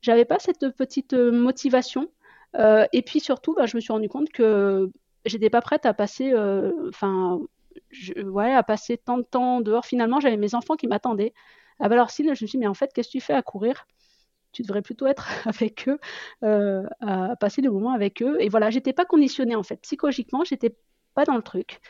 [0.00, 2.08] j'avais pas cette petite motivation.
[2.56, 4.90] et puis surtout, bah, je me suis rendu compte que
[5.24, 6.34] j'étais pas prête à passer,
[6.88, 7.40] enfin,
[8.24, 9.86] ouais, à passer tant de temps dehors.
[9.86, 11.34] Finalement, j'avais mes enfants qui m'attendaient.
[11.80, 13.86] À Valorcine, je me suis dit, mais en fait, qu'est-ce que tu fais à courir?
[14.52, 15.98] Tu devrais plutôt être avec eux,
[16.44, 18.36] euh, à passer des moments avec eux.
[18.40, 19.76] Et voilà, j'étais pas conditionnée en fait.
[19.82, 20.76] Psychologiquement, j'étais
[21.14, 21.80] pas dans le truc.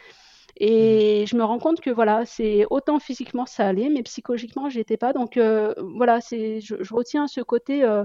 [0.61, 1.27] Et mmh.
[1.29, 5.13] je me rends compte que voilà, c'est autant physiquement ça allait, mais psychologiquement j'étais pas.
[5.13, 8.05] Donc euh, voilà, c'est je, retiens ce côté euh,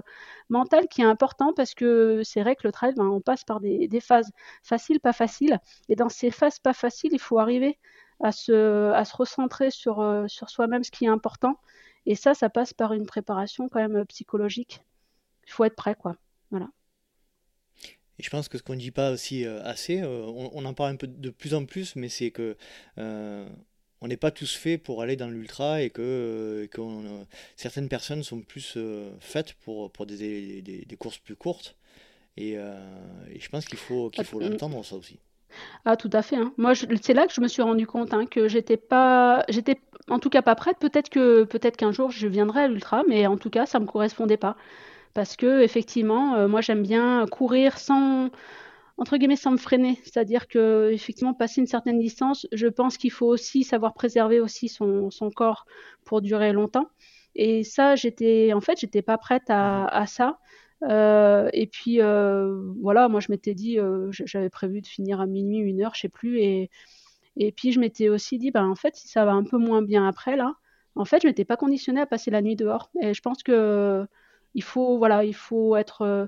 [0.50, 3.60] mental qui est important parce que c'est vrai que le trail, ben, on passe par
[3.60, 4.32] des, phases
[4.62, 5.60] faciles, pas faciles.
[5.90, 7.80] Et dans ces phases pas faciles, il faut arriver
[8.22, 11.60] à se, à se recentrer sur, euh, sur soi-même, ce qui est important.
[12.06, 14.84] Et ça, ça passe par une préparation quand même psychologique.
[15.48, 16.16] Il faut être prêt, quoi.
[16.52, 16.68] Voilà.
[18.20, 20.74] Et je pense que ce qu'on ne dit pas aussi euh, assez, euh, on, en
[20.74, 22.56] parle un peu de plus en plus, mais c'est que
[23.00, 23.48] euh,
[24.02, 26.70] on n'est pas tous faits pour aller dans l'ultra et que,
[27.56, 28.78] certaines personnes sont plus
[29.20, 31.76] faites pour, pour des, des, courses plus courtes.
[32.38, 35.20] Et, je pense qu'il faut, qu'il faut l'entendre, ça aussi.
[35.86, 36.36] Ah, tout à fait.
[36.36, 36.54] Hein.
[36.58, 39.80] Moi, c'est là que je me suis rendu compte hein, que j'étais pas, j'étais
[40.10, 40.78] en tout cas pas prête.
[40.80, 43.86] Peut-être que, peut-être qu'un jour je viendrai à l'ultra, mais en tout cas, ça me
[43.86, 44.58] correspondait pas
[45.14, 48.30] parce que effectivement, euh, moi j'aime bien courir sans
[48.98, 53.12] entre guillemets sans me freiner, c'est-à-dire que effectivement passer une certaine distance, je pense qu'il
[53.12, 55.66] faut aussi savoir préserver aussi son, corps
[56.06, 56.88] pour durer longtemps.
[57.36, 60.40] Et ça, j'étais en fait, j'étais pas prête à, ça.
[60.84, 63.80] Euh, et puis euh, voilà, moi je m'étais dit,
[64.12, 66.40] j'avais prévu de finir à minuit, une heure, je sais plus.
[66.42, 66.70] Et,
[67.38, 69.82] et puis je m'étais aussi dit, ben en fait, si ça va un peu moins
[69.82, 70.54] bien après là,
[70.96, 72.92] en fait, je m'étais pas conditionnée à passer la nuit dehors.
[73.02, 74.06] Et je pense que
[74.56, 76.28] il faut voilà, il faut être euh,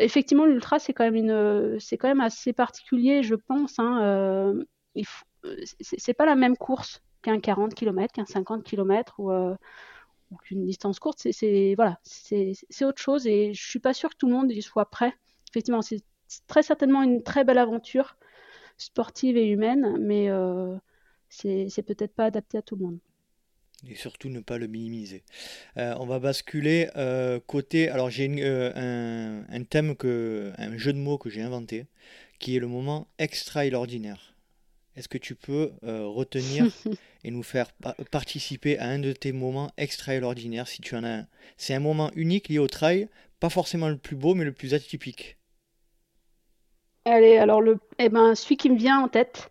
[0.00, 3.78] effectivement l'ultra c'est quand même une c'est quand même assez particulier, je pense.
[3.78, 4.64] Hein, euh,
[5.80, 9.54] c'est pas la même course qu'un 40 km, qu'un 50 km ou, euh,
[10.42, 11.18] qu'une distance courte.
[11.30, 14.62] C'est voilà, c'est autre chose et je suis pas sûre que tout le monde y
[14.62, 15.14] soit prêt.
[15.50, 16.02] Effectivement, c'est
[16.46, 18.16] très certainement une très belle aventure
[18.78, 20.76] sportive et humaine, mais euh,
[21.28, 22.98] c'est peut-être pas adapté à tout le monde
[23.90, 25.22] et surtout ne pas le minimiser.
[25.76, 27.88] Euh, on va basculer euh, côté.
[27.88, 31.86] Alors j'ai euh, un, thème que, un jeu de mots que j'ai inventé,
[32.38, 34.34] qui est le moment extraordinaire.
[34.96, 36.66] Est-ce que tu peux retenir
[37.24, 37.70] et nous faire
[38.10, 40.68] participer à un de tes moments extraordinaires?
[40.68, 41.26] Si tu en as un
[41.58, 43.08] C'est un moment unique lié au trail,
[43.38, 45.36] pas forcément le plus beau, mais le plus atypique.
[47.04, 49.50] Allez, alors le, eh ben, celui qui me vient en tête,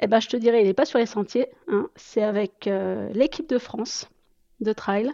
[0.00, 1.48] eh ben, je te dirais, il n'est pas sur les sentiers.
[1.68, 1.88] Hein.
[1.96, 4.08] C'est avec euh, l'équipe de France
[4.60, 5.12] de trail,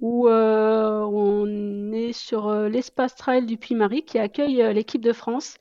[0.00, 5.56] où euh, on est sur euh, l'espace trail du Puy-Marie qui accueille l'équipe de France.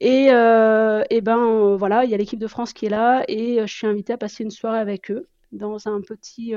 [0.00, 3.74] Et, et ben voilà, il y a l'équipe de France qui est là et je
[3.74, 6.54] suis invitée à passer une soirée avec eux dans un petit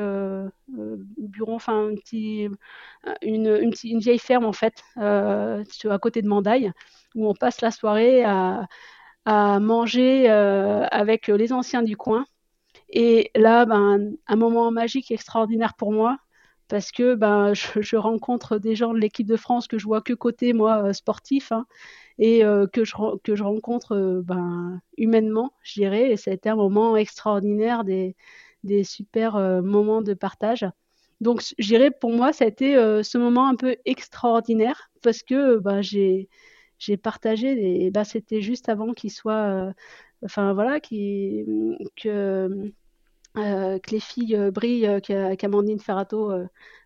[1.17, 1.89] bureau, enfin
[3.23, 3.47] une,
[3.83, 5.63] une, vieille ferme en fait, à
[5.99, 6.71] côté de Mandaille,
[7.15, 8.67] où on passe la soirée à,
[9.26, 12.26] à manger euh, avec les anciens du coin.
[12.89, 16.18] Et là, ben, un moment magique extraordinaire pour moi
[16.68, 20.14] parce que ben, je, rencontre des gens de l'équipe de France que je vois que
[20.14, 21.65] côté moi euh, sportif hein,
[22.18, 26.11] et euh, que, je, que je rencontre ben, humainement, je dirais.
[26.11, 28.15] Et ça a été un moment extraordinaire, des,
[28.64, 30.65] des super moments de partage.
[31.22, 32.73] Donc, je dirais pour moi, ça a été
[33.03, 36.30] ce moment un peu extraordinaire parce que ben, j'ai
[36.81, 39.71] j'ai partagé et bah, c'était juste avant qu'il soit euh,
[40.25, 41.43] enfin voilà que
[42.07, 42.69] euh,
[43.79, 46.31] que les filles euh, brillent qu'Amandine Ferrato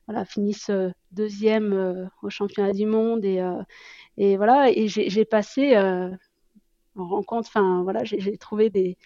[0.08, 0.70] voilà finisse
[1.12, 3.42] deuxième au championnat du monde et
[4.18, 4.70] et voilà.
[4.70, 8.98] Et j'ai passé en rencontre enfin voilà j'ai trouvé des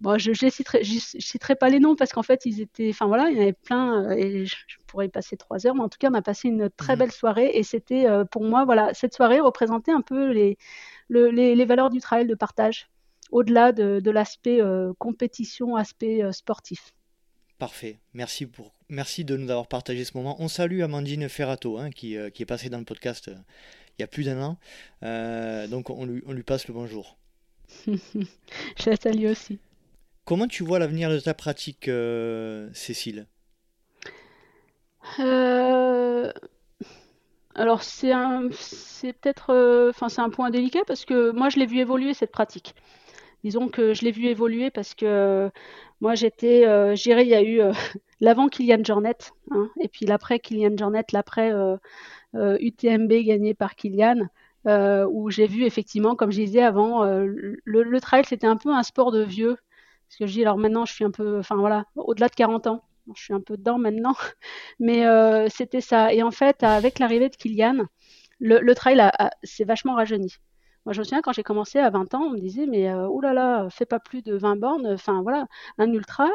[0.00, 2.90] Bon, je ne citerai, citerai, pas les noms parce qu'en fait, ils étaient.
[2.90, 4.56] Enfin voilà, il y en avait plein euh, et je,
[4.86, 7.00] pourrais y passer trois heures, mais en tout cas, on a passé une très mhm.
[7.00, 10.56] belle soirée et c'était euh, pour moi, voilà, cette soirée représentait un peu les,
[11.10, 12.88] les, les valeurs du travail de partage,
[13.32, 16.92] au-delà de, de l'aspect euh, compétition, aspect sportif.
[17.58, 17.98] Parfait.
[18.14, 18.72] Merci, pour...
[18.88, 20.36] Merci de nous avoir partagé ce moment.
[20.38, 23.28] On salue Amandine Ferrato, hein, qui, qui, est passée dans le podcast
[23.98, 24.58] il y a plus d'un an.
[25.66, 27.18] donc on lui, on lui passe le bonjour.
[27.86, 29.58] je la salue aussi.
[30.28, 33.24] Comment tu vois l'avenir de ta pratique, euh, Cécile?
[35.20, 36.30] Euh,
[37.54, 41.78] Alors c'est peut-être, euh, enfin c'est un point délicat parce que moi je l'ai vu
[41.78, 42.74] évoluer cette pratique.
[43.42, 45.50] Disons que je l'ai vu évoluer parce que
[46.02, 47.62] moi j'étais, euh, il y a eu
[48.20, 49.16] l'avant Kylian Jornet,
[49.50, 51.54] hein, et puis l'après Kylian Jornet, l'après
[52.34, 54.28] UTMB gagné par Kylian.
[55.10, 58.82] où j'ai vu effectivement, comme je disais avant, le, le, trail c'était un peu un
[58.82, 59.56] sport de vieux.
[60.08, 62.66] Parce que je dis, alors maintenant je suis un peu, enfin voilà, au-delà de 40
[62.66, 64.14] ans, je suis un peu dedans maintenant,
[64.80, 65.04] mais
[65.50, 66.12] c'était ça.
[66.12, 67.86] Et en fait, avec l'arrivée de Kylian,
[68.40, 69.02] le, trail
[69.42, 70.34] s'est vachement rajeuni.
[70.88, 73.06] Moi, je me souviens quand j'ai commencé à 20 ans, on me disait, mais euh,
[73.08, 74.86] oulala, fais pas plus de 20 bornes.
[74.86, 76.28] Enfin, voilà, un ultra,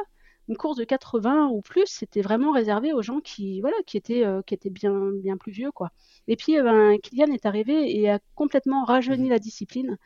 [0.48, 4.26] une course de 80 ou plus, c'était vraiment réservé aux gens qui, voilà, qui étaient,
[4.26, 5.90] euh, qui étaient bien, bien plus vieux, quoi.
[6.28, 9.98] Et puis, euh, ben, Kylian est arrivé et a complètement rajeuni mmh la discipline.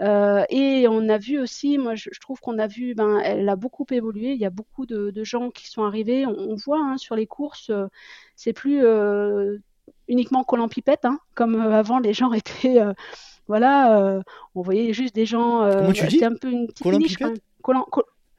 [0.00, 3.86] Et on a vu aussi, moi je, trouve qu'on a vu, ben, elle a beaucoup
[3.90, 4.32] évolué.
[4.32, 6.26] Il y a beaucoup de, gens qui sont arrivés.
[6.26, 7.70] On, voit hein, sur les courses,
[8.36, 8.82] c'est plus
[10.08, 12.80] uniquement collant pipette, hein, comme avant les gens étaient
[13.48, 14.22] voilà, euh,
[14.54, 15.62] on voyait juste des gens.
[15.62, 17.16] Euh, Comment tu dis un peu une petite niche.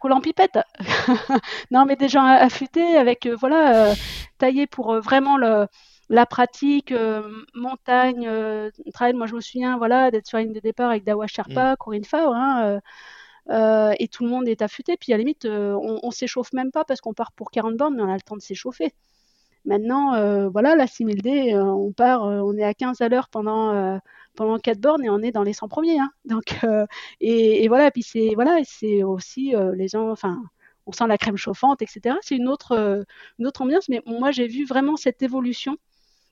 [0.01, 0.57] Collant, pipette?
[1.71, 3.93] non, mais des gens affûtés avec, euh, voilà,
[4.37, 5.67] taillés pour vraiment le,
[6.09, 6.93] la pratique,
[7.53, 8.29] montagne,
[8.93, 9.13] trail.
[9.13, 11.77] Moi, je me souviens, voilà, d'être sur la ligne de départ avec Dawa Sherpa, mm.
[11.77, 12.79] Corinne Faure, hein,
[13.99, 14.97] et tout le monde est affûté.
[14.97, 17.95] Puis à la limite, on, on s'échauffe même pas parce qu'on part pour 40 bornes,
[17.95, 18.93] mais on a le temps de s'échauffer.
[19.65, 23.99] Maintenant, voilà, la 6000D, on part, on est à 15 à l'heure pendant
[24.39, 25.99] pendant quatre bornes et on est dans les 100 premiers.
[25.99, 26.11] Hein.
[26.25, 26.85] Donc, euh,
[27.19, 30.41] et, voilà, puis c'est voilà, c'est aussi euh, les gens, enfin,
[30.85, 32.15] on sent la crème chauffante, etc.
[32.21, 33.03] C'est une autre, euh,
[33.37, 35.77] une autre ambiance, mais moi j'ai vu vraiment cette évolution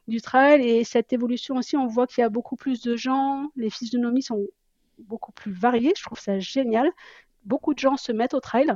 [0.07, 3.49] du trail et cette évolution aussi, on voit qu'il y a beaucoup plus de gens,
[3.55, 4.47] les physionomies sont
[4.99, 6.89] beaucoup plus variées, je trouve ça génial.
[7.45, 8.75] Beaucoup de gens se mettent au trail.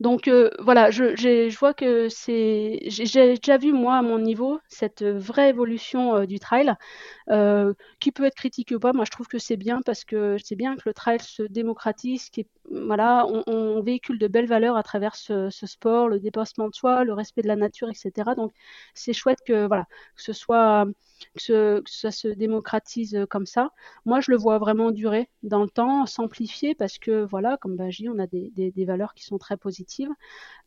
[0.00, 4.60] Donc euh, voilà, je, je, vois que c'est, j'ai déjà vu moi à mon niveau
[4.68, 6.74] cette vraie évolution euh, du trail,
[7.30, 8.92] euh, qui peut être critiqué ou pas.
[8.92, 12.30] Moi, je trouve que c'est bien parce que c'est bien que le trail se démocratise,
[12.70, 13.42] voilà, on,
[13.82, 17.48] véhicule de belles valeurs à travers ce, sport, le dépassement de soi, le respect de
[17.48, 18.34] la nature, etc.
[18.36, 18.52] Donc
[18.94, 19.86] c'est chouette que voilà,
[20.16, 20.86] que ce soit
[21.34, 23.70] que, ça se démocratise comme ça.
[24.04, 27.86] Moi, je le vois vraiment durer dans le temps, s'amplifier parce que voilà, comme bah,
[28.08, 30.10] on a des, des, valeurs qui sont très positives.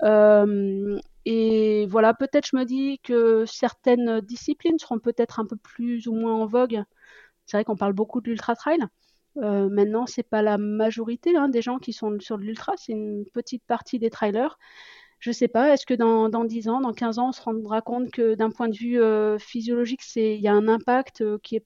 [0.04, 6.08] Euh, et voilà, peut-être je me dis que certaines disciplines seront peut-être un peu plus
[6.08, 6.84] ou moins en vogue.
[7.46, 8.80] C'est vrai qu'on parle beaucoup de l'ultra trail.
[9.38, 13.26] Euh, maintenant, c'est pas la majorité hein, des gens qui sont sur l'ultra, c'est une
[13.34, 14.58] petite partie des trailers.
[15.20, 17.82] Je sais pas, est-ce que dans, dans 10 ans, dans 15 ans, on se rendra
[17.82, 21.58] compte que d'un point de vue euh, physiologique, il y a un impact euh, qui
[21.58, 21.66] est.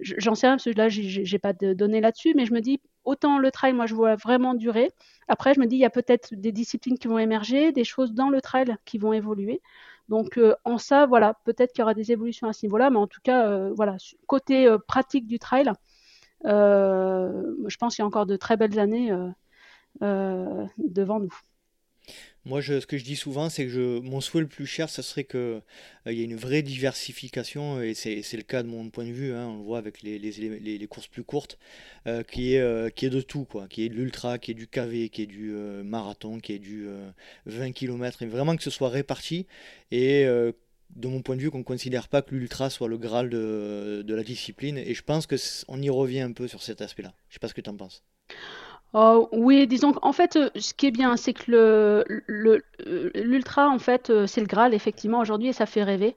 [0.00, 2.80] J'en sais rien, parce que là, j'ai pas de données là-dessus, mais je me dis,
[3.04, 4.90] autant le trail, moi, je vois vraiment durer.
[5.26, 8.12] Après, je me dis, il y a peut-être des disciplines qui vont émerger, des choses
[8.14, 9.60] dans le trail qui vont évoluer.
[10.08, 12.98] Donc, euh, en ça, voilà, peut-être qu'il y aura des évolutions à ce niveau-là, mais
[12.98, 13.96] en tout cas, voilà,
[14.28, 15.72] côté pratique du trail,
[16.44, 19.12] je pense qu'il y a encore de très belles années
[20.00, 21.34] devant nous.
[22.44, 25.24] Moi, ce que je dis souvent, c'est que mon souhait le plus cher, ce serait
[25.24, 25.60] qu'il euh,
[26.06, 29.48] y ait une vraie diversification, et c'est le cas de mon point de vue, hein,
[29.48, 31.58] on le voit avec les, courses plus courtes,
[32.06, 34.54] euh, qui, est, euh, qui est de tout, quoi, qui est de l'ultra, qui est
[34.54, 35.50] du KV, qui est du
[35.84, 36.88] marathon, qui est du
[37.44, 39.46] 20 km, et vraiment que ce soit réparti,
[39.90, 40.26] et
[40.96, 44.04] de mon point de vue, qu'on ne considère pas que l'ultra soit le graal de,
[44.08, 47.12] la discipline, et je pense qu'on y revient un peu sur cet aspect-là.
[47.28, 48.02] Je ne sais pas ce que tu en penses.
[48.94, 52.04] Oh, oui, disons qu'en fait, euh, ce qui est bien, c'est que euh,
[53.14, 56.16] l'ultra, en fait, euh, c'est le Graal, effectivement, aujourd'hui, et ça fait rêver.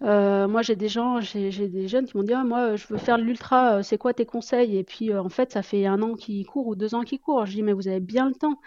[0.00, 3.16] moi, j'ai des gens, j'ai des jeunes qui m'ont dit, Ah, moi, je veux faire
[3.16, 4.76] l'ultra, c'est quoi tes conseils?
[4.76, 7.46] Et puis, en fait, ça fait un an qu'ils courent ou deux ans qu'ils courent.
[7.46, 8.60] Je dis, mais vous avez bien le temps.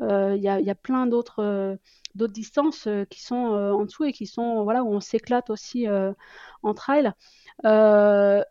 [0.00, 1.78] Il y a plein d'autres
[2.16, 5.86] d'autres distances qui sont en dessous et qui sont, voilà, où on s'éclate aussi
[6.62, 7.12] en trail.
[7.64, 8.42] Euh,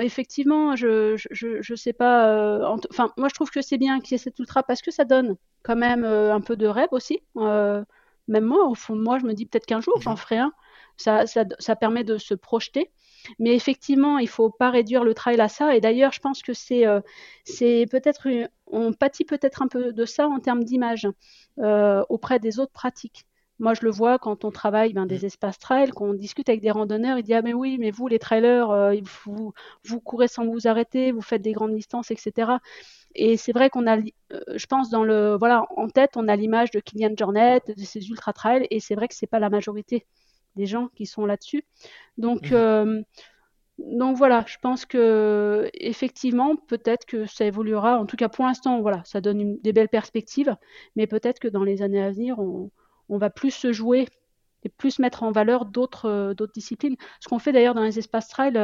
[0.00, 2.28] effectivement, je, je, je, sais pas.
[2.28, 4.90] Euh, enfin, moi, je trouve que c'est bien qu'il y ait cet ultra parce que
[4.90, 7.20] ça donne quand même euh, un peu de rêve aussi.
[7.34, 10.16] même moi, au fond de moi, je me dis peut-être qu'un jour, j'en mhm.
[10.16, 10.52] ferai un.
[10.96, 12.90] Ça, ça, ça, permet de se projeter.
[13.38, 15.76] Mais effectivement, il faut pas réduire le trail à ça.
[15.76, 16.84] Et d'ailleurs, je pense que c'est
[17.44, 18.28] c'est peut-être
[18.68, 21.08] on pâtit peut-être un peu de ça en termes d'image
[22.08, 23.26] auprès des autres pratiques.
[23.58, 25.24] Moi, je le vois quand on travaille ben, des mmh.
[25.24, 28.18] espaces trail, qu'on discute avec des randonneurs, il dit Ah, mais oui, mais vous, les
[28.18, 28.94] trailers, euh,
[29.24, 29.54] vous,
[29.84, 32.52] vous courez sans vous arrêter, vous faites des grandes distances, etc.
[33.14, 36.36] Et c'est vrai qu'on a, euh, je pense, dans le, voilà, en tête, on a
[36.36, 39.48] l'image de Kylian Jornet, de ces ultra trails, et c'est vrai que c'est pas la
[39.48, 40.04] majorité
[40.56, 41.64] des gens qui sont là-dessus.
[42.18, 42.54] Donc, mmh.
[42.54, 43.02] euh,
[43.78, 47.98] donc voilà, je pense que effectivement, peut-être que ça évoluera.
[47.98, 50.56] En tout cas, pour l'instant, voilà, ça donne des belles perspectives,
[50.96, 52.70] mais peut-être que dans les années à venir, on
[53.08, 54.08] on va plus se jouer
[54.64, 56.96] et plus mettre en valeur d'autres d'autres disciplines.
[57.20, 58.54] Ce qu'on fait d'ailleurs dans les espaces trail,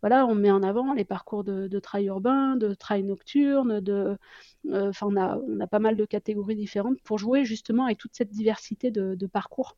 [0.00, 4.16] voilà, on met en avant les parcours de, de trail urbain, de trail nocturne, de,
[4.64, 8.30] on a, on a pas mal de catégories différentes pour jouer justement avec toute cette
[8.30, 9.76] diversité de, de parcours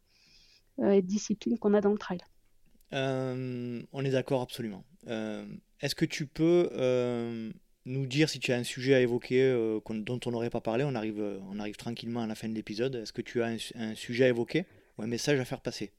[0.82, 2.18] et de disciplines qu'on a dans le trail.
[2.92, 4.84] on est d'accord absolument.
[5.06, 6.70] Est-ce que tu peux
[7.86, 10.84] nous dire si tu as un sujet à évoquer euh, dont on n'aurait pas parlé.
[10.84, 12.96] On arrive, euh, on arrive tranquillement à la fin de l'épisode.
[12.96, 14.66] Est-ce que tu as un, sujet à évoquer
[14.98, 15.92] ou un message à faire passer?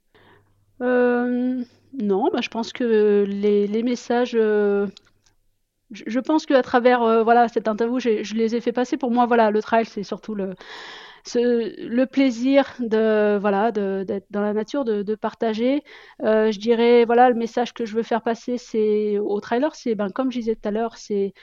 [0.81, 1.63] Euh,
[1.93, 4.33] Non, bah, je pense que les, messages.
[4.33, 8.97] Je, pense qu'à travers voilà, cette interview, je les ai fait passer.
[8.97, 10.55] Pour moi, voilà, le trail, c'est surtout le,
[11.35, 15.83] le plaisir de voilà d'être dans la nature, de, partager.
[16.21, 20.09] je dirais voilà le message que je veux faire passer, c'est au trailer, c'est ben
[20.09, 21.33] comme je disais tout à l'heure, c'est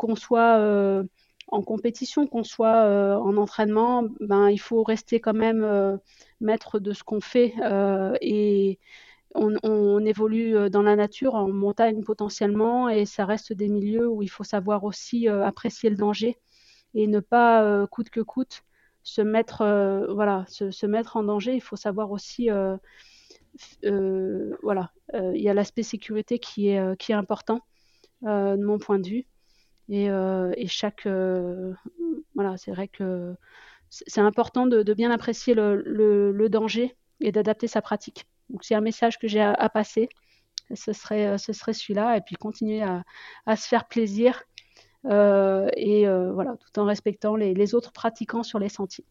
[0.00, 1.04] qu'on soit euh,
[1.48, 5.98] en compétition, qu'on soit euh, en entraînement, ben, il faut rester quand même euh,
[6.40, 7.54] maître de ce qu'on fait
[8.22, 8.78] et
[9.34, 14.30] on, évolue dans la nature, en montagne potentiellement, et ça reste des milieux où il
[14.30, 16.38] faut savoir aussi apprécier le danger
[16.94, 18.62] et ne pas coûte que coûte
[19.02, 21.54] se mettre, voilà, se, mettre en danger.
[21.54, 22.48] Il faut savoir aussi,
[23.82, 27.60] voilà, il y a l'aspect sécurité qui est, qui est important
[28.22, 29.26] de mon point de vue.
[29.92, 31.06] Euh, et, chaque.
[31.06, 31.72] Euh,
[32.34, 33.34] voilà, c'est vrai que
[33.88, 38.26] c'est important de, bien apprécier le, danger et d'adapter sa pratique.
[38.50, 40.08] Donc, c'est un message que j'ai à, passer.
[40.74, 42.16] Ce serait, euh, ce serait celui-là.
[42.16, 44.42] Et puis, continuer à, se faire plaisir.
[45.04, 49.04] Et voilà, tout en respectant les, autres pratiquants sur les sentiers.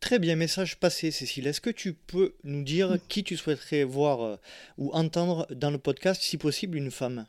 [0.00, 1.46] Très bien, message passé, Cécile.
[1.46, 4.38] Est-ce que tu peux nous dire qui tu souhaiterais voir
[4.76, 7.26] ou entendre dans le podcast, si possible, une femme?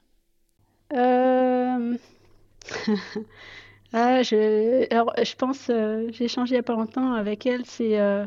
[0.94, 1.98] Euh,
[3.94, 7.65] ah, je, alors, je pense, euh, j'ai échangé il n'y a pas longtemps avec elle,
[7.65, 8.26] c'est, euh,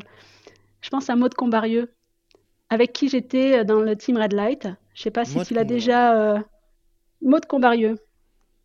[0.81, 1.91] je pense à Maud Combarieux,
[2.69, 4.67] avec qui j'étais dans le team Red Light.
[4.93, 6.15] Je sais pas si tu l'as déjà.
[6.15, 6.39] Euh...
[7.21, 7.97] Maud Combarieux.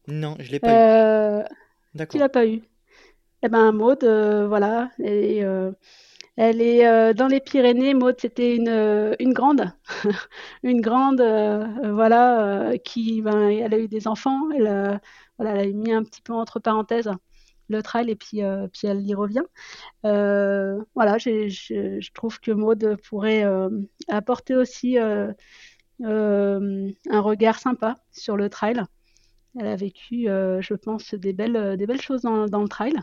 [0.06, 1.44] Non, je l'ai pas eu.
[1.94, 2.12] D'accord.
[2.12, 2.62] Tu l'as pas eu?
[3.43, 5.43] Eh ben, Maud, voilà, et,
[6.36, 7.94] elle est dans les Pyrénées.
[7.94, 9.70] Maud, c'était une, une grande,
[10.62, 11.22] une grande,
[11.85, 14.51] voilà, qui, ben, elle a eu des enfants.
[14.56, 15.01] Elle,
[15.39, 17.10] voilà, elle a mis un petit peu entre parenthèses
[17.68, 19.44] le trail et puis, euh, puis elle y revient.
[20.05, 23.70] Euh, voilà, je trouve que Maude pourrait euh,
[24.09, 25.35] apporter aussi un
[27.10, 28.82] regard sympa sur le trail.
[29.59, 32.94] Elle a vécu, je pense, des belles, des belles choses dans, le trail.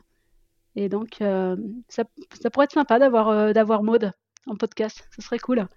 [0.75, 1.17] Et donc,
[1.87, 2.03] ça,
[2.51, 4.11] pourrait être sympa d'avoir d'avoir Maude
[4.47, 5.07] en podcast.
[5.15, 5.67] Ce serait cool.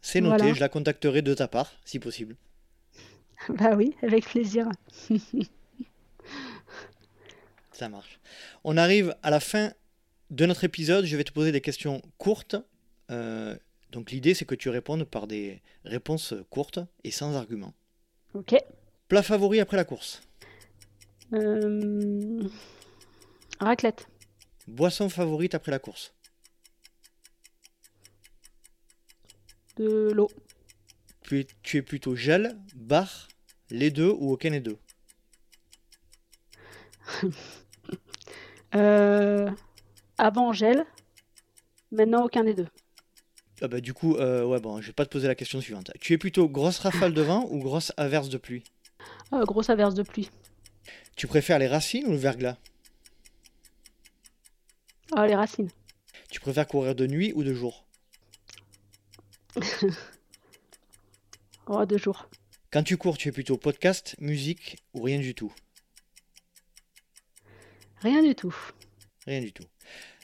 [0.00, 2.36] C'est noté, je la contacterai de ta part, si possible.
[3.48, 4.68] bah oui, avec plaisir.
[7.72, 8.20] Ça marche.
[8.64, 9.72] On arrive à la fin
[10.30, 11.06] de notre épisode.
[11.06, 12.56] Je vais te poser des questions courtes.
[13.10, 13.56] Euh,
[13.90, 17.72] donc l'idée, c'est que tu répondes par des réponses courtes et sans argument.
[18.34, 18.54] Ok.
[19.10, 20.22] Plat favori après la course
[21.34, 22.48] euh...
[23.58, 24.06] Raclette.
[24.68, 26.14] Boisson favorite après la course
[29.76, 30.28] De l'eau.
[31.22, 33.26] Tu es, plutôt gel, bar,
[33.70, 34.78] les deux ou aucun des deux
[38.76, 39.50] euh,
[40.18, 40.86] Avant gel,
[41.90, 42.68] maintenant aucun des deux.
[43.60, 45.90] Ah bah du coup, euh, ouais bon, je vais pas te poser la question suivante.
[46.00, 48.62] Tu es plutôt grosse rafale de vent ou grosse averse de pluie
[49.32, 50.30] euh, Grosse averse de pluie.
[51.16, 52.56] Tu préfères les racines ou le verglas?
[55.14, 55.70] Ah les racines.
[56.30, 57.84] Tu préfères courir de nuit ou de jour?
[61.72, 62.28] Oh de jour.
[62.72, 65.52] Quand tu cours, tu es plutôt podcast, musique ou rien du tout?
[67.98, 68.54] Rien du tout.
[69.24, 69.62] Rien du tout.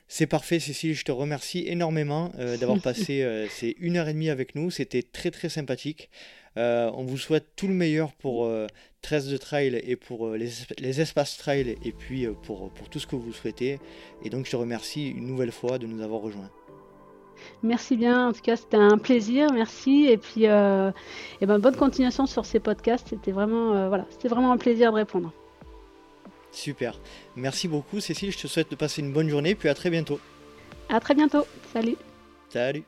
[0.09, 0.95] C'est parfait, Cécile.
[0.95, 4.71] Je te remercie énormément euh, d'avoir passé euh, ces une heure et demie avec nous.
[4.71, 6.11] C'était très très sympathique.
[6.57, 8.51] Euh, on vous souhaite tout le meilleur pour
[9.03, 13.07] 13 de trail et pour les, les, espaces trail et puis pour, pour tout ce
[13.07, 13.79] que vous souhaitez.
[14.25, 16.51] Et donc je te remercie une nouvelle fois de nous avoir rejoints.
[17.63, 20.07] Merci bien, en tout cas c'était un plaisir, merci.
[20.07, 23.09] Et puis et ben, bonne continuation sur ces podcasts.
[23.11, 25.35] C'était vraiment, voilà, c'était vraiment un plaisir de répondre.
[26.57, 26.99] Super.
[27.37, 30.19] Merci beaucoup Cécile, je te souhaite de passer une bonne journée, puis à très bientôt.
[30.89, 31.47] À très bientôt.
[31.73, 31.97] Salut.
[32.49, 32.83] Salut.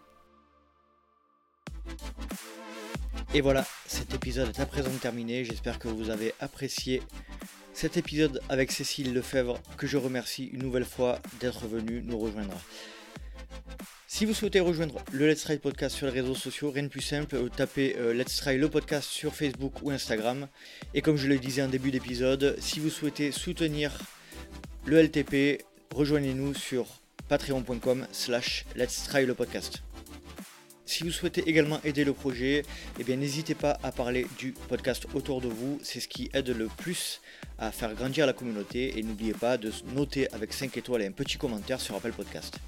[3.34, 5.44] Et voilà, cet épisode est à présent terminé.
[5.44, 7.02] J'espère que vous avez apprécié
[7.74, 12.58] cet épisode avec Cécile Lefebvre, que je remercie une nouvelle fois d'être venue nous rejoindre.
[14.06, 17.02] Si vous souhaitez rejoindre le Let's Try Podcast sur les réseaux sociaux, rien de plus
[17.02, 20.48] simple, euh, tapez euh, Let's Try le podcast sur Facebook ou Instagram.
[20.94, 23.92] Et comme je le disais en début d'épisode, si vous souhaitez soutenir
[24.86, 25.62] le LTP,
[25.94, 26.86] rejoignez-nous sur
[27.28, 29.82] patreon.com slash Let's Try le podcast.
[30.88, 32.64] Si vous souhaitez également aider le projet,
[32.98, 36.66] eh n'hésitez pas à parler du podcast autour de vous, c'est ce qui aide le
[36.66, 37.20] plus
[37.58, 41.12] à faire grandir la communauté et n'oubliez pas de noter avec 5 étoiles et un
[41.12, 42.58] petit commentaire sur Apple Podcast.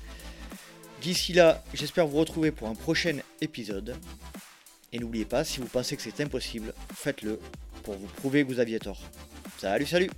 [1.00, 3.96] D'ici là, j'espère vous retrouver pour un prochain épisode.
[4.92, 7.40] Et n'oubliez pas, si vous pensez que c'est impossible, faites-le
[7.84, 9.00] pour vous prouver que vous aviez tort.
[9.58, 10.10] Salut, salut